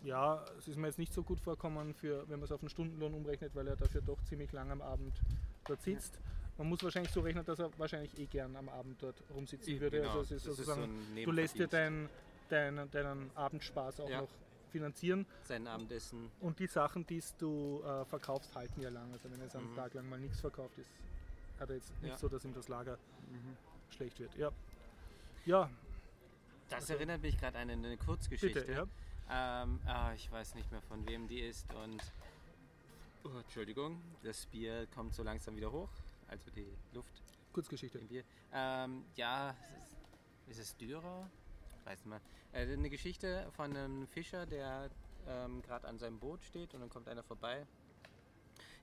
ja, 0.05 0.45
es 0.59 0.69
ist 0.69 0.77
mir 0.77 0.87
jetzt 0.89 0.99
nicht 0.99 1.13
so 1.13 1.23
gut 1.23 1.41
vorkommen, 1.41 1.95
für, 1.95 2.23
wenn 2.29 2.39
man 2.39 2.45
es 2.45 2.53
auf 2.53 2.61
einen 2.61 2.69
Stundenlohn 2.71 3.15
umrechnet, 3.15 3.55
weil 3.55 3.67
er 3.69 3.77
dafür 3.77 4.01
doch 4.03 4.23
ziemlich 4.25 4.53
lang 4.53 4.71
am 4.71 4.83
Abend 4.83 5.21
dort 5.67 5.81
sitzt. 5.83 6.19
Man 6.59 6.69
muss 6.69 6.83
wahrscheinlich 6.83 7.13
so 7.13 7.21
rechnen, 7.21 7.45
dass 7.45 7.59
er 7.59 7.71
wahrscheinlich 7.79 8.19
eh 8.19 8.27
gern 8.27 8.55
am 8.57 8.69
Abend 8.69 9.03
dort 9.03 9.23
rumsitzen 9.35 9.81
würde. 9.81 9.99
Genau, 10.01 10.11
also 10.19 10.21
es 10.21 10.31
ist 10.33 10.47
das 10.47 10.59
ist 10.59 10.67
sozusagen, 10.67 10.93
so 11.17 11.25
du 11.25 11.31
lässt 11.33 11.59
dir 11.59 11.67
deinen 11.67 12.09
dein, 12.49 12.91
deinen 12.91 13.31
Abendspaß 13.35 14.01
auch 14.01 14.11
Ja. 14.11 14.21
noch 14.23 14.29
finanzieren. 14.71 15.25
Sein 15.45 15.67
Abendessen. 15.67 16.31
Und 16.41 16.59
die 16.59 16.67
Sachen, 16.67 17.07
die 17.07 17.23
du 17.39 17.83
äh, 17.83 18.05
verkaufst, 18.05 18.55
halten 18.55 18.81
ja 18.83 18.91
lang. 18.91 19.11
Also 19.13 19.31
wenn 19.31 19.41
jetzt 19.41 19.57
einen 19.57 19.71
Mhm. 19.71 19.77
Tag 19.77 19.95
lang 19.95 20.09
mal 20.09 20.21
nichts 20.21 20.41
verkauft 20.41 20.77
ist, 20.79 20.91
hat 21.61 21.71
er 21.71 21.77
jetzt 21.77 21.91
nicht 22.03 22.11
Ja. 22.13 22.19
so, 22.19 22.29
dass 22.29 22.45
ihm 22.45 22.53
das 22.53 22.69
Lager 22.69 22.99
schlecht 23.91 24.19
wird. 24.21 24.35
Ja. 24.37 24.51
Ja, 25.47 25.71
Das 26.71 26.89
erinnert 26.91 27.21
mich 27.23 27.39
gerade 27.39 27.59
an 27.59 27.69
eine 27.71 27.97
Kurzgeschichte. 27.97 28.61
Bitte, 28.61 28.73
ja. 28.73 28.87
Ähm, 29.35 29.81
ah, 29.87 30.13
ich 30.15 30.31
weiß 30.31 30.55
nicht 30.57 30.71
mehr 30.71 30.83
von 30.83 31.07
wem 31.09 31.27
die 31.27 31.41
ist 31.41 31.73
und 31.73 32.03
oh, 33.25 33.39
Entschuldigung, 33.39 33.99
das 34.23 34.45
Bier 34.45 34.87
kommt 34.95 35.15
so 35.15 35.23
langsam 35.23 35.57
wieder 35.57 35.73
hoch, 35.73 35.89
also 36.29 36.51
die 36.51 36.67
Luft 36.93 37.23
Kurzgeschichte. 37.55 37.99
im 37.99 38.09
Bier. 38.09 38.25
Ähm, 38.53 39.07
ja, 39.17 39.57
ist 40.49 40.59
es 40.59 40.77
Dürer? 40.77 41.31
Weiß 41.85 42.05
nicht 42.05 42.09
mehr. 42.09 42.21
Äh, 42.53 42.71
eine 42.71 42.91
Geschichte 42.91 43.51
von 43.53 43.75
einem 43.75 44.07
Fischer, 44.07 44.45
der 44.45 44.91
ähm, 45.27 45.63
gerade 45.63 45.89
an 45.89 45.99
seinem 45.99 46.19
Boot 46.19 46.43
steht 46.43 46.75
und 46.75 46.81
dann 46.81 46.91
kommt 46.91 47.09
einer 47.09 47.23
vorbei. 47.23 47.67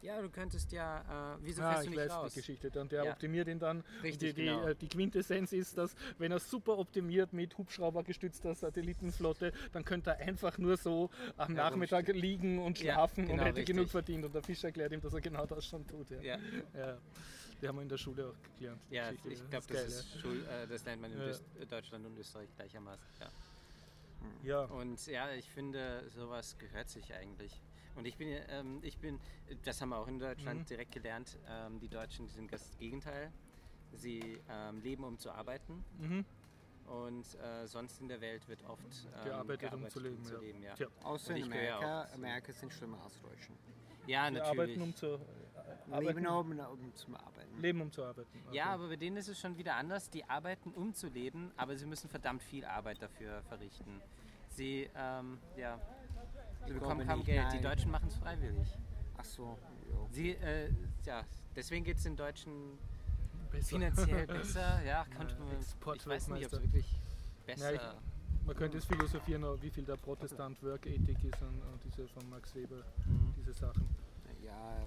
Ja, 0.02 0.22
du 0.22 0.30
könntest 0.30 0.72
ja, 0.72 1.34
äh, 1.36 1.38
wieso 1.42 1.62
Ah, 1.62 1.72
fährst 1.74 1.88
du 1.88 1.90
ich 1.92 1.98
nicht 1.98 2.06
weiß 2.06 2.12
raus? 2.12 2.34
die 2.34 2.40
Geschichte. 2.40 2.80
Und 2.80 2.92
der 2.92 3.04
Ja. 3.04 3.12
optimiert 3.12 3.48
ihn 3.50 3.60
dann. 3.60 3.84
Richtig, 4.02 4.34
die, 4.36 4.42
die, 4.44 4.46
genau. 4.48 4.68
äh, 4.68 4.76
die 4.76 4.88
Quintessenz 4.88 5.52
ist, 5.52 5.78
dass 5.78 5.94
wenn 6.18 6.32
er 6.32 6.40
super 6.40 6.78
optimiert 6.78 7.34
mit 7.34 7.58
Hubschrauber 7.58 8.04
gestützter 8.04 8.56
Satellitenflotte, 8.56 9.52
dann 9.74 9.84
könnte 9.84 10.12
er 10.12 10.20
einfach 10.28 10.58
nur 10.58 10.78
so 10.78 11.10
am 11.36 11.54
Nachmittag 11.54 12.08
liegen 12.08 12.60
und 12.60 12.80
Ja, 12.82 12.94
schlafen 12.94 13.26
und 13.26 13.32
genau, 13.32 13.44
hätte 13.44 13.58
richtig. 13.58 13.76
genug 13.76 13.90
verdient. 13.90 14.24
Und 14.24 14.34
der 14.34 14.42
Fischer 14.42 14.70
erklärt 14.70 14.94
ihm, 14.94 15.02
dass 15.02 15.14
er 15.14 15.22
genau 15.22 15.46
das 15.46 15.66
schon 15.66 15.86
tut. 15.86 16.10
Ja. 16.12 16.22
Ja, 16.22 16.38
Ja. 16.78 16.98
Die 17.62 17.68
haben 17.68 17.76
wir 17.76 17.82
in 17.82 17.90
der 17.90 17.98
Schule 17.98 18.26
auch 18.30 18.58
gelernt. 18.58 18.80
ja 18.90 19.12
Geschichte. 19.12 19.34
ich 19.44 19.50
glaube, 19.50 19.66
das, 19.68 19.84
ist 19.88 20.20
Schul 20.22 20.46
äh, 20.46 20.66
das 20.66 20.86
lernt 20.86 21.02
man 21.02 21.12
in 21.12 21.20
Ja. 21.20 21.66
Deutschland 21.70 22.06
und 22.06 22.18
Österreich 22.18 22.48
gleichermaßen. 22.56 23.04
Ja. 23.20 23.30
Ja. 24.44 24.62
Und 24.62 25.06
ja, 25.08 25.34
ich 25.34 25.50
finde, 25.50 26.04
sowas 26.16 26.56
gehört 26.58 26.90
sich 26.90 27.14
eigentlich. 27.14 27.52
Und 27.96 28.06
ich 28.06 28.18
bin, 28.18 28.30
ähm, 28.50 28.80
ich 28.82 28.98
bin, 28.98 29.20
das 29.66 29.82
haben 29.82 29.90
wir 29.90 29.98
auch 29.98 30.08
in 30.08 30.20
Deutschland 30.20 30.62
Mhm. 30.62 30.66
direkt 30.66 30.92
gelernt, 30.92 31.38
ähm, 31.48 31.80
die 31.80 31.90
Deutschen 31.90 32.28
sind 32.30 32.52
das 32.54 32.78
Gegenteil. 32.78 33.32
Sie 33.94 34.40
ähm, 34.50 34.82
leben, 34.82 35.04
um 35.04 35.18
zu 35.18 35.32
arbeiten. 35.32 35.84
Mhm. 36.00 36.26
Und 36.86 37.26
äh, 37.40 37.68
sonst 37.68 38.02
in 38.02 38.08
der 38.08 38.20
Welt 38.22 38.48
wird 38.48 38.64
oft 38.64 38.82
ähm, 38.84 39.24
Gearbeitet, 39.26 39.74
um 39.74 39.90
zu 39.90 40.00
leben, 40.00 40.24
ja. 40.64 40.70
ja. 40.70 40.76
Tja. 40.76 40.88
Außer 41.04 41.36
in 41.36 41.44
Amerika. 41.44 42.02
auch 42.04 42.08
zu- 42.08 42.14
Amerika 42.16 42.54
sind 42.54 42.74
schlimmer 42.74 43.02
als 43.04 43.20
Deutschen. 43.22 43.56
Ja, 44.08 44.24
Wir 44.26 44.32
natürlich. 44.40 44.48
arbeiten 44.60 44.82
um 44.82 44.96
zu 44.96 45.06
äh, 45.08 45.92
arbeiten, 45.92 46.20
Leben 46.24 46.28
um, 46.28 46.60
um 46.82 46.96
zum 46.96 47.16
Arbeiten. 47.16 47.60
leben 47.62 47.82
um 47.82 47.92
zu 47.92 48.04
arbeiten. 48.04 48.40
Ja, 48.52 48.64
Okay. 48.66 48.74
aber 48.74 48.88
bei 48.88 48.96
denen 48.96 49.18
ist 49.18 49.28
es 49.28 49.40
schon 49.40 49.56
wieder 49.58 49.76
anders. 49.76 50.10
Die 50.10 50.24
arbeiten, 50.24 50.72
um 50.72 50.94
zu 50.96 51.08
leben, 51.10 51.52
aber 51.58 51.76
sie 51.76 51.86
müssen 51.86 52.10
verdammt 52.10 52.42
viel 52.42 52.66
Arbeit 52.66 53.02
dafür 53.04 53.44
verrichten. 53.44 54.02
Sie, 54.48 54.90
ähm, 54.96 55.38
ja, 55.58 55.80
sie 56.68 56.74
bekommen 56.74 56.98
kommen 57.00 57.08
kaum 57.08 57.24
Geld. 57.24 57.40
Die 57.52 57.56
rein. 57.58 57.64
Deutschen 57.64 57.92
machen 57.92 58.08
es 58.08 58.16
freiwillig. 58.16 58.68
Ach 59.18 59.26
so. 59.26 59.58
Sie, 60.12 60.32
äh, 60.32 60.72
ja, 61.06 61.24
deswegen 61.56 61.84
geht 61.84 61.98
es 61.98 62.04
den 62.04 62.16
Deutschen 62.16 62.78
Besser. 63.52 63.68
finanziell 63.68 64.28
besser. 64.28 64.84
Ja, 64.84 65.06
konnte 65.18 65.36
man, 65.36 65.96
ich 65.96 66.08
weiß 66.08 66.28
nicht, 66.30 66.46
ob 66.46 66.54
es 66.54 66.62
wirklich 66.62 67.00
besser 67.46 67.74
Ja, 67.74 67.96
Man 68.46 68.56
könnte 68.56 68.78
jetzt 68.78 68.88
philosophieren, 68.88 69.44
wie 69.62 69.70
viel 69.70 69.84
der 69.84 69.98
Protestant 69.98 70.62
Work 70.64 70.86
Ethic 70.86 71.24
ist 71.24 71.42
und, 71.42 71.62
und 71.62 71.84
diese 71.84 72.08
von 72.08 72.30
Max 72.30 72.54
Weber, 72.56 72.84
Mhm. 73.06 73.34
diese 73.38 73.54
Sachen. 73.54 73.88
Ja, 74.44 74.86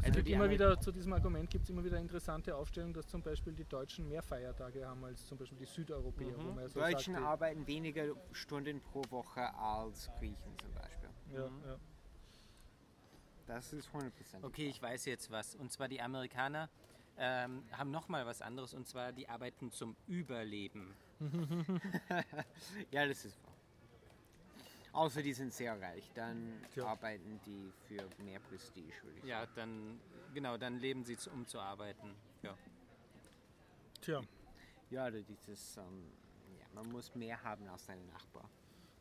Es 0.00 0.06
Also 0.06 0.16
gibt 0.16 0.28
die 0.28 0.32
immer 0.32 0.48
wieder, 0.48 0.80
zu 0.80 0.92
diesem 0.92 1.12
Argument 1.12 1.50
gibt 1.50 1.64
es 1.64 1.70
immer 1.70 1.84
wieder 1.84 1.98
interessante 1.98 2.56
Aufstellungen, 2.56 2.94
dass 2.94 3.06
zum 3.06 3.22
Beispiel 3.22 3.52
die 3.52 3.64
Deutschen 3.64 4.08
mehr 4.08 4.22
Feiertage 4.22 4.86
haben 4.86 5.04
als 5.04 5.26
zum 5.26 5.36
Beispiel 5.36 5.58
die 5.58 5.66
Südeuropäer. 5.66 6.38
Mhm. 6.38 6.44
Wo 6.44 6.50
man 6.52 6.60
ja 6.60 6.68
so 6.68 6.80
Deutschen 6.80 7.14
sagt, 7.14 7.26
arbeiten 7.26 7.66
weniger 7.66 8.14
Stunden 8.32 8.80
pro 8.80 9.02
Woche 9.10 9.52
als 9.54 10.10
Griechen 10.18 10.56
zum 10.58 10.72
Beispiel. 10.72 11.10
ja, 11.34 11.48
Mhm. 11.48 11.62
ja. 11.66 11.76
Das 13.46 13.72
ist 13.72 13.88
100%. 13.90 14.42
Okay, 14.42 14.68
ich 14.68 14.80
weiß 14.80 15.04
jetzt 15.06 15.30
was. 15.30 15.54
Und 15.56 15.70
zwar 15.72 15.88
die 15.88 16.00
Amerikaner 16.00 16.70
ähm, 17.18 17.64
haben 17.72 17.90
nochmal 17.90 18.24
was 18.24 18.40
anderes 18.40 18.72
und 18.74 18.86
zwar 18.86 19.12
die 19.12 19.28
arbeiten 19.28 19.70
zum 19.70 19.96
Überleben. 20.06 20.94
Ja, 22.90 23.06
das 23.06 23.24
ist 23.24 23.42
wahr. 23.44 23.49
Außer 24.92 25.22
die 25.22 25.32
sind 25.32 25.52
sehr 25.52 25.80
reich, 25.80 26.10
dann 26.14 26.64
Tja. 26.72 26.84
arbeiten 26.86 27.40
die 27.46 27.72
für 27.86 28.08
mehr 28.22 28.40
Prestige, 28.40 28.92
würde 29.04 29.18
ich 29.18 29.24
Ja, 29.24 29.46
dann, 29.54 30.00
genau, 30.34 30.56
dann 30.56 30.78
leben 30.78 31.04
sie, 31.04 31.16
um 31.32 31.46
zu 31.46 31.60
arbeiten. 31.60 32.14
Ja. 32.42 32.56
Tja, 34.00 34.16
sagen. 34.16 34.28
Ja, 34.90 35.06
oder 35.06 35.20
dieses, 35.22 35.76
ähm, 35.76 36.10
ja, 36.58 36.66
man 36.74 36.90
muss 36.90 37.14
mehr 37.14 37.40
haben 37.42 37.68
als 37.68 37.86
seine 37.86 38.04
Nachbar. 38.06 38.48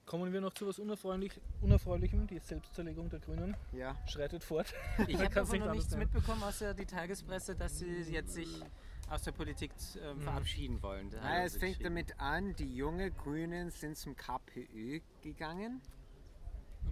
kommen 0.06 0.32
wir 0.34 0.42
noch 0.42 0.54
zu 0.54 0.68
was 0.68 0.78
Unerfreulich, 0.80 1.40
Unerfreulichem, 1.62 2.28
die 2.28 2.40
Selbstzerlegung 2.40 3.10
der 3.10 3.20
Grünen 3.20 3.56
Ja, 3.72 3.96
schreitet 4.08 4.44
fort. 4.44 4.74
Ich 5.08 5.18
habe 5.20 5.34
davon 5.34 5.60
noch 5.60 5.74
nichts 5.74 5.96
mitbekommen, 5.96 6.44
außer 6.44 6.74
die 6.74 6.86
Tagespresse, 6.86 7.56
dass 7.56 7.80
sie 7.80 8.02
jetzt 8.04 8.34
sich 8.34 8.64
aus 9.10 9.24
der 9.24 9.32
Politik 9.32 9.72
ähm, 10.02 10.22
verabschieden 10.22 10.82
wollen. 10.82 11.12
Ja 11.12 11.44
es 11.44 11.58
fängt 11.58 11.84
damit 11.84 12.20
an, 12.20 12.56
die 12.56 12.76
jungen 12.76 13.16
Grünen 13.18 13.72
sind 13.72 13.98
zum 13.98 14.16
KPÖ 14.16 15.00
gegangen. 15.22 15.82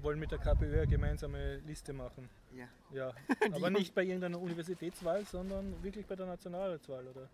Wollen 0.02 0.20
mit 0.20 0.32
der 0.32 0.38
KPÖ 0.38 0.82
eine 0.82 0.88
gemeinsame 0.88 1.58
Liste 1.58 1.94
machen. 1.94 2.30
Ja. 2.56 2.68
Ja, 2.92 3.14
aber 3.54 3.70
nicht 3.70 3.94
bei 3.96 4.04
irgendeiner 4.04 4.40
Universitätswahl, 4.40 5.26
sondern 5.26 5.82
wirklich 5.84 6.06
bei 6.06 6.16
der 6.16 6.28
Nationalratswahl, 6.28 7.08
oder? 7.08 7.30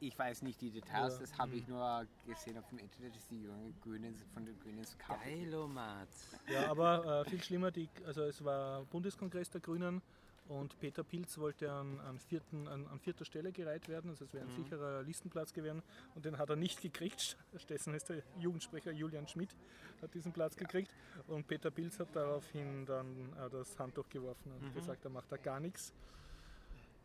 Ich 0.00 0.18
weiß 0.18 0.42
nicht 0.42 0.60
die 0.60 0.70
Details, 0.70 1.14
Ja, 1.14 1.20
das 1.20 1.38
habe 1.38 1.56
ich 1.56 1.66
nur 1.66 2.06
gesehen 2.26 2.58
auf 2.58 2.68
dem 2.68 2.78
Internet, 2.78 3.16
dass 3.16 3.26
die 3.28 3.42
jungen 3.42 3.74
Grünen 3.82 4.14
von 4.34 4.44
den 4.44 4.58
Grünen 4.60 4.84
zum 4.84 4.98
KPÖ. 4.98 5.24
Geilomat. 5.24 6.08
Ja, 6.48 6.70
aber 6.70 7.22
äh, 7.26 7.30
viel 7.30 7.42
schlimmer, 7.42 7.70
die, 7.70 7.88
also 8.06 8.22
es 8.22 8.44
war 8.44 8.84
Bundeskongress 8.84 9.50
der 9.50 9.60
Grünen 9.62 10.02
und 10.48 10.78
Peter 10.78 11.02
Pilz 11.02 11.38
wollte 11.38 11.72
an, 11.72 12.00
an, 12.00 12.18
vierten, 12.18 12.68
an, 12.68 12.86
an 12.88 12.98
vierter 13.00 13.24
Stelle 13.24 13.50
gereiht 13.52 13.88
werden, 13.88 14.10
also 14.10 14.24
es 14.24 14.32
wäre 14.34 14.44
ein 14.44 14.50
Mhm. 14.50 14.54
sicherer 14.54 15.02
Listenplatz 15.02 15.52
gewesen 15.52 15.82
und 16.14 16.24
den 16.24 16.36
hat 16.38 16.50
er 16.50 16.56
nicht 16.56 16.80
gekriegt. 16.82 17.36
Stattdessen 17.56 17.94
ist 17.94 18.08
der 18.08 18.22
Jugendsprecher 18.38 18.92
Julian 18.92 19.26
Schmidt 19.26 19.56
hat 20.02 20.12
diesen 20.14 20.32
Platz 20.32 20.56
gekriegt 20.56 20.90
und 21.28 21.46
Peter 21.46 21.70
Pilz 21.70 21.98
hat 21.98 22.14
daraufhin 22.14 22.84
dann 22.86 23.32
äh, 23.38 23.48
das 23.50 23.78
Handtuch 23.78 24.08
geworfen 24.10 24.52
und 24.52 24.62
Mhm. 24.62 24.74
gesagt, 24.74 25.04
er 25.04 25.10
macht 25.10 25.30
da 25.32 25.36
gar 25.36 25.60
nichts. 25.60 25.92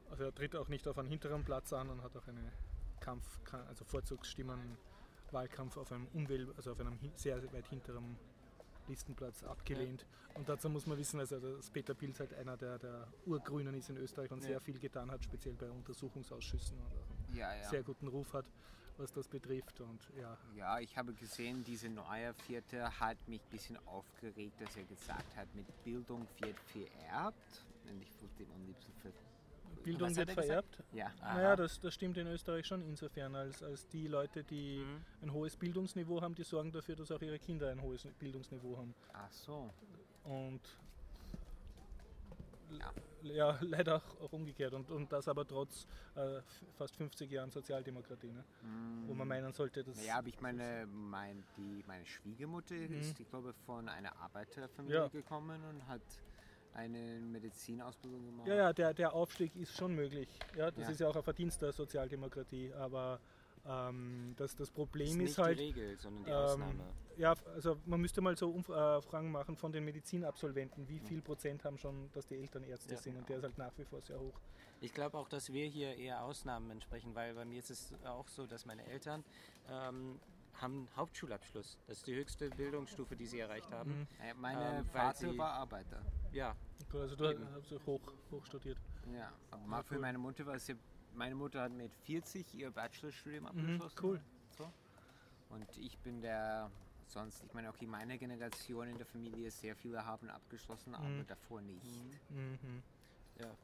Also 0.10 0.24
er 0.26 0.34
tritt 0.34 0.56
auch 0.56 0.68
nicht 0.68 0.88
auf 0.88 0.98
einen 0.98 1.08
hinteren 1.08 1.44
Platz 1.46 1.72
an 1.72 1.90
und 1.90 2.02
hat 2.04 2.16
auch 2.18 2.28
eine 2.28 2.52
Kampf, 3.00 3.40
also 3.68 3.86
Vorzugsstimmen 3.86 4.78
Wahlkampf 5.32 5.78
auf 5.78 5.92
einem 5.92 6.08
Unwähl, 6.14 6.52
also 6.58 6.72
auf 6.72 6.80
einem 6.80 6.98
sehr 7.16 7.42
weit 7.54 7.68
hinteren 7.68 8.18
Listenplatz 8.90 9.44
abgelehnt. 9.44 10.06
Und 10.36 10.50
dazu 10.50 10.70
muss 10.70 10.86
man 10.86 10.98
wissen, 10.98 11.20
also 11.20 11.40
dass 11.40 11.70
Peter 11.70 11.94
Pilz 11.94 12.20
halt 12.20 12.34
einer 12.34 12.58
der, 12.58 12.78
der 12.80 13.08
Urgrünen 13.26 13.74
ist 13.76 13.90
in 13.90 13.98
Österreich 13.98 14.32
und 14.32 14.42
Ja. 14.42 14.48
sehr 14.50 14.60
viel 14.62 14.80
getan 14.80 15.10
hat, 15.12 15.24
speziell 15.24 15.54
bei 15.56 15.70
Untersuchungsausschüssen 15.72 16.78
und 16.78 17.36
Ja, 17.38 17.54
ja. 17.56 17.70
sehr 17.70 17.84
guten 17.84 18.08
Ruf 18.08 18.34
hat, 18.34 18.46
was 18.98 19.12
das 19.14 19.28
betrifft. 19.28 19.80
Und 19.82 20.02
ja, 20.18 20.38
Ja, 20.56 20.80
ich 20.80 20.98
habe 20.98 21.14
gesehen, 21.14 21.64
diese 21.64 21.90
neue 21.90 22.34
Vierte 22.34 23.00
hat 23.00 23.18
mich 23.28 23.42
ein 23.42 23.50
bisschen 23.50 23.78
aufgeregt, 23.88 24.60
dass 24.62 24.76
er 24.76 24.84
gesagt 24.84 25.36
hat, 25.36 25.54
mit 25.56 25.66
Bildung 25.84 26.28
wird 26.40 26.60
vererbt. 26.60 27.66
Und 27.90 28.02
ich 28.02 28.12
würde 28.22 28.44
ihm 28.44 28.52
am 28.52 28.66
liebsten 28.66 28.92
Bildung 29.84 30.16
wird 30.16 30.30
er 30.30 30.36
gesagt? 30.36 30.76
vererbt. 30.76 30.84
Ja, 30.94 31.08
Aha. 31.22 31.34
Naja, 31.36 31.56
das, 31.56 31.80
das 31.80 31.94
stimmt 31.94 32.18
in 32.18 32.28
Österreich 32.28 32.66
schon 32.66 32.82
insofern, 32.82 33.36
als, 33.36 33.62
als 33.64 33.88
die 33.88 34.08
Leute, 34.08 34.44
die 34.44 34.80
Mhm. 34.80 35.06
ein 35.22 35.34
hohes 35.34 35.56
Bildungsniveau 35.58 36.22
haben, 36.22 36.36
die 36.36 36.44
sorgen 36.44 36.72
dafür, 36.72 36.96
dass 36.96 37.12
auch 37.12 37.22
ihre 37.22 37.40
Kinder 37.40 37.70
ein 37.70 37.82
hohes 37.82 38.06
Bildungsniveau 38.20 38.78
haben. 38.78 38.94
ach 39.14 39.32
so. 39.32 39.74
Und 40.24 40.62
Ja. 42.72 42.94
ja, 43.24 43.58
leider 43.62 43.96
auch, 43.98 44.22
auch 44.22 44.32
umgekehrt. 44.34 44.74
Und, 44.74 44.90
und 44.92 45.12
das 45.12 45.28
aber 45.28 45.46
trotz 45.48 45.88
äh, 46.16 46.42
fast 46.78 46.96
50 46.98 47.30
Jahren 47.32 47.50
Sozialdemokratie, 47.50 48.32
ne? 48.32 48.44
wo 49.08 49.14
man 49.16 49.28
meinen 49.28 49.52
sollte, 49.54 49.84
dass. 49.84 49.98
Naja, 49.98 50.18
aber 50.20 50.28
ich 50.28 50.40
meine, 50.40 50.86
mein, 50.86 51.44
die, 51.58 51.84
meine 51.88 52.06
Schwiegermutter 52.06 52.76
Mhm. 52.76 52.94
ist, 53.00 53.20
ich 53.20 53.28
glaube, 53.30 53.54
von 53.66 53.90
einer 53.90 54.16
Arbeiterfamilie 54.18 54.98
Ja. 55.00 55.08
gekommen 55.08 55.64
und 55.66 55.88
hat 55.88 56.02
eine 56.74 57.20
Medizinausbildung 57.22 58.26
gemacht. 58.26 58.48
Ja, 58.48 58.56
ja, 58.56 58.74
der, 58.74 58.94
der 58.94 59.14
Aufstieg 59.14 59.56
ist 59.56 59.76
schon 59.76 59.94
möglich. 59.96 60.30
Ja, 60.56 60.72
das 60.72 60.86
Ja. 60.86 60.90
ist 60.92 61.00
ja 61.00 61.08
auch 61.10 61.16
ein 61.16 61.24
Verdienst 61.24 61.62
der 61.62 61.72
Sozialdemokratie. 61.72 62.74
Aber 62.74 63.20
ähm, 63.66 64.34
das, 64.38 64.56
das 64.56 64.72
Problem 64.72 65.08
ist 65.08 65.14
ist, 65.16 65.20
nicht 65.22 65.38
halt. 65.38 65.60
die 65.60 65.64
Regel, 65.64 65.98
sondern 65.98 66.24
die 66.24 66.30
ähm, 66.32 66.36
Ausnahme. 66.38 66.84
ja, 67.18 67.34
also 67.54 67.78
man 67.86 68.00
müsste 68.00 68.22
mal 68.22 68.36
so 68.38 68.50
Umfragen 68.50 69.32
machen 69.32 69.56
von 69.58 69.72
den 69.72 69.84
Medizinabsolventen. 69.86 70.88
Wie 70.88 71.00
viel 71.00 71.22
Prozent 71.22 71.66
haben 71.66 71.78
schon, 71.78 72.10
dass 72.14 72.26
die 72.28 72.36
Eltern 72.38 72.64
Ärzte 72.64 72.94
Ja. 72.94 73.00
sind? 73.02 73.18
Und 73.18 73.28
der 73.28 73.38
ist 73.38 73.44
halt 73.44 73.58
nach 73.58 73.78
wie 73.78 73.84
vor 73.86 74.02
sehr 74.02 74.20
hoch. 74.20 74.40
Ich 74.82 74.94
glaube 74.94 75.18
auch, 75.18 75.28
dass 75.28 75.52
wir 75.52 75.66
hier 75.68 75.96
eher 75.98 76.24
Ausnahmen 76.24 76.72
entsprechen, 76.72 77.14
weil 77.16 77.34
bei 77.34 77.44
mir 77.44 77.60
ist 77.60 77.70
es 77.70 77.94
auch 78.06 78.28
so, 78.30 78.48
dass 78.48 78.66
meine 78.66 78.86
Eltern 78.86 79.26
ähm, 79.70 80.20
haben 80.62 80.74
einen 80.88 80.96
Hauptschulabschluss. 80.96 81.78
Das 81.88 81.98
ist 81.98 82.08
die 82.08 82.16
höchste 82.16 82.50
Bildungsstufe, 82.50 83.16
die 83.16 83.26
sie 83.28 83.40
erreicht 83.40 83.72
haben. 83.72 84.00
Mhm. 84.02 84.08
Meine 84.42 84.80
Ähm, 84.80 84.86
Vater 84.88 85.32
sie- 85.32 85.38
war 85.38 85.54
Arbeiter. 85.54 86.02
Ja, 86.32 86.56
Gut, 86.92 87.02
Also 87.02 87.16
du 87.16 87.30
Eben. 87.30 87.48
hast 87.54 87.72
hoch, 87.86 88.02
hoch 88.32 88.46
studiert. 88.46 88.78
Ja, 89.14 89.32
aber 89.52 89.66
mal 89.68 89.84
für 89.84 89.96
cool. 89.96 90.02
meine 90.02 90.18
Mutter 90.18 90.46
war 90.46 90.56
es 90.56 90.68
ja, 90.68 90.76
meine 91.14 91.36
Mutter 91.36 91.62
hat 91.62 91.72
mit 91.72 91.92
40 92.06 92.54
ihr 92.56 92.72
Bachelorstudium 92.72 93.46
abgeschlossen. 93.46 93.98
Mhm, 94.02 94.04
cool. 94.10 94.22
So. 94.58 94.72
Und 95.50 95.78
ich 95.78 95.98
bin 96.00 96.20
der, 96.22 96.72
sonst, 97.06 97.44
ich 97.44 97.54
meine, 97.54 97.70
okay, 97.70 97.86
meine 97.86 98.18
Generation 98.18 98.88
in 98.88 98.98
der 98.98 99.06
Familie, 99.06 99.52
sehr 99.52 99.76
viele 99.76 100.04
haben 100.04 100.30
abgeschlossen, 100.30 100.96
aber 100.96 101.08
Mhm. 101.08 101.28
davor 101.28 101.62
nicht. 101.62 101.86
Mhm. 102.30 102.82
ja. 103.40 103.56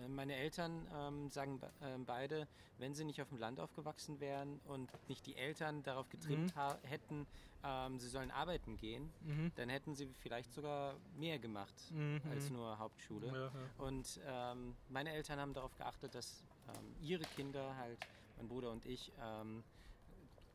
Äh, 0.00 0.08
Meine 0.08 0.34
Eltern 0.36 0.86
ähm, 0.94 1.30
sagen 1.30 1.60
ähm, 1.82 2.04
beide, 2.04 2.46
wenn 2.78 2.94
sie 2.94 3.04
nicht 3.04 3.20
auf 3.20 3.28
dem 3.28 3.38
Land 3.38 3.60
aufgewachsen 3.60 4.20
wären 4.20 4.58
und 4.64 4.90
nicht 5.08 5.26
die 5.26 5.36
Eltern 5.36 5.82
darauf 5.82 6.08
getrimmt 6.08 6.54
ha 6.56 6.78
hätten, 6.82 7.26
ähm, 7.62 7.98
sie 7.98 8.08
sollen 8.08 8.30
arbeiten 8.30 8.76
gehen, 8.76 9.12
Mhm. 9.20 9.52
dann 9.56 9.68
hätten 9.68 9.94
sie 9.94 10.08
vielleicht 10.22 10.52
sogar 10.52 10.96
mehr 11.16 11.38
gemacht 11.38 11.74
Mhm. 11.90 12.20
als 12.30 12.50
nur 12.50 12.78
Hauptschule. 12.78 13.26
Ja, 13.26 13.34
ja. 13.34 13.50
Und 13.78 14.20
ähm, 14.24 14.76
meine 14.88 15.12
Eltern 15.12 15.38
haben 15.38 15.54
darauf 15.54 15.74
geachtet, 15.76 16.14
dass 16.14 16.42
ähm, 16.68 16.94
ihre 17.00 17.24
Kinder 17.24 17.76
halt, 17.76 17.98
mein 18.36 18.48
Bruder 18.48 18.70
und 18.70 18.86
ich, 18.86 19.12
ähm, 19.20 19.62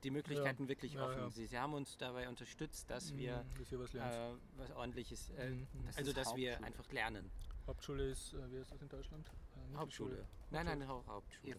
die 0.04 0.12
Möglichkeiten 0.12 0.68
wirklich 0.68 0.96
ja, 0.96 1.04
offen. 1.06 1.24
ja. 1.24 1.30
Sie, 1.32 1.48
sie 1.48 1.58
haben 1.58 1.74
uns 1.74 1.98
dabei 1.98 2.30
unterstützt, 2.30 2.90
dass 2.92 3.16
wir 3.16 3.44
Mhm, 3.44 3.58
dass 3.60 3.72
ihr 3.72 3.80
was 3.80 3.94
äh, 3.96 4.34
was 4.58 4.72
ordentliches, 4.72 5.30
äh, 5.32 5.50
Mhm. 5.50 5.68
Das 5.88 5.98
also 5.98 6.14
dass 6.14 6.36
wir 6.36 6.52
Hauptschule. 6.52 6.68
einfach 6.68 6.92
lernen. 6.92 7.32
Hauptschule 7.68 8.10
ist, 8.10 8.34
äh, 8.34 8.52
wie 8.52 8.60
heißt 8.60 8.72
das 8.72 8.82
in 8.82 8.90
Deutschland? 8.90 9.28
Äh, 9.74 9.78
Hauptschule. 9.78 10.26
Nein, 10.52 10.66
nein, 10.66 10.88
Hau- 10.88 11.04
Hauptschule. 11.08 11.56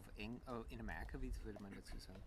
Oh, 0.47 0.65
in 0.69 0.81
Amerika, 0.81 1.21
wie 1.21 1.33
würde 1.45 1.63
man 1.63 1.73
dazu 1.75 1.99
sagen? 1.99 2.23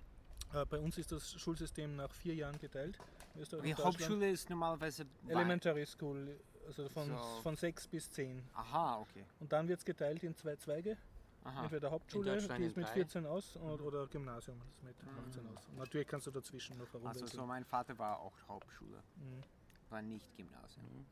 Äh, 0.53 0.65
bei 0.65 0.79
uns 0.79 0.97
ist 0.97 1.11
das 1.11 1.33
Schulsystem 1.39 1.95
nach 1.95 2.11
vier 2.11 2.35
Jahren 2.35 2.57
geteilt. 2.59 2.97
In 3.35 3.61
Die. 3.63 3.73
Hauptschule 3.75 4.29
ist 4.31 4.49
normalerweise. 4.49 5.05
wei- 5.23 5.31
Elementary 5.33 5.85
School, 5.85 6.39
also 6.67 6.89
von, 6.89 7.07
So. 7.07 7.41
von 7.43 7.55
sechs 7.55 7.87
bis 7.87 8.11
zehn. 8.11 8.43
Aha, 8.53 8.99
okay. 8.99 9.23
Und 9.39 9.51
dann 9.51 9.67
wird 9.67 9.79
es 9.79 9.85
geteilt 9.85 10.23
in 10.23 10.35
zwei 10.35 10.55
Zweige. 10.55 10.97
Aha. 11.43 11.63
Entweder 11.63 11.89
Hauptschule, 11.91 12.37
die 12.37 12.53
in 12.55 12.63
ist 12.63 12.75
mit 12.75 12.85
drei. 12.87 12.93
14 12.93 13.25
aus, 13.25 13.55
und, 13.55 13.79
oder 13.81 14.05
Gymnasium, 14.07 14.59
das 14.59 14.67
ist 14.75 14.83
mit 14.83 14.95
18 15.27 15.47
aus. 15.55 15.67
Und 15.69 15.77
natürlich 15.77 16.07
kannst 16.07 16.27
du 16.27 16.31
dazwischen 16.31 16.77
noch 16.77 16.85
Also 16.87 16.99
herumwechseln. 16.99 17.27
so 17.29 17.45
mein 17.45 17.63
Vater 17.63 17.97
war 17.97 18.19
auch 18.19 18.33
Hauptschule, 18.49 18.97
Mhm. 19.15 19.43
war 19.89 20.01
nicht 20.01 20.35
Gymnasium. 20.35 20.85
Mhm. 20.85 21.05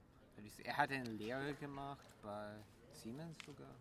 Er 0.64 0.78
hat 0.78 0.92
eine 0.92 1.10
Lehre 1.12 1.54
gemacht 1.56 2.06
bei 2.22 2.56
Siemens 2.94 3.38
sogar, 3.46 3.74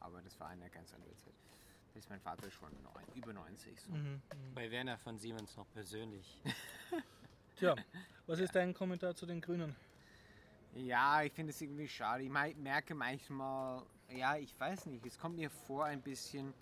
aber 0.00 0.20
das 0.22 0.38
war 0.40 0.48
eine 0.48 0.68
ganz 0.70 0.92
andere 0.92 1.16
Zeit. 1.16 1.34
Da 1.92 1.98
ist 1.98 2.10
mein 2.10 2.20
Vater 2.20 2.50
schon 2.50 2.70
neun, 2.82 3.04
über 3.14 3.32
90. 3.32 3.80
So. 3.80 3.92
Mhm. 3.92 3.98
Mhm. 3.98 4.54
Bei 4.54 4.70
Werner 4.70 4.98
von 4.98 5.18
Siemens 5.18 5.56
noch 5.56 5.70
persönlich. 5.72 6.42
Tja, 7.56 7.74
was 8.26 8.38
ist 8.38 8.54
dein 8.54 8.74
Kommentar 8.74 9.14
zu 9.14 9.24
den 9.24 9.40
Grünen? 9.40 9.74
Ja, 10.74 11.22
ich 11.22 11.32
finde 11.32 11.50
es 11.50 11.60
irgendwie 11.60 11.88
schade. 11.88 12.24
Ich 12.24 12.30
merke 12.30 12.94
manchmal, 12.94 13.82
ja, 14.10 14.36
ich 14.36 14.58
weiß 14.60 14.86
nicht, 14.86 15.06
es 15.06 15.18
kommt 15.18 15.36
mir 15.36 15.48
vor 15.48 15.86
ein 15.86 16.02
bisschen, 16.02 16.52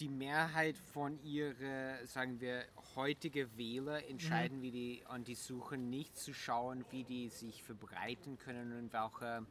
die 0.00 0.08
Mehrheit 0.08 0.76
von 0.76 1.18
ihrer, 1.22 2.04
sagen 2.06 2.40
wir, 2.40 2.66
heutige 2.96 3.56
Wähler 3.56 4.06
entscheiden, 4.08 4.62
wie 4.62 4.70
die, 4.70 5.04
und 5.08 5.28
die 5.28 5.34
suchen 5.34 5.90
nicht 5.90 6.16
zu 6.16 6.32
schauen, 6.34 6.84
wie 6.90 7.04
die 7.04 7.28
sich 7.28 7.62
verbreiten 7.62 8.38
können 8.38 8.72
und 8.78 8.92
welche 8.92 9.46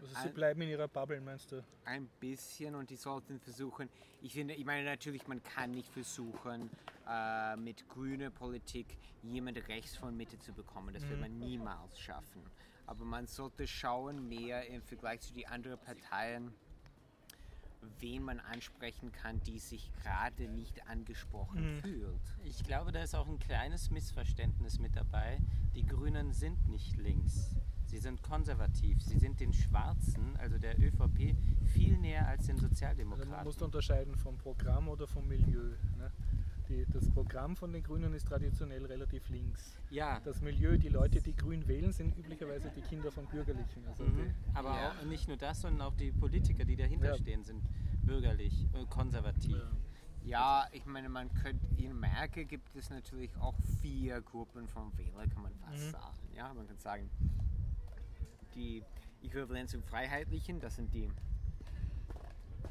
Also 0.00 0.14
sie 0.14 0.28
Ein- 0.28 0.34
bleiben 0.34 0.62
in 0.62 0.70
ihrer 0.70 0.88
Bubble, 0.88 1.20
meinst 1.20 1.52
du? 1.52 1.62
ein 1.84 2.08
bisschen 2.20 2.74
und 2.74 2.88
die 2.90 2.96
sollten 2.96 3.38
versuchen, 3.38 3.88
ich 4.22 4.32
finde, 4.32 4.54
ich 4.54 4.64
meine 4.64 4.84
natürlich, 4.84 5.26
man 5.28 5.42
kann 5.42 5.70
nicht 5.72 5.88
versuchen, 5.92 6.70
äh, 7.06 7.56
mit 7.56 7.88
grüner 7.88 8.30
Politik 8.30 8.96
jemand 9.22 9.56
rechts 9.68 9.96
von 9.96 10.16
Mitte 10.16 10.38
zu 10.38 10.52
bekommen. 10.52 10.94
Das 10.94 11.06
wird 11.08 11.20
man 11.20 11.38
niemals 11.38 11.98
schaffen. 11.98 12.42
Aber 12.86 13.04
man 13.04 13.26
sollte 13.26 13.66
schauen, 13.66 14.28
mehr 14.28 14.66
im 14.68 14.82
Vergleich 14.82 15.20
zu 15.20 15.32
den 15.34 15.46
anderen 15.46 15.78
Parteien, 15.78 16.52
wen 17.98 18.22
man 18.22 18.40
ansprechen 18.40 19.12
kann, 19.12 19.40
die 19.42 19.58
sich 19.58 19.90
gerade 20.02 20.48
nicht 20.48 20.86
angesprochen 20.88 21.80
fühlt. 21.82 22.20
Ich 22.44 22.62
glaube, 22.64 22.92
da 22.92 23.02
ist 23.02 23.14
auch 23.14 23.28
ein 23.28 23.38
kleines 23.38 23.90
Missverständnis 23.90 24.78
mit 24.78 24.96
dabei. 24.96 25.38
Die 25.74 25.86
Grünen 25.86 26.32
sind 26.32 26.68
nicht 26.68 26.96
links. 26.96 27.54
Sie 27.86 27.98
sind 27.98 28.22
konservativ. 28.22 29.02
Sie 29.02 29.18
sind 29.18 29.40
den 29.40 29.52
Schwarzen, 29.52 30.36
also 30.36 30.58
der 30.58 30.78
ÖVP, 30.78 31.36
viel 31.66 31.98
näher 31.98 32.28
als 32.28 32.46
den 32.46 32.56
Also 32.56 32.62
man 32.62 32.70
Sozialdemokraten. 32.70 33.44
muss 33.44 33.60
unterscheiden 33.60 34.14
vom 34.14 34.36
Programm 34.38 34.88
oder 34.88 35.06
vom 35.08 35.26
Milieu. 35.26 35.74
Ne? 35.98 36.12
Die, 36.70 36.86
das 36.92 37.08
Programm 37.10 37.56
von 37.56 37.72
den 37.72 37.82
Grünen 37.82 38.14
ist 38.14 38.28
traditionell 38.28 38.86
relativ 38.86 39.28
links. 39.28 39.76
ja, 39.90 40.20
Das 40.20 40.40
Milieu, 40.40 40.78
die 40.78 40.88
Leute, 40.88 41.20
die 41.20 41.34
grün 41.34 41.66
wählen, 41.66 41.90
sind 41.92 42.16
üblicherweise 42.16 42.70
die 42.70 42.80
Kinder 42.80 43.10
von 43.10 43.26
Bürgerlichen. 43.26 43.84
Also 43.88 44.04
mhm. 44.04 44.16
die, 44.16 44.56
aber 44.56 44.76
Ja. 44.76 44.90
auch 44.92 45.04
nicht 45.04 45.26
nur 45.26 45.36
das, 45.36 45.60
sondern 45.62 45.82
auch 45.88 45.96
die 45.96 46.12
Politiker, 46.12 46.64
die 46.64 46.76
dahinter 46.76 47.08
Ja. 47.10 47.16
stehen, 47.18 47.42
sind 47.42 47.64
bürgerlich 48.04 48.66
und 48.72 48.88
konservativ. 48.88 49.56
ja. 49.56 49.70
Ja, 50.22 50.68
ich 50.72 50.84
meine, 50.84 51.08
man 51.08 51.32
könnte, 51.34 51.66
in 51.78 51.98
Merkel 51.98 52.44
gibt 52.44 52.76
es 52.76 52.90
natürlich 52.90 53.34
auch 53.38 53.54
vier 53.80 54.20
Gruppen 54.20 54.68
von 54.68 54.96
Wählern, 54.98 55.28
kann 55.30 55.42
man 55.42 55.54
fast 55.56 55.86
Mhm. 55.86 55.90
sagen. 55.90 56.18
Ja, 56.36 56.52
man 56.54 56.66
kann 56.68 56.78
sagen, 56.78 57.10
die 58.54 58.84
Äquivalenz 59.22 59.70
zum 59.72 59.82
Freiheitlichen, 59.82 60.60
das 60.60 60.76
sind 60.76 60.92
die, 60.94 61.08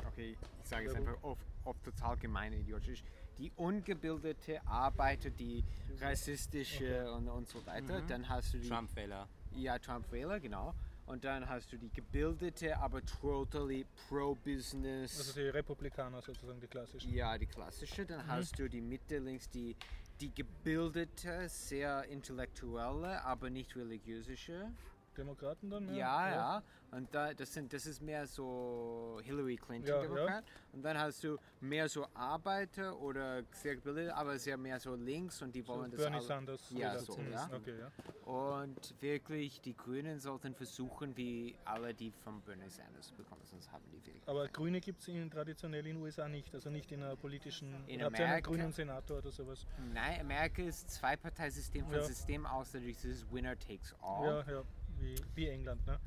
okay, 0.08 0.38
ich 0.62 0.68
sage 0.70 0.86
es 0.88 0.94
einfach 0.96 1.18
oft, 1.24 1.44
oft 1.66 1.84
total 1.84 2.18
gemein 2.18 2.54
idiotisch, 2.54 3.04
die 3.40 3.52
ungebildete 3.56 4.66
Arbeiter, 4.68 5.30
die 5.30 5.64
rassistische 6.02 7.12
und, 7.14 7.28
und 7.30 7.48
so 7.48 7.66
weiter. 7.66 8.02
Mhm. 8.02 8.08
Dann 8.08 8.30
hast 8.30 8.54
du 8.54 8.60
die 8.60 8.68
Trump-Wähler. 8.68 9.28
ja, 9.56 9.80
Trump-Wähler, 9.80 10.40
genau. 10.40 10.76
Und 11.06 11.24
dann 11.24 11.50
hast 11.50 11.72
du 11.72 11.78
die 11.78 11.90
gebildete, 11.90 12.78
aber 12.78 13.04
totally 13.04 13.84
pro-business. 14.08 15.18
Also 15.18 15.34
die 15.34 15.48
Republikaner 15.48 16.22
sozusagen, 16.22 16.60
die 16.60 16.68
klassischen. 16.68 17.12
Ja, 17.12 17.36
die 17.36 17.48
klassische. 17.48 18.06
Dann 18.06 18.28
hast 18.28 18.60
du 18.60 18.70
die 18.70 18.82
Mitte 18.82 19.18
links, 19.18 19.50
die, 19.50 19.76
die 20.20 20.32
gebildete, 20.32 21.50
sehr 21.50 22.04
intellektuelle, 22.04 23.24
aber 23.24 23.50
nicht 23.50 23.76
religiöse. 23.76 24.72
Demokraten 25.20 25.70
dann? 25.70 25.94
Ja, 25.94 26.30
ja. 26.30 26.64
Und 26.92 27.14
da, 27.14 27.34
das, 27.34 27.54
sind, 27.54 27.72
das 27.72 27.86
ist 27.86 28.02
mehr 28.02 28.26
so 28.26 29.20
Hillary 29.24 29.58
Clinton 29.58 29.88
Ja, 29.90 30.02
Demokrat. 30.02 30.44
Und 30.74 30.82
dann 30.82 30.98
hast 30.98 31.24
du 31.24 31.38
mehr 31.60 31.88
so 31.88 32.08
Arbeiter 32.16 32.98
oder 33.00 33.44
sehr 33.52 33.76
gebildet, 33.76 34.12
aber 34.12 34.40
sehr 34.40 34.58
mehr 34.58 34.80
so 34.80 34.96
links 34.96 35.42
und 35.42 35.54
die 35.54 35.62
So 35.62 35.74
wollen 35.76 35.92
das 35.92 36.02
Bernie 36.02 36.22
Sanders. 36.22 36.70
Ja, 36.72 36.98
so, 36.98 37.18
ja. 37.32 37.48
Okay, 37.54 37.76
ja. 37.80 37.92
Und 38.32 38.96
wirklich, 39.02 39.62
die 39.62 39.76
Grünen 39.76 40.20
sollten 40.20 40.56
versuchen, 40.56 41.16
wie 41.16 41.56
alle, 41.66 41.94
die 41.94 42.12
von 42.12 42.42
Bernie 42.42 42.70
Sanders 42.70 43.12
bekommen, 43.12 43.42
sonst 43.46 43.72
haben 43.72 43.84
die 43.92 43.98
wirklich. 43.98 44.28
Aber 44.28 44.48
Grüne 44.48 44.82
gibt 44.82 45.00
es 45.00 45.06
traditionell 45.32 45.86
in 45.86 45.96
den 45.96 46.04
USA 46.04 46.28
nicht, 46.28 46.54
also 46.56 46.70
nicht 46.70 46.92
in 46.92 47.04
einer 47.04 47.16
politischen. 47.16 47.74
In 47.88 48.00
ja 48.00 48.08
einen 48.08 48.16
Amerika- 48.16 48.50
grünen 48.50 48.72
Senator 48.72 49.20
oder 49.20 49.32
sowas. 49.32 49.66
Nein, 49.94 50.22
Amerika 50.22 50.64
ist 50.64 50.90
Zwei-Parteisystem 50.90 51.86
von 51.86 51.96
Ja. 51.96 52.04
System 52.04 52.46
aus, 52.46 52.72
dadurch 52.72 53.04
ist 53.04 53.32
Winner 53.32 53.58
takes 53.58 53.94
all. 54.02 54.44
Ja, 54.48 54.54
ja, 54.54 54.64
wie, 55.02 55.16
wie 55.36 55.48
England, 55.50 55.86
ne? 55.88 56.00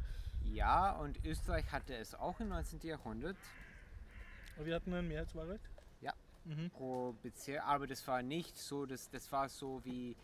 Ja, 0.44 0.92
und 0.96 1.24
Österreich 1.24 1.70
hatte 1.72 1.94
es 1.96 2.14
auch 2.14 2.38
im 2.40 2.48
19. 2.48 2.80
Jahrhundert 2.82 3.36
Aber 4.56 4.66
wir 4.66 4.74
hatten 4.74 4.92
ein 4.92 5.06
Mehrheitswahlrecht. 5.08 5.64
Ja. 6.00 6.12
Mhm. 6.44 6.70
pro 6.70 7.12
Bezirk, 7.22 7.62
aber 7.64 7.86
das 7.86 8.06
war 8.08 8.22
nicht 8.22 8.56
so, 8.58 8.84
das, 8.86 9.08
das 9.10 9.30
war 9.30 9.48
so 9.48 9.84
wie 9.84 10.16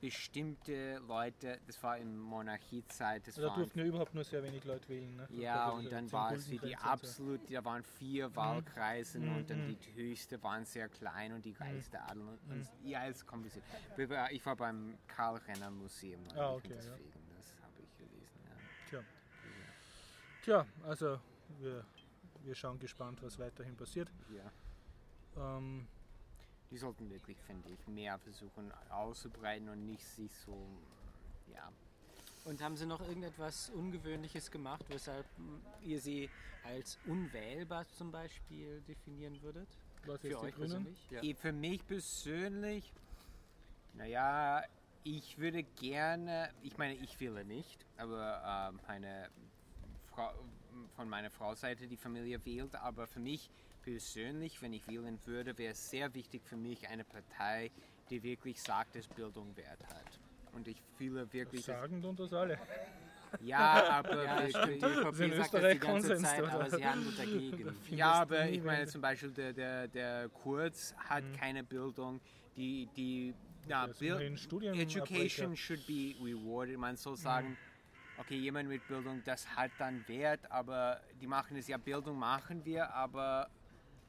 bestimmte 0.00 0.98
Leute, 1.08 1.58
das 1.66 1.82
war 1.82 1.96
in 1.98 2.18
Monarchiezeit, 2.18 3.26
das 3.26 3.36
Also 3.38 3.48
da 3.48 3.54
durften 3.56 3.78
ja 3.78 3.84
überhaupt 3.86 4.14
nur 4.14 4.24
sehr 4.24 4.42
wenig 4.42 4.62
Leute 4.64 4.88
wählen. 4.90 5.16
Ne? 5.16 5.26
Ja, 5.30 5.66
Also 5.66 5.78
und 5.78 5.90
dann 5.92 6.10
war 6.12 6.32
es 6.32 6.46
wie 6.48 6.52
die 6.52 6.58
Gulden-Grenze 6.58 6.76
und 6.76 7.00
so. 7.00 7.06
absolut, 7.08 7.40
da 7.54 7.64
waren 7.64 7.82
vier 7.82 8.34
Wahlkreise 8.36 9.18
Mhm, 9.20 9.36
und 9.36 9.50
dann 9.50 9.66
mhm. 9.68 9.78
die 9.78 9.94
höchste 9.94 10.42
waren 10.42 10.64
sehr 10.66 10.88
klein 10.90 11.32
und 11.32 11.44
die 11.44 11.52
reichste 11.52 12.00
Adel. 12.02 12.22
Und, 12.28 12.38
und 12.50 12.68
ja, 12.84 13.06
es 13.06 13.16
ist 13.18 13.26
kompliziert. 13.26 13.64
Ich 14.30 14.44
war 14.44 14.56
beim 14.56 14.98
Karl 15.06 15.36
Renner 15.48 15.70
Museum 15.70 16.20
Ah, 16.34 16.48
und 16.50 16.56
okay, 16.58 16.68
ja. 16.70 16.74
deswegen, 16.76 17.12
das 17.36 17.54
habe 17.62 17.82
ich 17.82 17.96
gelesen. 17.96 18.40
Ja. 18.44 18.50
Tja. 18.90 19.00
Tja, 20.46 20.64
also 20.84 21.18
wir, 21.58 21.84
wir 22.44 22.54
schauen 22.54 22.78
gespannt, 22.78 23.20
was 23.20 23.36
weiterhin 23.36 23.76
passiert. 23.76 24.08
Ja. 24.32 25.56
Ähm, 25.56 25.88
Die 26.70 26.78
sollten 26.78 27.10
wirklich, 27.10 27.36
finde 27.42 27.68
ich, 27.68 27.84
mehr 27.88 28.16
versuchen 28.20 28.72
auszubreiten 28.88 29.68
und 29.68 29.84
nicht 29.86 30.06
sich 30.06 30.32
so, 30.38 30.56
ja. 31.52 31.72
Und 32.44 32.62
haben 32.62 32.76
Sie 32.76 32.86
noch 32.86 33.00
irgendetwas 33.00 33.70
Ungewöhnliches 33.70 34.52
gemacht, 34.52 34.84
weshalb 34.88 35.26
ihr 35.82 36.00
sie 36.00 36.30
als 36.62 36.96
unwählbar 37.06 37.84
zum 37.88 38.12
Beispiel 38.12 38.80
definieren 38.82 39.42
würdet? 39.42 39.68
was 40.04 40.20
Für 40.20 40.38
euch 40.38 40.54
persönlich? 40.54 41.10
Ja. 41.10 41.34
Für 41.34 41.52
mich 41.52 41.84
persönlich, 41.84 42.94
naja, 43.94 44.62
ich 45.02 45.38
würde 45.38 45.64
gerne, 45.64 46.50
ich 46.62 46.78
meine, 46.78 46.94
ich 46.94 47.18
wähle 47.18 47.44
nicht, 47.44 47.84
aber 47.96 48.70
ähm, 48.70 48.80
meine 48.86 49.28
Frau, 50.16 50.32
von 50.96 51.08
meiner 51.10 51.30
Frau 51.30 51.54
Seite 51.54 51.86
die 51.86 51.96
Familie 51.98 52.42
wählt, 52.44 52.74
aber 52.74 53.06
für 53.06 53.20
mich 53.20 53.50
persönlich, 53.82 54.62
wenn 54.62 54.72
ich 54.72 54.88
wählen 54.88 55.18
würde, 55.26 55.56
wäre 55.58 55.72
es 55.72 55.90
sehr 55.90 56.14
wichtig 56.14 56.42
für 56.42 56.56
mich 56.56 56.88
eine 56.88 57.04
Partei, 57.04 57.70
die 58.08 58.22
wirklich 58.22 58.60
sagt, 58.62 58.96
dass 58.96 59.06
Bildung 59.08 59.54
Wert 59.56 59.86
hat. 59.88 60.18
Und 60.54 60.68
ich 60.68 60.80
fühle 60.96 61.30
wirklich, 61.34 61.66
dass, 61.66 61.80
Sagen 61.80 62.00
tun 62.00 62.16
das 62.16 62.32
alle. 62.32 62.58
ja, 63.42 63.90
aber 63.90 64.24
Ja. 64.48 64.66
Die 64.66 64.78
Das 64.78 64.96
ÖVP 64.96 65.34
sagt 65.36 65.54
das 65.54 65.72
die 65.72 65.78
ganze 65.78 65.86
Konsens, 65.86 66.22
Zeit, 66.22 66.42
oder? 66.42 66.52
aber 66.52 66.70
sie 66.70 66.86
handelt 66.86 67.18
dagegen. 67.18 67.76
Ja, 67.90 68.12
aber 68.12 68.48
ich 68.48 68.62
meine 68.62 68.86
zum 68.86 69.02
Beispiel 69.02 69.30
der, 69.32 69.52
der, 69.52 69.88
der 69.88 70.28
Kurz 70.30 70.94
hat 70.96 71.24
keine 71.38 71.62
Bildung, 71.62 72.20
die, 72.56 72.88
die 72.96 73.34
na, 73.68 73.84
ist 73.84 73.98
Bild. 73.98 74.20
Education 74.62 75.54
should 75.56 75.86
be 75.86 76.14
rewarded. 76.22 76.78
Man 76.78 76.96
soll 76.96 77.16
sagen, 77.16 77.58
okay, 78.18 78.36
jemand 78.36 78.68
mit 78.68 78.86
Bildung, 78.88 79.22
das 79.24 79.46
hat 79.56 79.70
dann 79.78 80.06
Wert, 80.08 80.50
aber 80.50 81.00
die 81.20 81.26
machen 81.26 81.56
es 81.56 81.68
ja, 81.68 81.76
Bildung 81.76 82.18
machen 82.18 82.64
wir, 82.64 82.92
aber 82.92 83.48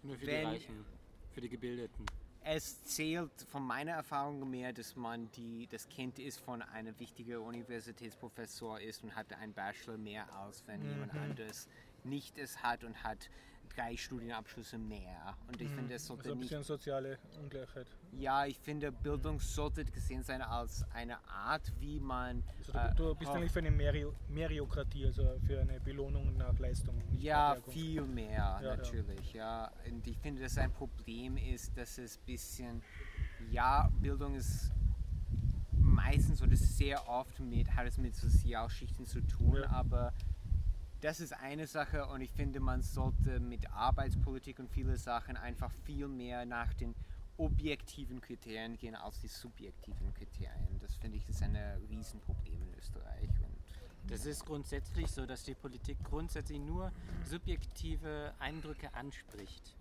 Nur 0.03 0.18
für 0.18 0.26
die 0.26 0.32
Reichen, 0.32 0.86
für 1.34 1.41
die 1.41 1.49
Gebildeten. 1.49 2.05
es 2.41 2.84
zählt 2.86 3.32
von 3.51 3.64
meiner 3.66 3.91
Erfahrung 3.93 4.49
mehr, 4.49 4.72
dass 4.72 4.95
man 4.95 5.30
die, 5.32 5.68
das 5.68 5.88
Kind 5.89 6.20
ist 6.20 6.39
von 6.39 6.62
einem 6.62 6.97
wichtigen 6.99 7.38
Universitätsprofessor 7.38 8.80
ist 8.80 9.03
und 9.03 9.16
hat 9.16 9.34
einen 9.34 9.53
Bachelor 9.53 9.97
mehr 9.97 10.32
als 10.34 10.66
wenn 10.68 10.82
jemand 10.88 11.14
anderes 11.14 11.68
nicht 12.03 12.38
es 12.38 12.64
hat 12.64 12.84
und 12.84 13.03
hat 13.03 13.30
drei 13.78 13.95
Studienabschlüsse 13.95 14.78
mehr. 14.78 15.36
Und 15.47 15.61
ich 15.61 15.69
finde, 15.69 15.95
es 15.95 16.05
sollte 16.05 16.23
Also 16.23 16.32
ein 16.34 16.39
nicht 16.39 16.49
bisschen 16.49 16.63
soziale 16.63 17.17
Ungleichheit. 17.41 17.88
Ja, 18.13 18.45
ich 18.45 18.57
finde, 18.57 18.91
Bildung 18.91 19.39
sollte 19.39 19.86
gesehen 19.86 20.23
sein 20.23 20.41
als 20.41 20.84
eine 20.93 21.17
Art, 21.28 21.71
wie 21.80 21.99
man. 21.99 22.43
Also 22.59 22.73
äh, 22.73 22.95
du, 22.95 23.03
du 23.09 23.15
bist 23.15 23.32
eigentlich 23.32 23.51
für 23.51 23.59
eine 23.59 23.71
Merio 23.71 24.13
Meriokratie, 24.30 25.05
also 25.05 25.39
für 25.45 25.59
eine 25.61 25.80
Belohnung 25.80 26.36
nach 26.38 26.57
Leistung. 26.59 26.97
nicht 27.11 27.21
ja, 27.23 27.55
viel 27.69 28.01
mehr, 28.01 28.32
Ja, 28.32 28.61
ja. 28.61 28.75
natürlich. 28.78 29.34
Ja. 29.34 29.71
Und 29.89 30.07
ich 30.07 30.17
finde, 30.17 30.41
dass 30.41 30.57
ein 30.57 30.71
Problem 30.71 31.38
ist, 31.38 31.78
dass 31.78 31.97
es 31.97 32.17
ein 32.17 32.25
bisschen. 32.25 32.82
Ja, 33.51 33.89
Bildung 34.01 34.36
ist 34.36 34.71
meistens 35.71 36.41
oder 36.41 36.55
sehr 36.55 37.07
oft 37.07 37.39
mit, 37.39 37.73
hat 37.75 37.88
es 37.88 37.97
mit 37.97 38.15
Sozialschichten 38.15 39.05
zu 39.05 39.21
tun, 39.21 39.57
Ja. 39.61 39.69
aber 39.69 40.13
das 41.02 41.20
ist 41.20 41.34
eine 41.34 41.68
Sache 41.68 42.06
und 42.08 42.22
ich 42.22 42.32
finde, 42.32 42.60
man 42.60 42.82
sollte 42.82 43.39
mit 43.39 43.72
Arbeitspolitik 43.72 44.60
und 44.60 44.70
viele 44.70 44.98
Sachen 44.98 45.38
einfach 45.38 45.72
viel 45.86 46.08
mehr 46.08 46.45
nach 46.45 46.74
den 46.74 46.95
objektiven 47.38 48.20
Kriterien 48.20 48.78
gehen 48.78 48.95
als 48.95 49.20
die 49.20 49.28
subjektiven 49.28 50.14
Kriterien. 50.14 50.80
Das 50.82 50.95
finde 50.95 51.18
ich 51.18 51.30
ist 51.30 51.43
ein 51.43 51.56
Riesenproblem 51.89 52.62
in 52.64 52.74
Österreich. 52.80 53.30
Und 53.43 54.12
Das 54.12 54.26
ist 54.26 54.45
grundsätzlich 54.45 55.08
so, 55.12 55.26
dass 55.26 55.43
die 55.43 55.54
Politik 55.54 55.98
grundsätzlich 56.04 56.60
nur 56.60 56.91
subjektive 57.26 58.34
Eindrücke 58.39 58.91
anspricht. 58.95 59.76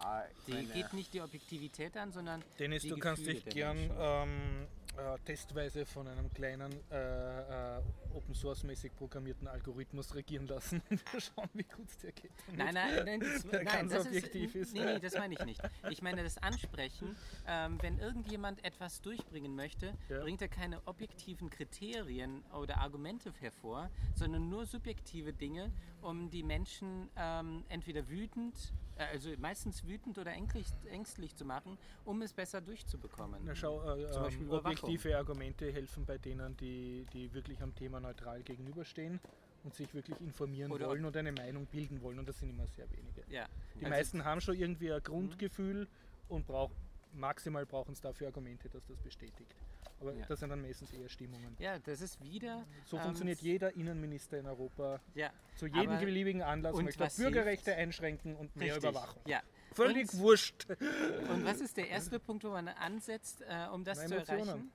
ja, 0.00 0.24
Die 0.46 0.52
meine, 0.52 0.68
geht 0.68 0.92
nicht 0.94 1.12
die 1.12 1.20
Objektivität 1.20 1.96
an, 1.98 2.12
sondern 2.12 2.42
Dennis, 2.58 2.82
die 2.82 2.88
du 2.88 2.98
kannst 2.98 3.24
Gefühle 3.24 3.42
dich 3.42 3.44
der 3.44 3.52
gern 3.52 3.90
ähm, 3.98 4.66
äh, 4.98 5.18
testweise 5.24 5.86
von 5.86 6.08
einem 6.08 6.32
kleinen 6.32 6.72
äh, 6.90 7.76
äh, 7.78 7.80
Open 8.14 8.34
Source 8.34 8.64
mäßig 8.64 8.94
programmierten 8.96 9.46
Algorithmus 9.46 10.14
regieren 10.14 10.46
lassen. 10.46 10.82
Wir 10.88 11.20
schauen, 11.20 11.48
wie 11.54 11.62
gut 11.62 11.88
es 11.88 11.98
dir 11.98 12.12
geht. 12.12 12.30
Nein, 12.56 12.74
nein, 12.74 13.04
nein, 13.04 13.20
das, 13.20 13.42
Der 13.50 13.64
nein, 13.64 13.88
das 13.88 14.06
objektiv 14.06 14.54
ist, 14.54 14.68
ist. 14.68 14.74
Nee, 14.74 14.84
nee, 14.84 14.98
das 14.98 15.14
meine 15.14 15.34
ich 15.34 15.44
nicht. 15.44 15.60
Ich 15.90 16.02
meine 16.02 16.22
das 16.22 16.38
Ansprechen. 16.38 17.16
Ähm, 17.46 17.78
wenn 17.80 17.98
irgendjemand 17.98 18.64
etwas 18.64 19.00
durchbringen 19.00 19.54
möchte, 19.54 19.94
Ja. 20.08 20.20
bringt 20.20 20.42
er 20.42 20.48
keine 20.48 20.86
objektiven 20.86 21.48
Kriterien 21.50 22.44
oder 22.52 22.78
Argumente 22.78 23.32
hervor, 23.40 23.90
sondern 24.14 24.48
nur 24.48 24.66
subjektive 24.66 25.32
Dinge, 25.32 25.70
um 26.02 26.30
die 26.30 26.42
Menschen 26.42 27.08
ähm, 27.16 27.64
entweder 27.68 28.08
wütend, 28.08 28.72
also 29.06 29.30
meistens 29.38 29.86
wütend 29.86 30.18
oder 30.18 30.32
ängstlich, 30.32 30.66
ängstlich 30.90 31.34
zu 31.36 31.44
machen, 31.44 31.78
um 32.04 32.20
es 32.22 32.32
besser 32.32 32.60
durchzubekommen. 32.60 33.40
Na, 33.44 33.54
schau, 33.54 33.80
äh, 33.96 34.10
Zum 34.10 34.22
Beispiel 34.22 34.46
ähm, 34.46 34.52
objektive 34.52 35.16
Argumente 35.16 35.72
helfen 35.72 36.04
bei 36.04 36.18
denen, 36.18 36.56
die, 36.56 37.06
die 37.12 37.32
wirklich 37.32 37.62
am 37.62 37.74
Thema 37.74 38.00
neutral 38.00 38.42
gegenüberstehen 38.42 39.20
und 39.64 39.74
sich 39.74 39.92
wirklich 39.94 40.20
informieren 40.20 40.70
Oder- 40.72 40.88
wollen 40.88 41.04
und 41.04 41.16
eine 41.16 41.32
Meinung 41.32 41.66
bilden 41.66 42.00
wollen. 42.02 42.18
Und 42.18 42.28
das 42.28 42.38
sind 42.38 42.50
immer 42.50 42.66
sehr 42.66 42.90
wenige. 42.90 43.22
Ja. 43.28 43.46
Die 43.74 43.84
Also- 43.84 43.88
meisten 43.90 44.24
haben 44.24 44.40
schon 44.40 44.56
irgendwie 44.56 44.92
ein 44.92 45.02
Grundgefühl 45.02 45.88
und 46.28 46.46
brauch, 46.46 46.70
maximal 47.12 47.64
brauchen 47.66 47.92
es 47.92 48.00
dafür 48.00 48.28
Argumente, 48.28 48.68
dass 48.68 48.84
das 48.86 48.98
bestätigt. 48.98 49.54
Aber 50.00 50.12
Ja. 50.14 50.26
das 50.26 50.40
sind 50.40 50.50
dann 50.50 50.62
meistens 50.62 50.92
eher 50.92 51.08
Stimmungen. 51.08 51.56
Ja, 51.58 51.78
das 51.78 52.00
ist 52.00 52.22
wieder. 52.22 52.64
So 52.84 52.96
ähm, 52.96 53.02
funktioniert 53.04 53.40
jeder 53.40 53.74
Innenminister 53.74 54.38
in 54.38 54.46
Europa. 54.46 55.00
Ja, 55.14 55.30
Zu 55.56 55.66
jedem 55.66 55.98
beliebigen 55.98 56.42
Anlass 56.42 56.74
und 56.74 56.84
möchte 56.84 57.02
er 57.04 57.10
Bürgerrechte 57.10 57.74
einschränken 57.74 58.36
und 58.36 58.54
mehr 58.56 58.76
richtig. 58.76 58.90
Überwachung. 58.90 59.20
Ja. 59.26 59.42
Völlig 59.72 60.12
Und- 60.12 60.20
wurscht. 60.20 60.66
Und 60.70 61.44
was 61.44 61.60
ist 61.60 61.76
der 61.76 61.88
erste 61.88 62.18
Punkt, 62.20 62.44
wo 62.44 62.50
man 62.50 62.68
ansetzt, 62.68 63.42
äh, 63.42 63.66
um 63.72 63.84
das 63.84 63.98
Na, 63.98 64.06
zu 64.06 64.14
Emotionen. 64.14 64.48
erreichen? 64.48 64.70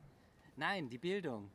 Nein, 0.55 0.89
die 0.89 0.97
Bildung. 0.97 1.49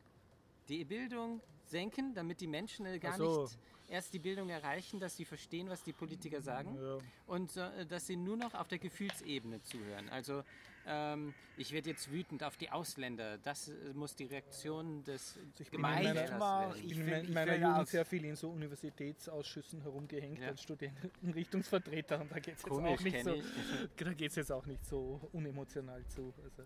Die 0.67 0.83
Bildung 0.83 1.41
senken, 1.65 2.13
damit 2.13 2.41
die 2.41 2.47
Menschen 2.47 2.85
äh, 2.85 2.99
gar 2.99 3.17
so. 3.17 3.43
nicht 3.43 3.57
erst 3.87 4.13
die 4.13 4.19
Bildung 4.19 4.49
erreichen, 4.49 4.99
dass 4.99 5.15
sie 5.17 5.25
verstehen, 5.25 5.67
was 5.69 5.81
die 5.83 5.93
Politiker 5.93 6.41
sagen 6.41 6.77
Ja. 6.79 6.97
und 7.27 7.55
äh, 7.57 7.85
dass 7.87 8.05
sie 8.07 8.15
nur 8.17 8.37
noch 8.37 8.53
auf 8.53 8.67
der 8.67 8.77
Gefühlsebene 8.77 9.61
zuhören. 9.63 10.09
Also 10.09 10.43
ähm, 10.87 11.33
ich 11.57 11.71
werde 11.71 11.89
jetzt 11.89 12.11
wütend 12.11 12.43
auf 12.43 12.57
die 12.57 12.69
Ausländer. 12.71 13.37
Das 13.39 13.69
äh, 13.69 13.73
muss 13.93 14.15
die 14.15 14.25
Reaktion 14.25 15.03
des 15.03 15.37
Ich 15.59 15.69
bin 15.69 15.75
in 15.79 15.81
meiner- 15.81 15.99
Gemeinwählers 16.13 16.29
Manchmal- 16.31 16.67
werden. 16.69 16.77
Ich 16.83 16.91
Ich 16.91 16.97
bin 16.97 17.07
in 17.07 17.23
ich 17.25 17.29
meiner 17.33 17.55
Jugend 17.55 17.87
sehr 17.87 18.05
viel 18.05 18.25
in 18.25 18.35
so 18.35 18.49
Universitätsausschüssen 18.49 19.81
herumgehängt 19.81 20.39
Ja. 20.39 20.47
als 20.49 20.61
Studentenrichtungsvertreter 20.63 22.21
und 22.21 22.31
da 22.31 22.39
geht 22.39 22.55
es 22.57 22.63
jetzt, 22.63 22.71
auch 22.71 22.99
nicht 23.01 23.23
so- 23.23 23.33
ich. 23.33 23.43
da 23.97 24.13
geht's 24.13 24.35
jetzt 24.35 24.51
auch 24.51 24.65
nicht 24.65 24.85
so 24.85 25.19
unemotional 25.33 26.05
zu. 26.07 26.33
Also, 26.43 26.63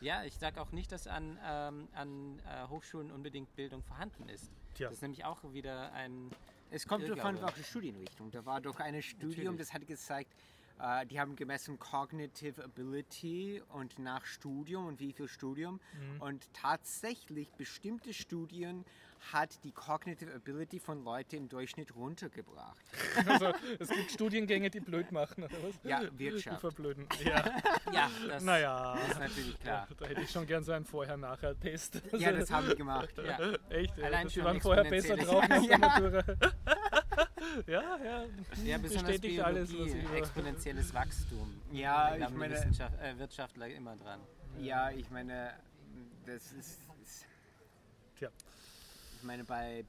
Ja, 0.00 0.24
ich 0.24 0.34
sage 0.34 0.60
auch 0.60 0.72
nicht, 0.72 0.92
dass 0.92 1.06
an, 1.06 1.38
ähm, 1.44 1.88
an 1.94 2.38
äh, 2.40 2.68
Hochschulen 2.68 3.10
unbedingt 3.10 3.54
Bildung 3.56 3.82
vorhanden 3.82 4.28
ist. 4.28 4.50
Tja. 4.74 4.88
Das 4.88 4.96
ist 4.96 5.02
nämlich 5.02 5.24
auch 5.24 5.42
wieder 5.54 5.90
ein 5.94 6.30
Es 6.70 6.86
kommt 6.86 7.08
davon, 7.08 7.40
welche 7.40 7.64
Studienrichtung. 7.64 8.30
Da 8.30 8.44
war 8.44 8.60
doch 8.60 8.78
ein 8.80 9.00
Studium, 9.00 9.30
Natürlich. 9.54 9.58
das 9.58 9.72
hat 9.72 9.86
gezeigt, 9.86 10.34
äh, 10.80 11.06
die 11.06 11.20
haben 11.20 11.36
gemessen 11.36 11.78
Cognitive 11.78 12.62
Ability 12.64 13.62
und 13.70 13.98
nach 13.98 14.24
Studium 14.24 14.86
und 14.86 15.00
wie 15.00 15.12
viel 15.12 15.28
Studium. 15.28 15.80
Mhm. 16.14 16.20
Und 16.22 16.52
tatsächlich 16.52 17.52
bestimmte 17.52 18.12
Studien 18.12 18.84
hat 19.32 19.64
die 19.64 19.72
Cognitive 19.72 20.32
Ability 20.32 20.78
von 20.78 21.02
Leuten 21.02 21.36
im 21.36 21.48
Durchschnitt 21.48 21.96
runtergebracht. 21.96 22.76
also 23.26 23.52
es 23.78 23.88
gibt 23.88 24.10
Studiengänge, 24.12 24.68
die 24.70 24.78
blöd 24.80 25.10
machen, 25.10 25.44
oder 25.44 25.54
was? 25.62 25.74
Ja, 25.82 26.04
Die 26.04 26.18
Wirtschaft. 26.18 26.60
verblöden. 26.60 27.08
Ja, 27.24 27.44
Ja, 27.92 28.10
das 28.28 28.42
naja. 28.44 28.94
ist 29.10 29.18
natürlich 29.18 29.58
klar. 29.58 29.88
Da 29.98 30.06
hätte 30.06 30.20
ich 30.20 30.30
schon 30.30 30.46
gern 30.46 30.62
so 30.62 30.72
einen 30.72 30.84
Vorher-Nachher-Test. 30.84 32.02
Ja, 32.18 32.30
das 32.30 32.50
haben 32.50 32.68
die 32.68 32.76
gemacht. 32.76 33.14
Ja. 33.16 33.54
Echt? 33.70 33.98
Allein 34.00 34.28
schon 34.30 34.44
waren 34.44 34.60
vorher 34.60 34.84
besser 34.84 35.16
drauf 35.16 35.44
der 35.48 35.60
Ja. 35.62 35.78
Matura. 35.78 36.22
ja, 37.66 37.96
ja. 38.04 38.24
Ja, 38.64 38.78
Bestätigt 38.78 39.40
alles, 39.40 39.72
was 39.78 39.88
ich 39.88 40.10
exponentielles 40.12 40.92
Wachstum. 40.94 41.60
Ja, 41.72 42.16
ich 42.16 42.28
meine- 42.30 42.54
Wissenschaft, 42.54 42.98
äh, 43.00 43.18
Wirtschaftler 43.18 43.68
immer 43.68 43.96
dran. 43.96 44.20
Ja, 44.58 44.90
ich 44.90 45.08
meine, 45.10 45.52
das 46.24 46.52
ist. 46.52 46.80
ist 47.02 47.26
Tja. 48.18 48.30
ich 49.16 49.22
meine, 49.22 49.44
bei 49.44 49.84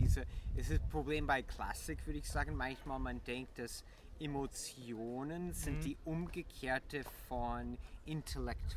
diese, 0.00 0.26
es 0.56 0.70
ist 0.70 0.82
ein 0.82 0.88
Problem 0.90 1.26
bei 1.26 1.42
Klassik, 1.42 2.04
würde 2.06 2.18
ich 2.18 2.28
sagen. 2.28 2.54
Manchmal 2.56 2.98
man 2.98 3.22
denkt, 3.24 3.58
dass 3.58 3.84
Emotionen 4.18 5.52
sind 5.54 5.78
Mhm. 5.78 5.82
die 5.82 5.96
umgekehrte 6.04 7.04
von 7.28 7.78
Intellekt. 8.04 8.76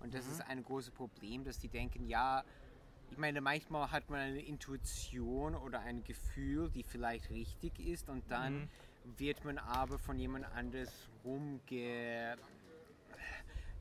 Und 0.00 0.14
das 0.14 0.24
Mhm. 0.26 0.32
ist 0.32 0.40
ein 0.42 0.64
großes 0.64 0.92
Problem, 0.92 1.44
dass 1.44 1.58
die 1.58 1.68
denken, 1.68 2.06
ja, 2.06 2.42
ich 3.10 3.18
meine, 3.18 3.40
manchmal 3.40 3.90
hat 3.90 4.08
man 4.10 4.20
eine 4.20 4.40
Intuition 4.42 5.54
oder 5.54 5.80
ein 5.80 6.04
Gefühl, 6.04 6.70
die 6.70 6.82
vielleicht 6.82 7.30
richtig 7.30 7.78
ist 7.80 8.08
und 8.08 8.22
dann 8.30 8.54
Mhm. 8.54 8.68
wird 9.18 9.44
man 9.44 9.58
aber 9.58 9.98
von 9.98 10.18
jemand 10.18 10.44
anderes 10.54 11.08
rumge 11.24 12.36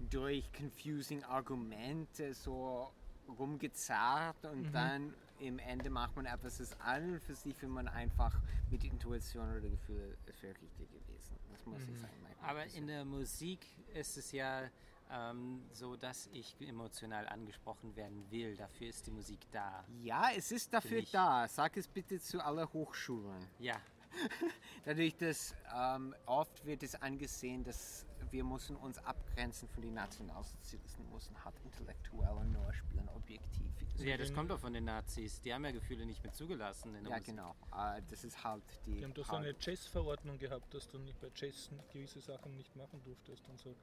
durch 0.09 0.51
confusing 0.53 1.23
Argumente 1.23 2.34
so 2.34 2.91
rumgezerrt 3.27 4.45
und 4.45 4.63
Mhm. 4.67 4.71
dann 4.73 5.13
im 5.39 5.59
Ende 5.59 5.89
macht 5.89 6.15
man 6.15 6.25
etwas, 6.25 6.57
das 6.57 6.80
an 6.82 7.13
und 7.13 7.21
für 7.21 7.36
sich, 7.36 7.61
wenn 7.61 7.69
man 7.69 7.88
einfach 7.88 8.36
mit 8.71 8.84
Intuition 8.84 9.49
oder 9.49 9.69
Gefühl 9.69 10.17
es 10.25 10.41
wäre 10.41 10.53
richtig 10.61 10.89
gewesen. 10.89 11.38
Das 11.51 11.65
muss 11.65 11.88
ich 11.88 11.97
sagen. 11.99 12.13
Aber 12.41 12.65
in 12.65 12.88
der 12.88 13.05
Musik 13.05 13.65
ist 13.93 14.17
es 14.17 14.32
ja 14.32 14.69
ähm, 15.12 15.64
so, 15.72 15.95
dass 15.95 16.28
ich 16.34 16.55
emotional 16.62 17.28
angesprochen 17.28 17.95
werden 17.95 18.30
will. 18.32 18.55
Dafür 18.55 18.88
ist 18.89 19.05
die 19.07 19.12
Musik 19.12 19.39
da. 19.51 19.84
ja, 20.01 20.30
es 20.36 20.51
ist 20.51 20.74
dafür 20.74 20.99
ich. 20.99 21.12
da. 21.12 21.47
Sag 21.47 21.78
es 21.78 21.88
bitte 21.88 22.20
zu 22.20 22.43
aller 22.43 22.72
Hochschulen. 22.72 23.45
Ja, 23.60 23.80
Dadurch, 24.86 25.16
dass 25.18 25.55
ähm, 25.76 26.16
oft 26.26 26.66
wird 26.66 26.84
es 26.84 26.95
angesehen, 26.95 27.64
dass 27.64 28.05
wir 28.32 28.43
müssen 28.43 28.76
uns 28.76 28.97
abgrenzen 28.99 29.68
von 29.70 29.82
den 29.82 29.93
Nationalsozialisten, 29.93 31.10
müssen 31.12 31.43
halt 31.43 31.55
intellektuell 31.64 32.32
und 32.32 32.51
nur 32.51 32.72
spielen, 32.74 33.07
objektiv. 33.10 33.66
ja 33.97 34.18
das 34.18 34.34
kommt 34.34 34.51
doch 34.51 34.60
von 34.60 34.74
den 34.74 34.86
Nazis. 34.86 35.41
Die 35.41 35.53
haben 35.53 35.64
ja 35.66 35.72
Gefühle 35.72 36.05
nicht 36.05 36.24
mehr 36.24 36.34
zugelassen 36.34 36.95
in 36.95 37.03
der 37.03 37.12
Ja, 37.12 37.18
Musik. 37.20 37.36
genau. 37.36 37.55
Äh, 37.76 38.01
das 38.10 38.24
ist 38.24 38.43
halt 38.43 38.64
die. 38.86 38.97
Die 38.97 39.03
haben 39.03 39.14
doch 39.14 39.26
so 39.26 39.36
eine 39.36 39.55
Jazz-Verordnung 39.60 40.38
gehabt, 40.38 40.74
dass 40.74 40.88
du 40.88 40.97
nicht 40.97 41.20
bei 41.20 41.30
Jazz 41.36 41.70
gewisse 41.91 42.20
Sachen 42.22 42.55
nicht 42.55 42.76
machen 42.76 43.01
durftest 43.03 43.47
und 43.49 43.60
so. 43.60 43.76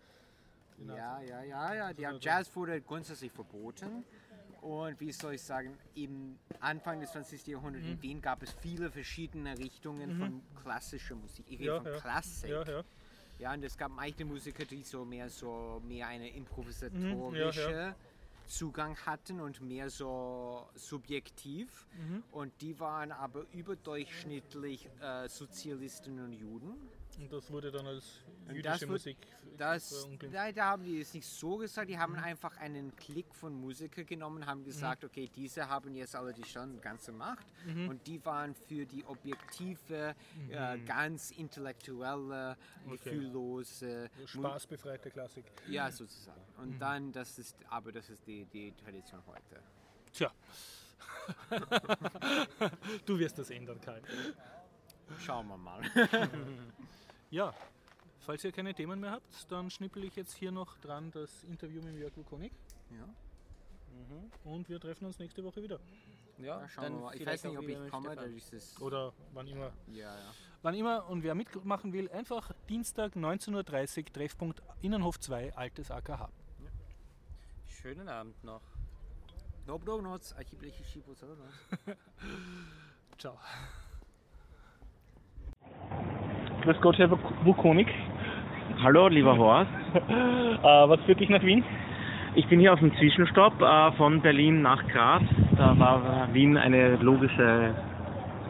Die 0.79 0.87
Ja, 0.87 1.21
ja, 1.21 1.43
ja, 1.43 1.75
ja. 1.75 1.93
Die 1.93 2.07
haben 2.07 2.19
Jazz 2.21 2.55
wurde 2.55 2.81
grundsätzlich 2.81 3.33
verboten. 3.33 4.05
Und 4.61 4.99
wie 5.01 5.13
soll 5.13 5.35
ich 5.35 5.43
sagen, 5.43 5.79
im 5.95 6.39
Anfang 6.61 7.01
des 7.01 7.13
20. 7.13 7.47
Jahrhunderts 7.47 7.87
Mhm. 7.87 7.93
in 7.93 8.03
Wien 8.03 8.21
gab 8.21 8.43
es 8.43 8.53
viele 8.53 8.91
verschiedene 8.91 9.57
Richtungen 9.59 10.13
von 10.15 10.43
klassischer 10.63 11.15
Musik. 11.15 11.47
Ich 11.49 11.59
rede 11.61 11.67
Ja, 11.69 11.77
von 11.77 11.87
ja. 11.93 12.01
Klassik. 12.01 12.51
Ja, 12.51 12.65
ja. 12.65 12.85
Ja, 13.39 13.53
und 13.53 13.63
es 13.65 13.77
gab 13.77 13.91
manche 13.93 14.25
Musiker, 14.25 14.65
die 14.65 14.83
so 14.83 15.05
mehr 15.05 15.29
so 15.29 15.81
mehr 15.87 16.09
eine 16.09 16.29
Mhm, 16.31 16.37
improvisatorische 16.37 17.95
Zugang 18.47 18.97
hatten 19.05 19.41
und 19.41 19.61
mehr 19.61 19.91
so 19.91 20.69
subjektiv. 20.75 21.87
Und 22.31 22.53
die 22.61 22.79
waren 22.81 23.13
aber 23.13 23.45
überdurchschnittlich 23.53 24.89
äh, 25.01 25.29
Sozialisten 25.29 26.19
und 26.21 26.33
Juden. 26.33 26.75
Und 27.19 27.33
das 27.33 27.51
wurde 27.51 27.71
dann 27.73 27.87
als 27.87 28.21
jüdische 28.49 28.63
das 28.63 28.81
wird- 28.83 28.91
Musik 28.91 29.17
Das, 29.57 30.07
nein, 30.31 30.55
da 30.55 30.67
haben 30.73 30.85
die 30.85 31.01
es 31.01 31.15
nicht 31.15 31.27
so 31.27 31.57
gesagt, 31.57 31.89
die 31.89 31.99
haben 31.99 32.15
einfach 32.17 32.59
einen 32.59 32.95
Klick 32.95 33.35
von 33.35 33.55
Musiker 33.59 34.05
genommen, 34.05 34.45
haben 34.45 34.63
gesagt, 34.65 35.03
okay, 35.03 35.31
diese 35.35 35.67
haben 35.67 35.95
jetzt 35.95 36.15
alle 36.15 36.35
die 36.35 36.45
schon 36.45 36.79
ganze 36.83 37.13
Macht 37.13 37.47
und 37.89 38.07
die 38.07 38.23
waren 38.27 38.55
für 38.55 38.85
die 38.85 39.03
objektive, 39.07 40.15
äh, 40.51 40.79
ganz 40.81 41.31
intellektuelle, 41.31 42.57
gefühllose, 42.87 44.11
Mu- 44.19 44.27
Spaßbefreite 44.27 45.11
Klassik. 45.11 45.47
ja 45.69 45.91
sozusagen. 45.91 46.43
Und 46.59 46.79
dann, 46.79 47.13
das 47.13 47.39
ist, 47.39 47.57
aber 47.71 47.93
das 47.93 48.11
ist 48.11 48.27
die, 48.27 48.45
die 48.45 48.73
Tradition 48.73 49.23
heute. 49.27 49.63
Tja. 50.13 50.31
du 53.07 53.19
wirst 53.19 53.39
das 53.39 53.49
ändern, 53.51 53.81
Kai. 53.81 54.03
Schauen 55.21 55.49
wir 55.49 55.57
mal. 55.57 55.81
Ja, 57.31 57.55
falls 58.21 58.45
ihr 58.45 58.53
keine 58.53 58.75
Themen 58.75 59.01
mehr 59.01 59.13
habt, 59.13 59.51
dann 59.51 59.71
schnippel 59.71 60.05
ich 60.05 60.17
jetzt 60.17 60.35
hier 60.35 60.53
noch 60.53 60.79
dran 60.79 61.11
das 61.11 61.45
Interview 61.45 61.83
mit 61.83 61.97
Jörg 61.97 62.15
Lukonik 62.17 62.53
ja. 62.91 63.09
und 64.45 64.69
wir 64.69 64.81
treffen 64.81 65.07
uns 65.07 65.19
nächste 65.19 65.43
Woche 65.43 65.63
wieder. 65.63 65.81
Ja, 66.39 66.61
Ja, 66.61 66.69
schauen 66.69 66.93
wir 66.93 67.01
mal. 67.01 67.17
Ich 67.17 67.27
weiß 67.27 67.45
nicht, 67.45 67.59
ob 67.59 67.67
ich 67.67 67.91
komme, 67.91 68.15
da 68.15 68.23
ist 68.23 68.53
es. 68.53 68.81
Oder 68.81 69.13
wann 69.33 69.47
immer. 69.47 69.73
Ja, 69.89 70.15
ja. 70.15 70.35
Wann 70.63 70.75
immer 70.75 71.09
und 71.09 71.23
wer 71.23 71.35
mitmachen 71.35 71.93
will, 71.93 72.11
einfach 72.11 72.53
Dienstag 72.69 73.15
19.30 73.15 73.99
Uhr 73.99 74.13
Treffpunkt 74.13 74.63
Innenhof 74.83 75.19
2, 75.19 75.55
Altes 75.55 75.91
AKH. 75.91 76.29
Schönen 77.67 78.09
Abend 78.09 78.43
noch. 78.45 78.63
Dobro 79.67 80.01
noc, 80.01 80.23
a 80.37 80.45
co 80.45 80.57
noc? 80.57 81.97
Ciao. 83.19 83.39
Grüß 86.67 86.81
Gott, 86.81 86.99
Herr 86.99 87.09
Wukonik. 87.45 87.87
Hallo, 88.83 89.07
lieber 89.07 89.37
Horst. 89.39 89.71
Äh, 89.95 90.65
was 90.65 90.99
führt 91.03 91.21
dich 91.21 91.29
nach 91.29 91.43
Wien? 91.43 91.63
Ich 92.35 92.45
bin 92.49 92.59
hier 92.59 92.73
auf 92.73 92.81
dem 92.81 92.93
Zwischenstopp 92.97 93.55
äh, 93.63 93.93
von 93.93 94.21
Berlin 94.21 94.63
nach 94.63 94.85
Graz. 94.89 95.23
Da 95.57 95.79
war 95.79 96.01
Wien 96.33 96.57
eine 96.57 96.97
logische 96.97 97.71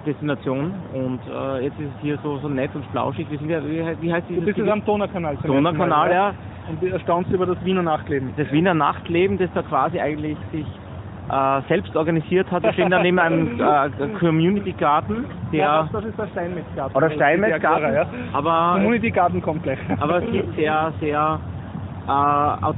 Destination 0.07 0.73
und 0.95 1.21
äh, 1.31 1.65
jetzt 1.65 1.79
ist 1.79 1.91
es 1.95 2.01
hier 2.01 2.19
so, 2.23 2.39
so 2.39 2.49
nett 2.49 2.71
und 2.75 2.87
flauschig. 2.87 3.27
Wie, 3.31 3.37
he- 3.37 3.97
wie 4.01 4.11
heißt 4.13 4.27
Du 4.31 4.33
dieses 4.33 4.47
bist 4.47 4.57
jetzt 4.59 4.71
am 4.71 4.83
Donaukanal. 4.87 5.37
Donaukanal, 5.43 6.11
ja. 6.11 6.35
Und 6.71 6.83
du 6.83 6.87
erstaunst 6.87 7.31
über 7.33 7.45
das 7.45 7.63
Wiener 7.67 7.83
Nachtleben. 7.83 8.33
Das 8.39 8.51
Wiener 8.51 8.73
Nachtleben, 8.73 9.37
das 9.37 9.51
da 9.53 9.61
quasi 9.61 10.01
eigentlich 10.01 10.39
sich 10.53 10.65
äh, 11.31 11.61
selbst 11.69 11.97
organisiert 11.97 12.51
hat. 12.51 12.63
Wir 12.63 12.73
stehen 12.73 12.91
da 12.91 13.03
neben 13.03 13.19
einem 13.19 13.61
äh, 13.61 13.91
Community 14.19 14.73
Garten, 14.73 15.25
der 15.53 15.59
ja, 15.61 15.83
das, 15.83 15.93
das 15.93 16.05
ist 16.07 16.19
der 16.19 16.27
Steinmetzgarten. 16.29 16.97
oder 16.97 17.11
Steinmetzgarten, 17.11 17.95
ja. 17.95 18.07
aber 18.33 18.75
Community 18.75 19.11
Garten 19.11 19.43
kommt 19.43 19.63
gleich. 19.63 19.79
Aber 20.01 20.23
es 20.23 20.31
sieht 20.31 20.55
sehr, 20.55 20.93
sehr 21.01 21.41
äh, 22.09 22.73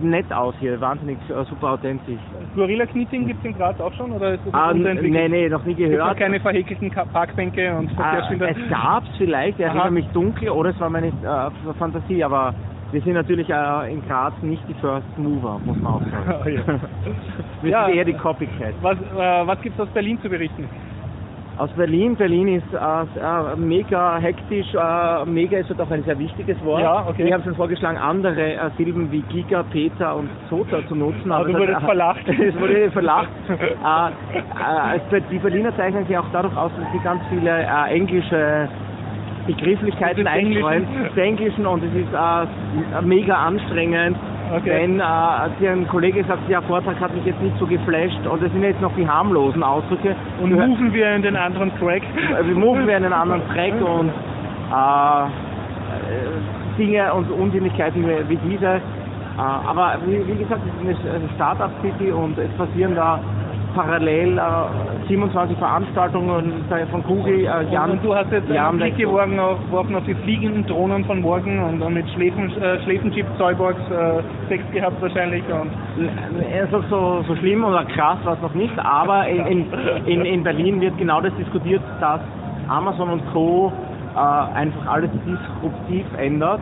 nett 0.00 0.32
aus 0.32 0.54
hier, 0.60 0.80
wahnsinnig 0.80 1.18
äh, 1.28 1.44
super 1.44 1.72
authentisch. 1.72 2.18
Gorilla 2.54 2.86
Knitting 2.86 3.26
gibt 3.26 3.40
es 3.40 3.46
in 3.46 3.56
Graz 3.56 3.80
auch 3.80 3.92
schon 3.94 4.12
oder 4.12 4.34
ist 4.34 4.40
das 4.44 4.54
Ah, 4.54 4.72
nee, 4.74 5.28
nee, 5.28 5.48
noch 5.48 5.64
nie 5.64 5.74
Gibt's 5.74 5.92
noch 5.92 5.98
gehört. 6.00 6.18
keine 6.18 6.40
verhäkelten 6.40 6.90
Parkbänke 6.90 7.74
und 7.76 7.90
Ah, 7.96 8.02
Verkehrsschilder? 8.02 8.50
es 8.50 8.68
gab 8.70 9.04
es 9.04 9.16
vielleicht, 9.16 9.58
ich 9.58 9.64
Aha. 9.64 9.70
erinnere 9.72 9.90
mich 9.92 10.06
dunkel, 10.08 10.50
oder 10.50 10.70
es 10.70 10.80
war 10.80 10.90
meine 10.90 11.08
äh, 11.08 11.74
Fantasie, 11.78 12.22
aber 12.22 12.54
wir 12.92 13.00
sind 13.00 13.14
natürlich 13.14 13.48
äh, 13.48 13.92
in 13.92 14.06
Graz 14.06 14.34
nicht 14.42 14.62
die 14.68 14.74
First 14.74 15.06
Mover, 15.16 15.58
muss 15.64 15.80
man 15.80 15.94
auch 15.94 16.00
sagen. 16.00 16.34
Oh, 16.44 16.48
ja. 16.48 16.62
wir 17.62 17.70
Ja. 17.70 17.86
sind 17.86 17.96
eher 17.96 18.04
die 18.04 18.12
Copycat. 18.12 18.74
Was, 18.82 18.98
äh, 18.98 19.46
was 19.46 19.60
gibt 19.62 19.76
es 19.78 19.80
aus 19.80 19.88
Berlin 19.94 20.18
zu 20.22 20.28
berichten? 20.28 20.68
Aus 21.58 21.70
Berlin, 21.72 22.16
Berlin 22.16 22.48
ist 22.48 22.72
äh, 22.72 22.76
äh, 22.76 23.56
mega 23.56 24.18
hektisch, 24.18 24.74
äh, 24.74 25.24
mega 25.26 25.58
ist 25.58 25.80
auch 25.80 25.90
ein 25.90 26.02
sehr 26.04 26.18
wichtiges 26.18 26.62
Wort. 26.64 26.82
Ja, 26.82 27.06
okay. 27.08 27.24
Ich 27.26 27.32
habe 27.32 27.44
schon 27.44 27.54
vorgeschlagen, 27.54 27.98
andere 27.98 28.72
Silben 28.78 29.12
wie 29.12 29.20
Giga, 29.22 29.62
Peter 29.70 30.16
und 30.16 30.28
Sota 30.48 30.78
zu 30.88 30.94
nutzen. 30.94 31.30
Aber 31.30 31.44
du 31.44 31.52
es 31.52 31.58
wurdest 31.58 31.80
verlacht. 31.82 32.22
es 32.28 32.58
wurde 32.58 32.90
verlacht. 32.90 33.28
die 35.30 35.38
Berliner 35.38 35.76
zeichnen 35.76 36.06
sich 36.06 36.16
auch 36.16 36.24
dadurch 36.32 36.56
aus, 36.56 36.72
dass 36.78 36.92
sie 36.92 36.98
ganz 37.04 37.22
viele 37.30 37.50
englische 37.90 38.68
Begrifflichkeiten 39.46 40.26
einstreuen, 40.26 40.86
des 41.08 41.16
Englischen 41.16 41.66
und 41.66 41.82
es 41.82 41.94
ist 41.94 42.12
äh, 42.12 43.02
mega 43.02 43.34
anstrengend. 43.34 44.16
Okay. 44.54 44.82
Wenn 44.82 45.00
äh, 45.00 45.68
ein 45.68 45.88
Kollege 45.88 46.24
sagt, 46.24 46.48
ja, 46.48 46.60
Vortrag 46.60 47.00
hat 47.00 47.14
mich 47.14 47.24
jetzt 47.24 47.40
nicht 47.40 47.56
so 47.58 47.66
geflasht 47.66 48.26
und 48.30 48.42
das 48.42 48.52
sind 48.52 48.62
jetzt 48.62 48.80
noch 48.82 48.94
die 48.96 49.08
harmlosen 49.08 49.62
Ausdrücke. 49.62 50.14
Und 50.40 50.50
Du 50.50 50.56
moven 50.56 50.92
wir 50.92 51.14
in 51.14 51.22
den 51.22 51.36
anderen 51.36 51.70
Track? 51.78 52.02
wir 52.42 52.54
moven 52.54 52.86
wir 52.86 52.96
in 52.96 53.04
einen 53.04 53.14
anderen 53.14 53.42
Track 53.48 53.74
und 53.80 54.08
äh, 54.08 55.24
äh, 55.24 56.78
Dinge 56.78 57.12
und 57.14 57.30
Unsinnlichkeiten 57.30 58.06
wie, 58.06 58.28
wie 58.28 58.36
diese. 58.48 58.66
Äh, 58.66 58.80
aber 59.38 59.96
wie, 60.06 60.26
wie 60.26 60.36
gesagt, 60.36 60.60
es 60.66 60.90
ist 60.90 61.06
eine 61.08 61.28
Startup-City 61.34 62.12
und 62.12 62.36
es 62.38 62.50
passieren 62.58 62.94
da 62.94 63.20
parallel 63.74 64.38
äh, 64.38 65.08
27 65.08 65.58
Veranstaltungen 65.58 66.64
von 66.90 67.02
Google. 67.04 67.44
Äh, 67.46 67.72
Jan, 67.72 67.92
und 67.92 68.04
du 68.04 68.14
hast 68.14 68.30
jetzt 68.32 68.48
Jan 68.48 68.68
einen 68.68 68.78
Blick 68.78 68.96
geworfen 68.96 69.38
auf, 69.38 69.58
geworfen 69.66 69.94
auf 69.96 70.04
die 70.04 70.14
fliegenden 70.14 70.66
Drohnen 70.66 71.04
von 71.04 71.20
morgen 71.20 71.62
und 71.62 71.80
dann 71.80 71.94
mit 71.94 72.08
Schläfen, 72.10 72.50
äh, 72.60 72.80
Schläfenchip-Cyborgs 72.84 73.90
äh, 73.90 74.22
Sex 74.48 74.64
gehabt 74.72 75.00
wahrscheinlich. 75.00 75.42
Und 75.48 75.70
Also 76.60 76.82
so, 76.88 77.24
so 77.28 77.36
schlimm 77.36 77.64
oder 77.64 77.84
krass 77.84 78.18
war 78.24 78.34
es 78.34 78.42
noch 78.42 78.54
nicht, 78.54 78.78
aber 78.78 79.26
in, 79.28 79.46
in, 79.46 79.66
in, 80.06 80.24
in 80.24 80.42
Berlin 80.42 80.80
wird 80.80 80.96
genau 80.98 81.20
das 81.20 81.34
diskutiert, 81.36 81.82
dass 82.00 82.20
Amazon 82.68 83.10
und 83.10 83.32
Co. 83.32 83.72
Äh, 84.14 84.18
einfach 84.18 84.86
alles 84.92 85.10
disruptiv 85.26 86.04
ändert 86.18 86.60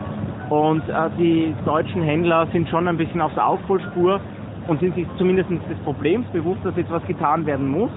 und 0.49 0.87
äh, 0.87 1.09
die 1.17 1.53
deutschen 1.65 2.01
Händler 2.01 2.47
sind 2.53 2.69
schon 2.69 2.87
ein 2.87 2.95
bisschen 2.97 3.19
auf 3.19 3.33
der 3.33 3.45
Aufholspur 3.45 4.21
und 4.67 4.79
sind 4.79 4.95
sich 4.95 5.07
zumindest 5.17 5.49
des 5.49 5.77
Problems 5.83 6.25
bewusst, 6.27 6.59
dass 6.63 6.75
jetzt 6.77 6.91
was 6.91 7.05
getan 7.07 7.45
werden 7.45 7.67
muss. 7.69 7.89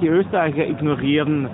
Die 0.00 0.08
Österreicher 0.08 0.66
ignorieren 0.66 1.48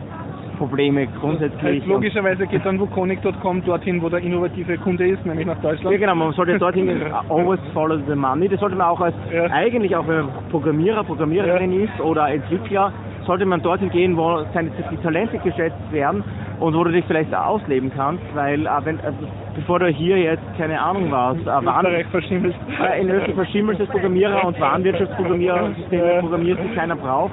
Probleme 0.58 1.06
grundsätzlich. 1.20 1.62
heißt, 1.62 1.86
logischerweise 1.86 2.46
geht 2.46 2.64
dann 2.64 2.78
Vukonik.com 2.80 3.62
dorthin, 3.64 4.00
wo 4.00 4.08
der 4.08 4.20
innovative 4.20 4.78
Kunde 4.78 5.06
ist, 5.06 5.24
nämlich 5.26 5.46
nach 5.46 5.56
Ja 5.62 5.70
Deutschland. 5.70 5.98
genau, 5.98 6.14
man 6.14 6.32
sollte 6.32 6.58
dorthin 6.58 6.86
gehen, 6.86 7.02
always 7.28 7.60
follow 7.74 7.98
the 8.08 8.14
money. 8.14 8.48
Das 8.48 8.60
sollte 8.60 8.76
man 8.76 8.86
auch 8.86 9.00
als, 9.00 9.14
Ja. 9.32 9.44
eigentlich 9.50 9.94
auch 9.96 10.08
wenn 10.08 10.16
man 10.24 10.28
Programmierer, 10.50 11.04
Programmiererin 11.04 11.82
ist 11.82 12.00
oder 12.00 12.28
Entwickler, 12.30 12.90
sollte 13.26 13.44
man 13.44 13.60
dorthin 13.60 13.90
gehen, 13.90 14.16
wo 14.16 14.44
seine 14.54 14.70
die 14.90 14.96
Talente 14.98 15.38
geschätzt 15.38 15.92
werden 15.92 16.24
und 16.60 16.74
wo 16.74 16.84
du 16.84 16.90
dich 16.90 17.04
vielleicht 17.06 17.34
ausleben 17.34 17.90
kannst, 17.94 18.22
weil 18.34 18.66
äh, 18.66 18.70
wenn, 18.84 18.98
also, 19.00 19.18
bevor 19.54 19.78
du 19.78 19.86
hier 19.88 20.18
jetzt, 20.18 20.42
keine 20.56 20.80
Ahnung 20.80 21.10
was, 21.10 21.36
äh, 21.38 21.46
Waren, 21.46 21.86
Österreich 21.86 22.06
verschimmelt. 22.08 22.54
äh, 22.80 23.00
in 23.00 23.10
Österreich 23.10 23.34
verschimmelst 23.34 23.80
als 23.80 23.90
Programmierer 23.90 24.44
und 24.46 24.60
Warenwirtschaftsprogrammierer 24.60 25.74
Systeme 25.74 26.20
programmierst, 26.20 26.62
die 26.64 26.74
keiner 26.74 26.96
braucht. 26.96 27.32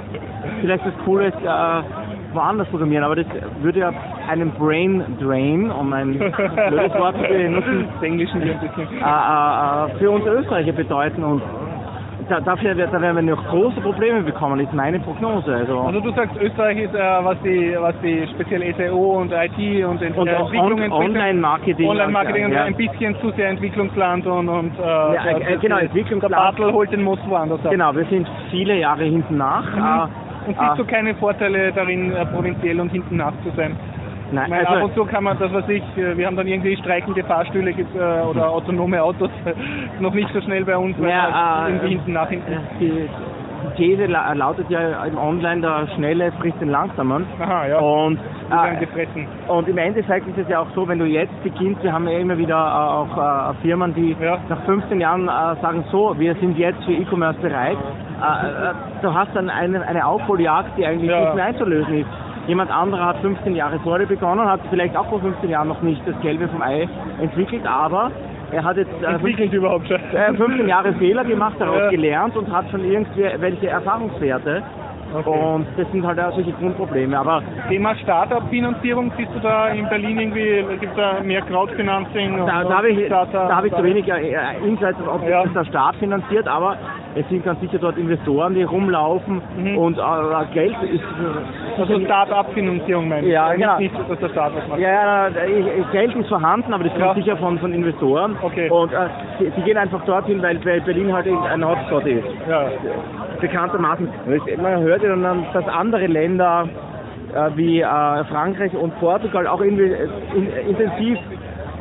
Vielleicht 0.62 0.86
das 0.86 0.94
Coole 1.06 1.28
ist, 1.28 1.38
äh, 1.44 1.82
woanders 2.34 2.68
programmieren, 2.70 3.04
aber 3.04 3.16
das 3.16 3.28
würde 3.62 3.80
ja 3.80 3.94
einen 4.28 4.52
Brain 4.52 5.04
Drain, 5.20 5.72
um 5.72 5.94
ein 5.94 6.14
blödes 6.18 6.94
Wort 6.98 7.16
zu 7.16 7.24
benutzen, 7.24 7.88
bisschen. 8.02 8.42
äh, 8.42 9.04
äh, 9.04 9.98
für 10.00 10.10
uns 10.12 10.26
Österreicher 10.26 10.72
bedeuten 10.74 11.24
und 11.24 11.42
da, 12.30 12.40
dafür, 12.42 12.76
wird- 12.78 12.94
da 12.94 13.02
werden 13.02 13.16
wir 13.28 13.36
noch 13.36 13.44
große 13.48 13.80
Probleme 13.82 14.22
bekommen, 14.22 14.60
ist 14.60 14.74
meine 14.74 15.00
Prognose. 15.00 15.54
Also, 15.54 15.80
Also 15.80 16.00
du 16.00 16.12
sagst, 16.12 16.36
Österreich 16.42 16.78
ist, 16.80 16.94
äh, 16.96 17.00
was 17.24 17.38
die, 17.44 17.76
was 17.80 17.96
die 18.04 18.28
speziell 18.34 18.74
SEO 18.76 19.20
und 19.22 19.32
IT 19.32 19.86
und, 19.86 20.02
Ent 20.02 20.18
und 20.18 20.28
äh, 20.28 20.32
Entwicklung 20.36 20.92
Online-Marketing. 20.92 21.88
Online-Marketing 21.90 22.52
ja. 22.52 22.64
ein 22.64 22.76
bisschen 22.76 23.16
zu 23.22 23.32
sehr 23.32 23.50
Entwicklungsland 23.50 24.26
und, 24.26 24.50
und 24.50 24.72
äh, 24.80 24.82
äh, 25.16 25.40
der- 25.40 25.58
genau, 25.58 25.78
Entwicklungsland. 25.78 26.32
Der 26.34 26.38
Bartel 26.38 26.72
holt 26.74 26.92
den 26.92 27.04
Most 27.04 27.28
woanders 27.30 27.64
ab. 27.66 27.72
Genau, 27.72 27.96
wir 27.96 28.06
sind 28.06 28.28
viele 28.52 28.78
Jahre 28.80 29.04
hinten 29.04 29.38
nach. 29.38 29.66
Äh, 30.08 30.10
Und 30.50 30.58
siehst 30.60 30.74
äh, 30.74 30.78
du 30.78 30.86
keine 30.86 31.16
Vorteile 31.16 31.72
darin, 31.72 32.12
äh, 32.12 32.26
provinziell 32.26 32.80
und 32.80 32.92
hinten 32.92 33.18
nach 33.18 33.34
zu 33.44 33.50
sein? 33.56 33.76
Nein, 34.34 34.50
meine, 34.50 34.68
ab 34.68 34.74
also, 34.76 34.86
und 34.86 34.96
zu 34.96 35.06
kann 35.06 35.24
man 35.24 35.38
das, 35.38 35.54
was 35.54 35.68
ich, 35.70 35.84
äh, 35.98 36.18
wir 36.18 36.26
haben 36.28 36.36
dann 36.36 36.48
irgendwie 36.48 36.76
streikende 36.78 37.24
Fahrstühle 37.24 37.72
äh, 37.72 38.22
oder 38.30 38.50
autonome 38.50 39.02
Autos, 39.02 39.30
noch 40.00 40.14
nicht 40.14 40.30
so 40.34 40.42
schnell 40.42 40.66
bei 40.66 40.78
uns, 40.78 41.00
weil 41.00 41.10
Ja, 41.10 41.68
äh, 41.70 41.88
hinten 41.88 42.14
nach 42.14 42.30
hinten. 42.30 42.58
die, 42.80 43.10
These 43.78 44.08
la- 44.08 44.34
lautet 44.34 44.70
ja 44.70 45.04
im 45.06 45.18
Online, 45.18 45.62
der 45.62 45.88
Schnelle 45.96 46.32
frisst 46.34 46.60
den 46.60 46.70
Langsamen. 46.70 47.26
Aha, 47.40 47.66
ja. 47.68 47.80
Und, 47.80 48.20
äh, 48.52 48.76
gefressen. 48.80 49.26
und 49.48 49.68
im 49.70 49.78
Endeffekt 49.78 50.28
ist 50.28 50.38
es 50.38 50.50
ja 50.50 50.60
auch 50.60 50.68
so, 50.76 50.86
wenn 50.88 51.00
du 51.00 51.06
jetzt 51.06 51.42
beginnst, 51.44 51.82
wir 51.82 51.94
haben 51.94 52.06
ja 52.08 52.20
immer 52.20 52.38
wieder 52.38 52.56
äh, 52.56 52.58
auch 52.60 53.18
äh, 53.18 53.54
Firmen, 53.62 53.94
die 53.96 54.16
Ja. 54.22 54.38
nach 54.50 54.62
15 54.66 55.00
Jahren 55.00 55.28
äh, 55.30 55.62
sagen, 55.62 55.86
so, 55.92 56.14
wir 56.20 56.36
sind 56.36 56.58
jetzt 56.58 56.84
für 56.84 56.92
E-Commerce 56.92 57.40
bereit. 57.40 57.78
Äh, 58.22 58.70
äh, 58.70 58.74
du 59.02 59.14
hast 59.14 59.34
dann 59.34 59.50
eine, 59.50 59.82
eine 59.88 60.06
Aufholjagd, 60.06 60.78
die 60.78 60.86
eigentlich 60.86 61.10
Ja. 61.10 61.22
nicht 61.22 61.36
mehr 61.36 61.46
einzulösen 61.46 62.00
ist. 62.00 62.08
Jemand 62.48 62.70
anderer 62.72 63.06
hat 63.06 63.18
15 63.20 63.56
Jahre 63.56 63.80
vor 63.80 64.00
dir 64.00 64.06
begonnen, 64.06 64.46
hat 64.50 64.60
vielleicht 64.70 64.96
auch 64.98 65.06
vor 65.08 65.20
15 65.22 65.50
Jahren 65.50 65.70
noch 65.70 65.82
nicht 65.82 66.02
das 66.06 66.20
Gelbe 66.22 66.48
vom 66.50 66.62
Ei 66.62 66.88
entwickelt, 67.22 67.66
aber 67.66 68.12
er 68.52 68.64
hat 68.64 68.78
jetzt 68.78 68.92
äh, 69.02 69.06
Entwickelt 69.14 69.54
überhaupt 69.54 69.88
schon. 69.88 69.98
äh, 70.14 70.34
15 70.34 70.68
Jahre 70.68 70.94
Fehler 70.94 71.24
gemacht, 71.24 71.56
daraus 71.60 71.84
Ja. 71.84 71.90
gelernt 71.90 72.36
und 72.36 72.52
hat 72.52 72.66
schon 72.70 72.84
irgendwie 72.84 73.26
welche 73.40 73.70
Erfahrungswerte. 73.70 74.62
Okay. 75.16 75.30
Und 75.30 75.68
das 75.78 75.90
sind 75.92 76.06
halt 76.06 76.20
auch 76.20 76.34
solche 76.34 76.52
Grundprobleme. 76.54 77.16
Aber 77.18 77.44
Thema 77.70 77.94
Startup-Finanzierung, 77.98 79.12
siehst 79.16 79.30
du 79.36 79.40
da 79.42 79.68
in 79.68 79.88
Berlin 79.88 80.20
irgendwie, 80.20 80.66
gibt 80.80 80.98
da 80.98 81.22
mehr 81.24 81.42
Crowdfinancing? 81.44 82.38
da, 82.48 82.64
da 82.64 82.78
habe 82.78 82.90
ich, 82.90 83.08
da 83.10 83.56
habe 83.56 83.68
ich 83.68 83.74
zu 83.76 83.84
wenig 83.84 84.08
äh, 84.12 84.58
Insights, 84.68 84.98
ob 85.08 85.24
Ja. 85.30 85.44
das 85.44 85.54
der 85.54 85.66
Staat 85.66 85.96
finanziert, 85.98 86.48
aber 86.48 86.78
es 87.16 87.28
sind 87.30 87.46
ganz 87.46 87.60
sicher 87.62 87.78
dort 87.80 87.98
Investoren, 87.98 88.56
die 88.56 88.64
rumlaufen 88.64 89.42
Mhm. 89.58 89.78
und 89.78 89.98
äh, 89.98 90.02
Geld 90.54 90.76
ist. 90.92 91.04
Also 91.78 92.00
Start-up-Finanzierung 92.00 93.08
meine 93.10 93.28
ich. 93.28 93.34
Ja, 93.34 93.50
Nicht- 93.50 93.60
genau. 93.62 93.78
Nicht, 93.80 93.96
dass 94.10 94.20
der 94.20 94.30
Staat 94.30 94.52
was 94.56 94.68
macht. 94.68 94.80
Ja, 94.80 94.90
ja, 94.90 95.28
äh, 95.28 95.84
Geld 95.92 96.16
ist 96.16 96.28
vorhanden, 96.30 96.74
aber 96.74 96.84
das 96.86 96.94
kommt 96.94 97.06
Ja. 97.06 97.14
sicher 97.16 97.38
von, 97.38 97.60
von 97.60 97.74
Investoren. 97.74 98.36
Okay. 98.42 98.70
Und 98.70 98.92
äh, 98.94 98.98
die, 99.40 99.50
die 99.52 99.62
gehen 99.62 99.78
einfach 99.78 100.04
dorthin, 100.06 100.42
weil, 100.42 100.58
Berlin 100.58 101.14
halt 101.14 101.28
ein 101.28 101.68
Hotspot 101.68 102.06
ist. 102.06 102.26
Ja. 102.50 102.68
bekanntermaßen. 103.42 104.08
Man 104.62 104.82
hört 104.82 105.04
ja 105.04 105.10
dann, 105.16 105.46
dass 105.54 105.68
andere 105.68 106.08
Länder 106.08 106.68
äh, 107.36 107.50
wie 107.56 107.82
äh, 107.82 108.24
Frankreich 108.26 108.74
und 108.76 108.98
Portugal 109.00 109.48
auch 109.48 109.62
äh, 109.62 109.68
in, 109.68 110.48
intensiv 110.70 111.18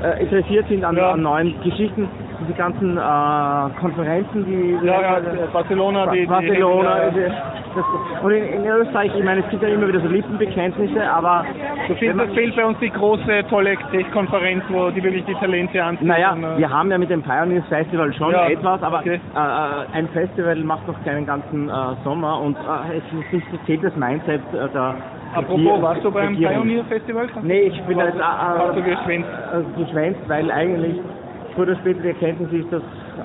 äh, 0.03 0.23
interessiert 0.23 0.67
sind 0.69 0.85
an, 0.85 0.97
Ja. 0.97 1.13
an 1.13 1.23
neuen 1.23 1.55
Geschichten. 1.63 2.09
Diese 2.43 2.55
ganzen 2.59 2.97
äh, 2.97 3.81
Konferenzen, 3.81 4.45
die 4.47 4.87
Ja, 4.87 5.01
ja, 5.01 5.21
Barcelona, 5.53 6.07
die, 6.09 6.21
die 6.21 6.27
Barcelona. 6.27 6.99
ja. 7.05 7.11
diese- 7.11 7.33
Das, 7.75 7.85
und 8.23 8.31
in, 8.33 8.45
in 8.45 8.67
Österreich, 8.67 9.11
ich 9.17 9.25
meine, 9.25 9.41
es 9.41 9.49
gibt 9.49 9.63
ja 9.63 9.69
immer 9.71 9.89
wieder 9.89 10.01
so 10.01 10.07
Lippenbekenntnisse, 10.09 11.11
aber 11.11 11.47
Du 11.89 11.95
findest, 11.95 12.29
es 12.29 12.35
fehlt 12.35 12.55
bei 12.55 12.67
uns 12.67 12.79
die 12.81 12.91
große, 12.91 13.45
tolle 13.49 13.77
Tech-Konferenz, 13.91 14.63
wo 14.69 14.91
die 14.91 15.03
wirklich 15.03 15.25
die 15.25 15.33
Talente 15.35 15.83
anziehen. 15.83 16.07
Naja, 16.09 16.33
und, 16.33 16.45
äh, 16.45 16.59
wir 16.59 16.69
haben 16.71 16.91
ja 16.91 16.99
mit 16.99 17.09
dem 17.09 17.23
Pioneers 17.23 17.65
Festival 17.69 18.13
schon 18.13 18.31
Ja, 18.33 18.47
etwas, 18.49 18.83
aber 18.83 18.99
okay. 18.99 19.15
äh, 19.35 19.39
äh, 19.39 19.97
ein 19.99 20.07
Festival 20.09 20.57
macht 20.57 20.87
noch 20.87 21.03
keinen 21.03 21.25
ganzen 21.25 21.71
äh, 21.71 21.73
Sommer 22.05 22.41
und 22.43 22.57
äh, 22.59 22.99
es 22.99 23.05
ist 23.25 23.33
nicht 23.33 23.47
fehlt 23.65 23.83
das 23.85 23.97
Mindset 23.97 24.43
der 24.53 24.95
Apropos, 25.35 25.81
warst 25.81 26.05
du 26.05 26.11
beim 26.11 26.35
Regierung. 26.35 26.55
Pioneer-Festival? 26.65 27.27
Nee, 27.43 27.61
ich 27.73 27.83
bin 27.85 27.99
jetzt 27.99 28.17
äh, 28.17 28.81
geschwänzt? 28.83 29.29
geschwänzt, 29.79 30.21
weil 30.29 30.51
eigentlich 30.51 31.01
früher 31.55 31.65
oder 31.65 31.77
später 31.77 32.01
die 32.03 32.09
Erkenntnis 32.09 32.53
ist, 32.53 32.73
dass 32.73 32.83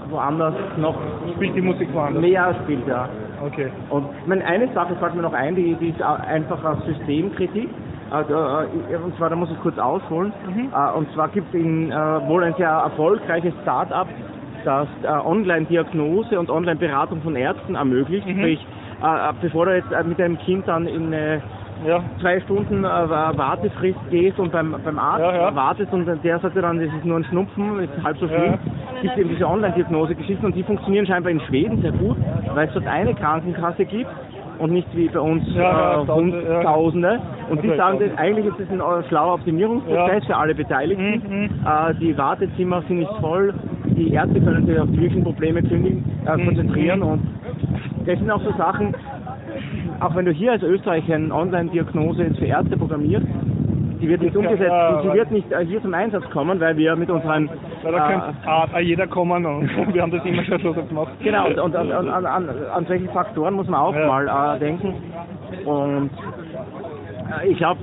woanders 0.10 0.54
noch 0.78 0.96
Spielt 1.36 1.56
die 1.56 1.62
Musik 1.62 1.94
woanders? 1.94 2.22
mehr 2.22 2.56
spielt, 2.64 2.88
ja. 2.88 3.10
Okay. 3.46 3.70
Und 3.90 4.06
ich 4.22 4.28
meine, 4.28 4.46
eine 4.46 4.68
Sache 4.74 4.96
fällt 4.96 5.16
mir 5.16 5.22
noch 5.22 5.34
ein, 5.34 5.56
die, 5.56 5.76
die 5.76 5.90
ist 5.90 6.02
einfach 6.02 6.64
eine 6.64 6.82
Systemkritik. 6.86 7.70
Also, 8.10 8.34
äh, 8.34 8.96
und 9.04 9.16
zwar, 9.18 9.30
da 9.30 9.36
muss 9.36 9.52
ich 9.52 9.60
kurz 9.62 9.78
ausholen. 9.78 10.32
Mhm. 10.48 10.70
Äh, 10.74 10.98
und 10.98 11.12
zwar 11.14 11.28
gibt 11.30 11.54
es 11.54 11.60
in, 11.62 11.92
äh, 11.92 11.96
wohl 12.28 12.44
ein 12.44 12.54
sehr 12.58 12.70
erfolgreiches 12.70 13.54
Start-up, 13.64 14.08
das 14.64 14.88
äh, 15.04 15.08
Online-Diagnose 15.08 16.40
und 16.40 16.50
Online-Beratung 16.50 17.22
von 17.22 17.36
Ärzten 17.36 17.76
ermöglicht. 17.76 18.26
Mhm. 18.26 18.32
Sprich, 18.38 18.66
äh, 19.04 19.34
bevor 19.42 19.66
du 19.66 19.76
jetzt 19.76 19.92
äh, 19.92 20.04
mit 20.04 20.20
deinem 20.20 20.38
Kind 20.40 20.68
dann 20.68 20.88
in 20.88 21.08
eine 21.14 21.42
Ja. 21.86 22.02
zwei 22.20 22.40
Stunden 22.42 22.84
äh, 22.84 22.88
Wartefrist 22.88 24.00
gehst 24.10 24.40
und 24.40 24.52
beim, 24.52 24.76
beim 24.84 25.00
Arzt 25.00 25.20
Ja, 25.22 25.36
ja. 25.50 25.56
wartest 25.56 25.94
und 25.94 26.06
der 26.24 26.40
sagt 26.40 26.56
dir 26.56 26.62
dann, 26.62 26.80
das 26.80 26.88
ist 26.94 27.06
nur 27.06 27.18
ein 27.18 27.24
Schnupfen, 27.26 27.80
ist 27.80 27.92
halb 28.04 28.18
so 28.18 28.28
schlimm, 28.28 28.44
Ja. 28.44 29.02
gibt 29.02 29.14
es 29.14 29.20
eben 29.20 29.30
diese 29.30 29.48
Online-Diagnose-Geschichten 29.48 30.46
und 30.46 30.56
die 30.56 30.64
funktionieren 30.64 31.06
scheinbar 31.06 31.32
in 31.32 31.40
Schweden 31.42 31.82
sehr 31.82 31.92
gut, 31.92 32.18
weil 32.56 32.68
es 32.68 32.74
dort 32.74 32.88
eine 32.88 33.14
Krankenkasse 33.14 33.86
gibt 33.86 34.10
und 34.60 34.72
nicht 34.72 34.88
wie 34.96 35.08
bei 35.08 35.20
uns 35.20 35.44
Ja, 35.54 36.02
äh, 36.02 36.06
Tausende. 36.06 36.38
Hunderttausende. 36.40 37.20
Und 37.50 37.64
die 37.64 37.68
Okay, 37.70 37.78
sagen, 37.78 37.94
Tausende. 38.00 38.10
das, 38.10 38.18
eigentlich 38.18 38.46
ist 38.48 38.60
das 38.60 38.70
ein 38.72 38.80
äh, 38.80 39.04
schlauer 39.08 39.34
Optimierungsprozess 39.36 40.26
für 40.26 40.36
alle 40.36 40.56
Beteiligten. 40.56 41.22
Mhm, 41.30 41.38
mhm. 41.42 41.50
Äh, 41.64 41.94
die 42.02 42.18
Wartezimmer 42.18 42.82
sind 42.88 43.00
nicht 43.00 43.12
voll, 43.20 43.54
die 43.86 44.14
Ärzte 44.14 44.42
können 44.42 44.66
sich 44.66 44.80
auf 44.80 44.88
die 44.90 44.98
wirklichen 45.00 45.24
Probleme 45.24 45.62
kündigen, 45.62 46.04
äh, 46.26 46.38
Mhm, 46.38 46.46
konzentrieren 46.46 47.00
mhm. 47.02 47.06
und 47.08 47.22
das 48.06 48.18
sind 48.18 48.32
auch 48.32 48.42
so 48.42 48.52
Sachen, 48.54 48.96
auch 50.00 50.16
wenn 50.16 50.26
du 50.26 50.32
hier 50.32 50.52
als 50.54 50.64
Österreicher 50.64 51.16
eine 51.16 51.34
Online-Diagnose 51.34 52.24
jetzt 52.24 52.40
für 52.40 52.46
Ärzte 52.46 52.78
programmierst, 52.78 53.26
die 54.02 54.08
wird 54.08 54.22
nicht 54.22 54.36
umgesetzt, 54.36 54.70
ja, 54.70 55.02
die 55.02 55.08
weil- 55.08 55.18
wird 55.18 55.32
nicht 55.32 55.52
äh, 55.52 55.66
hier 55.66 55.82
zum 55.82 55.94
Einsatz 55.94 56.30
kommen, 56.30 56.60
weil 56.60 56.78
wir 56.78 56.96
mit 56.96 57.10
unseren 57.10 57.50
Weil 57.82 57.92
da 57.94 58.68
äh, 58.76 58.82
jeder 58.82 59.08
kommen 59.08 59.44
und 59.46 59.70
wir 59.94 60.02
haben 60.04 60.12
das 60.12 60.24
immer 60.24 60.44
schon 60.44 60.62
so 60.62 60.74
gemacht. 60.74 61.14
Genau, 61.24 61.48
und, 61.48 61.58
und 61.60 61.76
an, 61.76 61.92
an, 61.92 62.08
an, 62.10 62.26
an, 62.26 62.50
an 62.76 62.86
solche 62.86 63.08
Faktoren 63.10 63.56
muss 63.56 63.68
man 63.68 63.80
auch 63.82 63.96
Ja. 63.96 64.06
mal 64.08 64.56
äh, 64.56 64.60
denken. 64.60 64.94
Und 65.66 66.10
äh, 67.42 67.48
ich 67.50 67.58
glaube, 67.58 67.80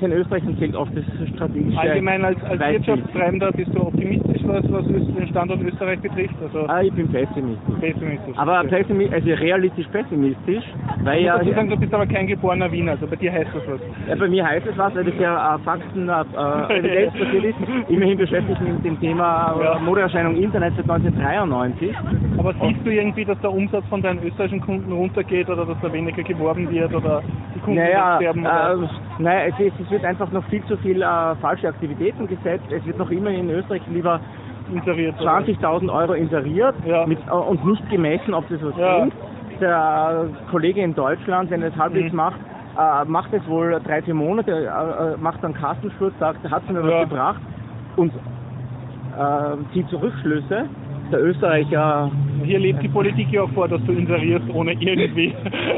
in 0.00 0.12
Österreich 0.12 0.42
zählt 0.58 0.74
oft 0.76 0.92
das 0.96 1.04
strategische 1.34 1.78
Allgemein 1.78 2.24
als, 2.24 2.42
als. 2.44 2.60
Wirtschaftstreibender 2.60 3.52
bist 3.52 3.74
du 3.74 3.80
optimistisch, 3.86 4.42
was, 4.44 4.62
was 4.70 4.86
den 4.86 5.28
Standort 5.28 5.60
Österreich 5.62 6.00
betrifft? 6.00 6.34
Also 6.42 6.66
Ah, 6.68 6.82
ich 6.82 6.92
bin 6.92 7.08
pessimistisch. 7.08 7.74
pessimistisch. 7.80 8.36
Aber 8.36 8.60
Okay. 8.60 8.68
pessimi 8.82 9.08
also 9.12 9.28
realistisch 9.28 9.86
pessimistisch, 9.88 10.64
weil 11.02 11.18
Ich 11.20 11.24
ja, 11.26 11.38
dazu 11.38 11.50
sagen, 11.52 11.68
du 11.70 11.76
bist 11.76 11.92
aber 11.94 12.06
kein 12.06 12.26
geborener 12.26 12.70
Wiener, 12.72 12.92
also 12.92 13.06
bei 13.06 13.16
dir 13.16 13.32
heißt 13.32 13.50
das 13.54 13.62
was. 13.66 13.80
ja, 14.08 14.14
bei 14.16 14.28
mir 14.28 14.46
heißt 14.46 14.66
es 14.66 14.76
was, 14.78 14.94
weil 14.94 15.04
das 15.04 15.14
ja 15.18 15.54
äh, 15.54 15.58
Fakten, 15.60 16.08
äh, 16.08 16.12
äh, 16.12 16.78
evidenzbasiert 16.78 17.44
ist. 17.44 17.56
Immerhin 17.88 18.18
beschäftigt 18.18 18.60
mich 18.60 18.72
mit 18.74 18.84
dem 18.84 19.00
Thema 19.00 19.56
äh, 19.58 19.64
Ja. 19.64 19.78
Modeerscheinung 19.78 20.36
Internet 20.36 20.74
seit 20.76 20.88
1993. 20.90 21.94
Aber 22.38 22.54
siehst 22.60 22.84
du 22.84 22.90
irgendwie, 22.90 23.24
dass 23.24 23.38
der 23.40 23.52
Umsatz 23.52 23.84
von 23.88 24.02
deinen 24.02 24.22
österreichischen 24.22 24.60
Kunden 24.60 24.92
runtergeht 24.92 25.48
oder 25.48 25.64
dass 25.66 25.76
da 25.80 25.92
weniger 25.92 26.22
geworben 26.22 26.70
wird 26.70 26.94
oder 26.94 27.22
die 27.54 27.60
Kunden 27.60 27.80
Naja, 27.80 28.16
sterben? 28.16 28.40
Oder? 28.42 28.72
äh, 28.82 29.05
naja 29.18 29.46
es, 29.46 29.58
ist, 29.58 29.80
es 29.80 29.90
wird 29.90 30.04
einfach 30.04 30.30
noch 30.32 30.44
viel 30.46 30.64
zu 30.64 30.76
viel 30.78 31.02
äh, 31.02 31.34
falsche 31.36 31.68
Aktivitäten 31.68 32.26
gesetzt. 32.26 32.66
Es 32.70 32.84
wird 32.84 32.98
noch 32.98 33.10
immer 33.10 33.30
in 33.30 33.48
Österreich 33.50 33.82
lieber 33.88 34.20
inseriert. 34.72 35.20
oder? 35.20 35.30
20.000 35.38 35.92
Euro 35.92 36.12
inseriert 36.14 36.74
Ja. 36.84 37.06
mit, 37.06 37.18
äh, 37.26 37.30
und 37.30 37.64
nicht 37.64 37.88
gemessen, 37.90 38.34
ob 38.34 38.48
das 38.48 38.62
was 38.62 38.76
Ja. 38.76 38.98
bringt. 38.98 39.14
Der 39.60 40.28
Kollege 40.50 40.82
in 40.82 40.94
Deutschland, 40.94 41.50
wenn 41.50 41.62
er 41.62 41.68
es 41.68 41.76
halbwegs 41.76 42.10
Mhm. 42.12 42.16
macht, 42.16 42.40
äh, 42.78 43.04
macht 43.06 43.32
es 43.32 43.46
wohl 43.48 43.80
drei, 43.84 44.02
vier 44.02 44.14
Monate, 44.14 44.50
äh, 44.52 45.14
äh, 45.14 45.16
macht 45.16 45.42
dann 45.42 45.54
Kassensturz, 45.54 46.12
sagt, 46.18 46.48
hat 46.50 46.62
es 46.66 46.70
mir 46.70 46.80
Ja. 46.86 47.00
was 47.00 47.08
gebracht 47.08 47.40
und 47.96 48.12
äh, 48.14 49.72
zieht 49.72 49.88
Zurückschlüsse. 49.88 50.66
Der 51.10 51.22
Österreicher, 51.22 52.10
Hier 52.44 52.58
lebt 52.58 52.82
die 52.82 52.88
Politik 52.88 53.30
ja 53.30 53.42
auch 53.42 53.50
vor, 53.50 53.68
dass 53.68 53.80
du 53.84 53.92
inserierst 53.92 54.46
ohne 54.52 54.72
irgendwie. 54.72 55.32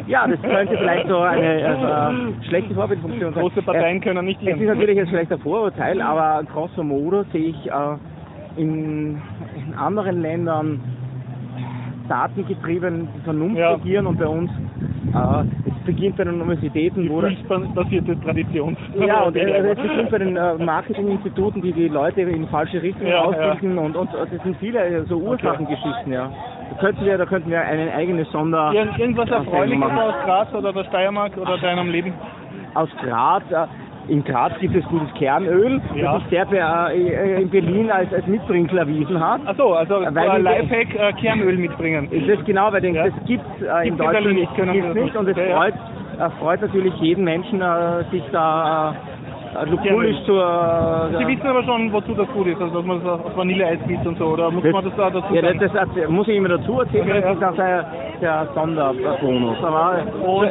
ja, 0.07 0.27
das 0.27 0.41
könnte 0.41 0.77
vielleicht 0.79 1.07
so 1.09 1.19
eine 1.19 1.61
äh, 1.61 2.45
schlechte 2.49 2.75
Vorbildfunktion 2.75 3.35
sein. 3.35 3.43
Große 3.43 3.63
Parteien 3.63 4.01
können 4.01 4.25
nicht 4.25 4.41
Es 4.43 4.59
ist 4.59 4.67
natürlich 4.67 4.99
ein 4.99 5.39
Vorurteil, 5.41 6.01
aber 6.01 6.43
grosso 6.45 6.83
modo 6.83 7.25
sehe 7.33 7.51
ich 7.51 7.67
äh, 7.67 8.61
in, 8.61 9.21
in 9.67 9.75
anderen 9.77 10.23
Ländern 10.23 10.81
datengetrieben 12.09 13.09
die 13.17 13.21
Vernunft 13.25 13.59
Ja. 13.59 13.73
regieren 13.75 14.07
und 14.07 14.19
bei 14.19 14.27
uns 14.27 14.51
äh, 15.15 15.45
es 15.69 15.75
beginnt 15.85 16.17
bei 16.17 16.25
den 16.25 16.41
Universitäten, 16.41 17.09
wo 17.09 17.21
Gefühlsbasierte 17.21 18.21
Tradition. 18.21 18.77
ja, 18.95 19.23
und 19.25 19.37
äh, 19.37 19.71
es 19.71 19.79
beginnt 19.79 20.11
bei 20.11 20.19
den 20.19 20.37
äh, 20.37 20.55
Marketinginstituten, 20.55 21.63
die 21.63 21.73
die 21.73 21.89
Leute 21.89 22.23
in 22.23 22.47
falsche 22.49 22.83
Richtungen 22.83 23.11
Ja, 23.11 23.23
ausbilden 23.23 23.79
und, 23.79 23.97
und, 23.97 24.15
und 24.15 24.33
das 24.33 24.43
sind 24.43 24.57
viele 24.59 24.85
äh, 24.85 25.05
so 25.05 25.17
Ursachengeschichten, 25.17 26.13
ja. 26.13 26.31
Da 26.71 26.77
könnten 26.81 27.05
wir, 27.07 27.17
da 27.17 27.25
könnten 27.27 27.51
wir 27.51 27.61
eine 27.63 27.93
eigene 27.95 28.25
Sonder 28.27 28.73
Irgend- 28.73 28.99
Irgendwas 28.99 29.31
Erfreuliches 29.31 29.83
aus 29.83 30.15
Graz 30.25 30.55
oder 30.55 30.73
der 30.73 30.85
Steiermark 30.85 31.37
oder 31.39 31.57
deinem 31.59 31.91
Leben? 31.91 32.13
aus 32.75 32.91
Graz. 33.03 33.43
Äh, 33.51 33.67
in 34.09 34.25
Graz 34.25 34.53
gibt 34.61 34.75
es 34.75 34.85
gutes 34.87 35.13
Kernöl, 35.15 35.81
Ja. 35.95 36.15
das 36.15 36.23
sich 36.31 36.31
sehr 36.31 36.47
äh, 36.95 37.43
in 37.43 37.51
Berlin 37.51 37.91
als, 37.91 38.13
als 38.13 38.27
Mitbringsel 38.27 38.79
erwiesen 38.79 39.21
hat. 39.21 39.41
Achso, 39.47 39.75
also 39.75 40.01
Weil 40.13 40.43
Lifehack 40.43 40.95
äh, 40.95 41.13
Kernöl 41.21 41.57
mitbringen. 41.57 42.09
Ist 42.11 42.29
das 42.29 42.45
genau, 42.45 42.73
weil 42.73 42.85
ich 42.85 42.95
Ja. 42.95 43.05
das 43.05 43.15
gibt 43.27 43.45
es 43.61 43.67
äh, 43.67 43.89
in 43.89 43.97
Deutschland 43.97 44.35
nicht, 44.35 44.55
gibt's 44.57 44.95
nicht 44.95 45.17
und 45.17 45.29
es 45.29 45.37
Ja, 45.37 45.45
ja. 45.45 45.57
freut, 45.57 45.75
äh, 45.75 46.31
freut 46.41 46.61
natürlich 46.63 46.95
jeden 46.97 47.25
Menschen, 47.25 47.61
äh, 47.61 48.05
sich 48.11 48.23
da 48.33 48.95
äh, 49.63 49.65
lukulisch 49.71 50.17
Kernöl. 50.17 50.25
zur... 50.27 51.19
Sie 51.19 51.27
wissen 51.27 51.47
aber 51.47 51.63
schon, 51.65 51.93
wozu 51.93 52.15
das 52.15 52.29
gut 52.29 52.47
ist, 52.49 52.61
also 52.61 52.77
dass 52.77 52.85
man 52.85 53.03
das 53.03 53.21
auf 53.21 53.37
Vanilleeis 53.37 53.79
gießt 53.87 54.07
und 54.07 54.19
so, 54.19 54.27
oder 54.27 54.51
muss 54.51 54.65
man 54.65 54.85
das 54.85 54.95
da 54.97 55.11
dazu 55.11 55.35
ja, 55.35 55.43
das, 55.43 55.57
das, 55.59 55.73
das 55.73 56.09
muss 56.09 56.29
ich 56.29 56.37
immer 56.37 56.49
dazu 56.51 56.81
erzählen, 56.81 57.09
Okay, 57.11 57.21
das 57.23 57.35
ist 57.35 57.41
ja. 57.43 57.51
auch 57.51 57.55
der, 57.57 57.87
der 58.21 58.49
Sonderbonus. 58.55 59.57
Aber 59.63 60.03
Und, 60.23 60.49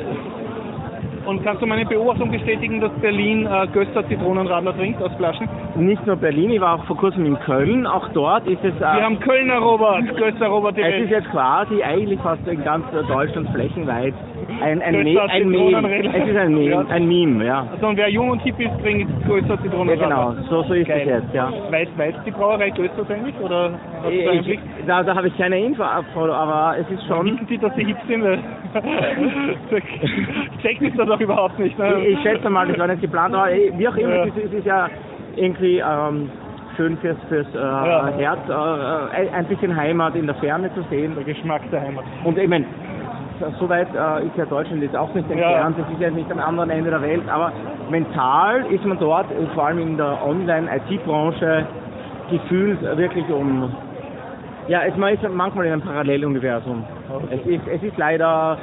und 1.28 1.44
kannst 1.44 1.62
du 1.62 1.66
meine 1.68 1.86
Beobachtung 1.86 2.32
bestätigen, 2.32 2.80
dass 2.80 2.92
Berlin 3.02 3.46
äh, 3.46 3.68
Gösser 3.68 4.08
Zitronenradler 4.08 4.76
trinkt 4.76 5.02
aus 5.02 5.12
Flaschen? 5.18 5.48
nicht 5.76 6.06
nur 6.08 6.16
Berlin, 6.16 6.52
ich 6.52 6.62
war 6.62 6.76
auch 6.76 6.86
vor 6.86 6.98
kurzem 6.98 7.26
in 7.26 7.38
Köln, 7.40 7.86
auch 7.86 8.10
dort 8.10 8.48
ist 8.48 8.64
es... 8.64 8.74
Äh, 8.78 8.80
Wir 8.80 9.04
haben 9.04 9.20
Kölner 9.20 9.60
Robert, 9.60 10.18
Gösser 10.18 10.48
Robert 10.48 10.78
Es 10.78 11.04
ist 11.04 11.12
jetzt 11.12 11.30
quasi 11.30 11.84
eigentlich 11.84 12.20
fast 12.22 12.48
in 12.48 12.64
ganz 12.64 12.86
Deutschland 13.08 13.50
flächenweit 13.50 14.14
ein, 14.62 14.82
ein, 14.82 15.04
Me 15.04 15.22
ein 15.22 15.50
Meme. 15.50 16.16
Es 16.16 16.28
ist 16.30 16.38
ein 16.38 16.54
Meme, 16.54 16.70
Ja. 16.70 16.86
ein 16.90 17.08
Meme, 17.08 17.46
ja. 17.46 17.68
Also 17.72 17.88
und 17.88 17.98
wer 17.98 18.10
jung 18.10 18.30
und 18.32 18.40
hip 18.42 18.60
ist, 18.60 18.72
trinkt 18.82 19.12
Gösser 19.28 19.50
Ja 19.50 19.62
Zitronenradler. 19.64 20.08
genau, 20.08 20.34
so, 20.50 20.64
so 20.64 20.74
ist 20.74 20.88
Geil. 20.88 21.02
es 21.02 21.08
jetzt, 21.24 21.34
ja. 21.34 21.52
Weiß, 21.70 21.88
weiß 21.98 22.16
die 22.26 22.32
Brauerei 22.32 22.70
eigentlich? 23.12 23.36
Oder 23.42 23.72
hast 24.04 24.06
du 24.06 24.52
Ich, 24.52 24.60
da 24.88 25.04
da 25.04 25.16
habe 25.16 25.28
ich 25.28 25.38
keine 25.38 25.60
Info, 25.60 25.84
aber 25.84 26.76
es 26.80 26.90
ist 26.90 27.06
schon... 27.08 27.26
Wissen 27.28 27.46
Sie, 27.48 27.58
dass 27.58 27.76
Sie 27.76 27.86
hip 27.86 27.98
sind? 28.08 28.24
Checkt 30.62 30.82
ist 30.82 30.98
das 30.98 31.08
doch 31.08 31.20
überhaupt 31.20 31.60
nicht. 31.60 31.78
Ne? 31.78 32.02
Ich, 32.04 32.18
ich 32.18 32.22
schätze 32.22 32.50
mal, 32.50 32.68
das 32.68 32.78
war 32.80 32.88
nicht 32.88 33.02
geplant, 33.02 33.36
aber 33.36 33.50
wie 33.52 33.88
auch 33.88 33.96
immer, 33.98 34.16
Ja. 34.16 34.24
es, 34.26 34.36
ist, 34.38 34.46
es 34.46 34.54
ist 34.54 34.66
ja 34.66 34.90
irgendwie 35.36 35.80
ähm, 35.80 36.30
schön 36.76 36.98
fürs, 36.98 37.18
fürs 37.30 37.48
äh, 37.54 37.58
Ja. 37.58 38.12
Herz, 38.18 38.40
äh, 38.50 39.30
ein 39.36 39.46
bisschen 39.46 39.76
Heimat 39.76 40.16
in 40.16 40.26
der 40.26 40.36
Ferne 40.36 40.74
zu 40.74 40.82
sehen. 40.90 41.14
Der 41.16 41.24
Geschmack 41.24 41.62
der 41.72 41.82
Heimat. 41.82 42.04
Und 42.24 42.38
ich 42.38 42.48
meine, 42.48 42.66
so 43.60 43.70
weit 43.70 43.88
äh, 43.94 44.26
ist 44.26 44.38
ja 44.38 44.46
Deutschland 44.46 44.82
jetzt 44.82 44.96
auch 44.96 45.14
nicht 45.14 45.30
entfernt, 45.30 45.78
das 45.78 45.90
ist 45.92 46.02
ja 46.02 46.10
nicht 46.10 46.32
am 46.32 46.40
anderen 46.40 46.70
Ende 46.70 46.90
der 46.90 47.02
Welt, 47.02 47.24
aber 47.30 47.52
mental 47.90 48.66
ist 48.72 48.86
man 48.86 48.98
dort, 49.00 49.32
äh, 49.32 49.46
vor 49.54 49.68
allem 49.68 49.80
in 49.80 49.98
der 49.98 50.18
Online-IT-Branche, 50.26 51.66
gefühlt 52.30 52.82
wirklich 52.98 53.28
um. 53.30 53.74
Ja, 54.68 54.82
es, 54.84 54.96
man 54.98 55.14
ist 55.14 55.24
manchmal 55.30 55.66
in 55.68 55.74
einem 55.74 55.82
Paralleluniversum. 55.82 56.84
Es 57.32 57.40
ist, 57.46 57.68
es 57.68 57.84
ist 57.84 57.98
leider, 57.98 58.58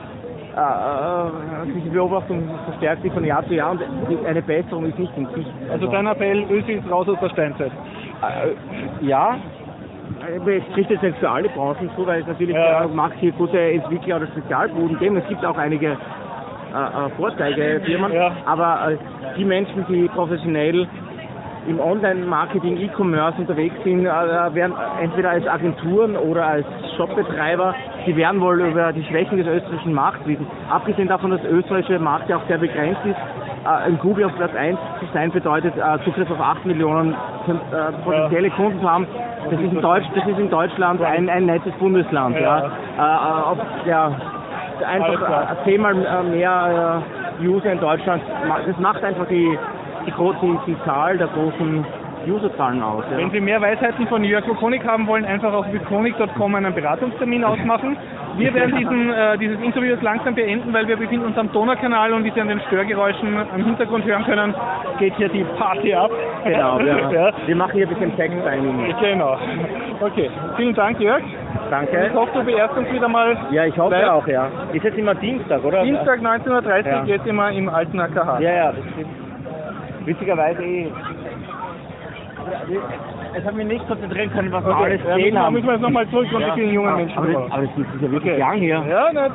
äh, 0.55 0.61
äh, 0.61 1.73
diese 1.75 1.91
Beobachtung 1.91 2.43
verstärkt 2.67 3.03
sich 3.03 3.13
von 3.13 3.25
Jahr 3.25 3.47
zu 3.47 3.55
Jahr 3.55 3.71
und 3.71 3.81
eine 4.27 4.43
Besserung 4.43 4.85
ist 4.85 4.99
nicht 4.99 5.17
in 5.17 5.27
Sicht. 5.35 5.51
Also 5.71 5.87
dein 5.87 6.07
Appell, 6.07 6.43
ist 6.51 6.91
raus 6.91 7.09
aus 7.09 7.19
der 7.21 7.31
Steinzeit. 7.31 7.73
Äh, 7.73 9.07
ja, 9.07 9.39
es 10.47 10.75
trifft 10.75 10.91
jetzt 10.91 11.03
nicht 11.03 11.19
für 11.19 11.31
alle 11.31 11.49
Branchen 11.49 11.91
zu, 11.97 12.07
weil 12.07 12.21
es 12.23 12.27
natürlich 12.27 12.55
Ja. 12.57 12.85
äh, 12.85 12.89
mag 12.89 13.13
hier 13.19 13.33
gute 13.33 13.59
Entwickler 13.59 14.17
oder 14.17 14.27
Spezialbuden 14.29 14.99
geben. 14.99 15.17
Es 15.17 15.29
gibt 15.29 15.45
auch 15.45 15.57
einige 15.57 15.89
äh, 15.89 15.93
äh, 15.97 17.11
Vorzeigefirmen, 17.17 18.13
Ja. 18.13 18.33
aber 18.47 18.93
äh, 18.93 18.97
die 19.37 19.45
Menschen, 19.45 19.85
die 19.89 20.09
professionell 20.09 20.87
im 21.67 21.81
Online-Marketing, 21.81 22.77
E-Commerce 22.77 23.39
unterwegs 23.39 23.75
sind, 23.85 24.05
äh, 24.05 24.55
werden 24.55 24.75
entweder 25.01 25.31
als 25.31 25.47
Agenturen 25.47 26.17
oder 26.17 26.47
als 26.47 26.67
Shopbetreiber, 26.97 27.75
die 28.07 28.15
werden 28.17 28.41
wohl 28.41 28.61
über 28.61 28.93
die 28.93 29.03
Schwächen 29.05 29.39
des 29.39 29.47
österreichischen 29.47 29.95
Markts 29.95 30.27
wissen. 30.27 30.47
Abgesehen 30.71 31.09
davon, 31.09 31.31
dass 31.31 31.41
der 31.43 31.53
österreichische 31.53 31.99
Markt 31.99 32.29
ja 32.29 32.37
auch 32.37 32.47
sehr 32.49 32.59
begrenzt 32.59 33.01
ist, 33.05 33.13
äh, 33.17 33.17
in 33.89 33.99
Google 33.99 34.25
auf 34.27 34.35
Platz 34.37 34.55
1 34.55 34.79
zu 35.01 35.07
sein 35.13 35.31
bedeutet, 35.31 35.75
äh, 35.77 36.05
Zugriff 36.05 36.31
auf 36.31 36.41
8 36.41 36.67
Millionen 36.67 37.13
äh, 37.13 37.93
potenzielle 38.05 38.51
Kunden 38.51 38.81
zu 38.81 38.91
haben. 38.91 39.07
Das 39.51 39.61
ist 39.61 39.73
in, 39.73 39.81
Deutsch, 39.81 40.07
das 40.15 40.27
ist 40.27 40.39
in 40.39 40.51
Deutschland 40.51 41.03
ein, 41.03 41.29
ein 41.29 41.47
nettes 41.47 41.73
Bundesland. 41.79 42.39
Ja. 42.39 42.59
Äh, 42.59 42.63
äh, 42.99 43.01
auf, 43.01 43.59
ja, 43.87 44.11
einfach 44.87 45.53
äh, 45.53 45.65
zehnmal 45.65 45.95
äh, 45.97 46.23
mehr 46.23 47.03
äh, 47.41 47.47
User 47.47 47.73
in 47.73 47.81
Deutschland. 47.81 48.23
Das 48.67 48.79
macht 48.79 49.03
einfach 49.03 49.27
die, 49.29 49.59
die, 50.07 50.13
die, 50.13 50.59
die 50.67 50.77
Zahl 50.85 51.19
der 51.19 51.29
großen 51.29 51.85
Userzahlen 52.33 52.83
aus. 52.83 53.05
Ja. 53.11 53.19
Wenn 53.19 53.31
Sie 53.31 53.41
mehr 53.41 53.61
Weisheiten 53.61 54.07
von 54.09 54.25
Jörg 54.25 54.47
Wukonik 54.49 54.87
haben 54.87 55.07
wollen, 55.07 55.25
einfach 55.25 55.53
auf 55.53 55.67
wukonik.com 55.73 56.55
einen 56.55 56.75
Beratungstermin 56.75 57.45
ausmachen. 57.45 57.97
Wir 58.37 58.53
werden 58.55 58.77
diesen, 58.79 59.11
äh, 59.13 59.39
dieses 59.39 59.61
Interview 59.61 59.91
jetzt 59.91 60.03
langsam 60.03 60.35
beenden, 60.35 60.73
weil 60.73 60.87
wir 60.89 60.97
befinden 60.97 61.27
uns 61.27 61.39
am 61.39 61.51
Donaukanal 61.53 62.13
und 62.13 62.25
wie 62.25 62.31
Sie 62.31 62.41
an 62.41 62.49
den 62.49 62.61
Störgeräuschen 62.63 63.37
am 63.37 63.65
Hintergrund 63.65 64.05
hören 64.05 64.25
können, 64.25 64.55
geht 64.99 65.15
hier 65.17 65.29
die 65.29 65.45
Party 65.59 65.95
ab. 65.95 66.11
Genau, 66.45 66.81
ja. 66.81 67.11
ja. 67.11 67.31
Wir 67.47 67.57
machen 67.57 67.73
hier 67.75 67.87
ein 67.87 67.95
bisschen 67.95 68.17
Text-Timing. 68.17 68.95
Genau. 69.01 69.39
Okay, 70.01 70.31
vielen 70.57 70.75
Dank 70.75 70.99
Jörg. 71.01 71.23
Danke. 71.71 72.07
Ich 72.09 72.15
hoffe, 72.15 72.31
du 72.35 72.45
beehrst 72.45 72.77
uns 72.77 72.91
wieder 72.93 73.09
mal. 73.09 73.37
Ja, 73.51 73.65
ich 73.65 73.77
hoffe 73.79 73.95
Live. 73.95 74.09
auch, 74.09 74.27
ja. 74.27 74.49
Ist 74.73 74.85
jetzt 74.85 74.99
immer 74.99 75.15
Dienstag, 75.15 75.65
oder? 75.65 75.83
Dienstag 75.83 76.21
19.30 76.21 76.51
Uhr 76.51 76.87
Ja. 76.93 77.05
geht 77.05 77.27
immer 77.27 77.51
im 77.53 77.69
alten 77.69 77.99
AKH. 78.01 78.41
Ja, 78.41 78.53
ja, 78.53 78.73
das 78.73 78.85
stimmt. 78.93 79.09
Witzigerweise 80.07 80.63
eh. 80.63 80.93
Es 83.37 83.45
hat 83.45 83.55
mich 83.55 83.67
nicht 83.67 83.87
konzentrieren 83.89 84.31
können, 84.33 84.53
was 84.53 84.65
wir 84.65 84.77
alles 84.77 85.01
ja, 85.07 85.17
gesehen 85.17 85.39
haben. 85.39 85.53
müssen 85.55 85.67
wir 85.67 85.73
jetzt 85.75 85.83
nochmal 85.83 86.09
zurück 86.09 86.29
und 86.33 86.41
die 86.45 86.51
vielen 86.61 86.73
jungen 86.73 86.97
Menschen. 86.97 87.19
aber, 87.19 87.27
das, 87.27 87.51
aber 87.53 87.63
das 87.63 87.71
ist 87.79 88.03
ja 88.03 88.11
wirklich 88.11 88.33
Okay. 88.33 88.41
lang 88.41 88.59
hier. 88.59 88.85
Ja, 88.89 89.11
na, 89.13 89.29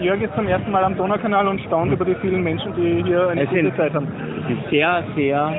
Jörg 0.00 0.20
ist 0.22 0.34
zum 0.34 0.46
ersten 0.48 0.70
Mal 0.72 0.82
am 0.84 0.96
Donaukanal 0.96 1.46
und 1.48 1.60
staunt 1.60 1.92
über 1.92 2.04
die 2.04 2.14
vielen 2.16 2.42
Menschen, 2.42 2.74
die 2.74 3.02
hier 3.04 3.28
eine 3.28 3.42
Es 3.42 3.48
gute 3.48 3.62
sind- 3.62 3.76
Zeit 3.76 3.94
haben. 3.94 4.08
Das 4.42 4.50
ist 4.50 4.70
sehr, 4.70 5.04
sehr, 5.14 5.52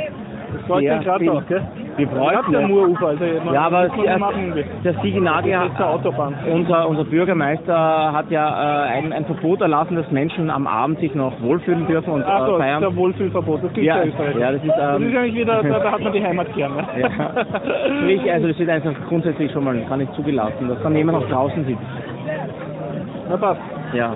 Das 0.67 0.79
sehr 0.79 0.95
mich 0.97 1.05
gerade 1.05 1.31
auch, 1.31 1.45
gell? 1.47 1.61
Wir 1.97 2.07
bräuchten 2.07 2.51
das. 2.51 2.67
Murufer, 2.67 3.07
also 3.07 3.23
Ja, 3.53 3.61
aber 3.61 3.87
muss 3.95 4.05
man 4.19 4.53
der, 4.83 4.93
Sigi 5.01 5.19
Nagel 5.19 5.51
Das 5.51 5.79
hat, 5.79 6.05
ist 6.05 6.51
unser, 6.51 6.89
unser 6.89 7.03
Bürgermeister 7.05 8.11
hat 8.13 8.29
ja 8.31 8.85
äh, 8.85 8.89
ein, 8.89 9.13
ein 9.13 9.25
Verbot 9.25 9.61
erlassen, 9.61 9.95
dass 9.95 10.09
Menschen 10.11 10.49
am 10.49 10.67
Abend 10.67 10.99
sich 10.99 11.13
noch 11.15 11.33
wohlfühlen 11.41 11.87
dürfen 11.87 12.11
und 12.13 12.23
Ach 12.23 12.45
so, 12.47 12.55
äh, 12.55 12.57
das 12.57 12.59
ist 12.59 12.63
feiern. 12.63 12.81
der 12.81 12.95
Wohlfühlverbot, 12.95 13.63
das 13.63 13.73
gibt 13.73 13.85
Ja, 13.85 13.97
ja 13.97 14.05
Österreich. 14.05 14.35
ja, 14.37 14.51
das 14.51 14.63
ist, 14.63 14.69
das 14.69 14.95
ähm, 15.01 15.09
ist 15.09 15.17
eigentlich 15.17 15.35
wieder, 15.35 15.63
da, 15.63 15.79
da 15.79 15.91
hat 15.91 16.01
man 16.01 16.13
die 16.13 16.23
Heimat 16.25 16.53
gern. 16.55 16.75
Ne? 16.75 16.83
Ja. 16.99 17.09
Sprich, 18.01 18.31
also 18.31 18.47
das 18.47 18.59
wird 18.59 18.69
einfach 18.69 18.93
grundsätzlich 19.07 19.51
schon 19.51 19.63
mal 19.63 19.77
gar 19.87 19.97
nicht 19.97 20.13
zugelassen, 20.15 20.67
dass 20.67 20.81
dann 20.83 20.95
jemand 20.95 21.21
noch 21.21 21.29
draußen 21.29 21.65
sitzt. 21.65 21.81
Na 23.29 23.37
passt. 23.37 23.61
Ja. 23.93 24.11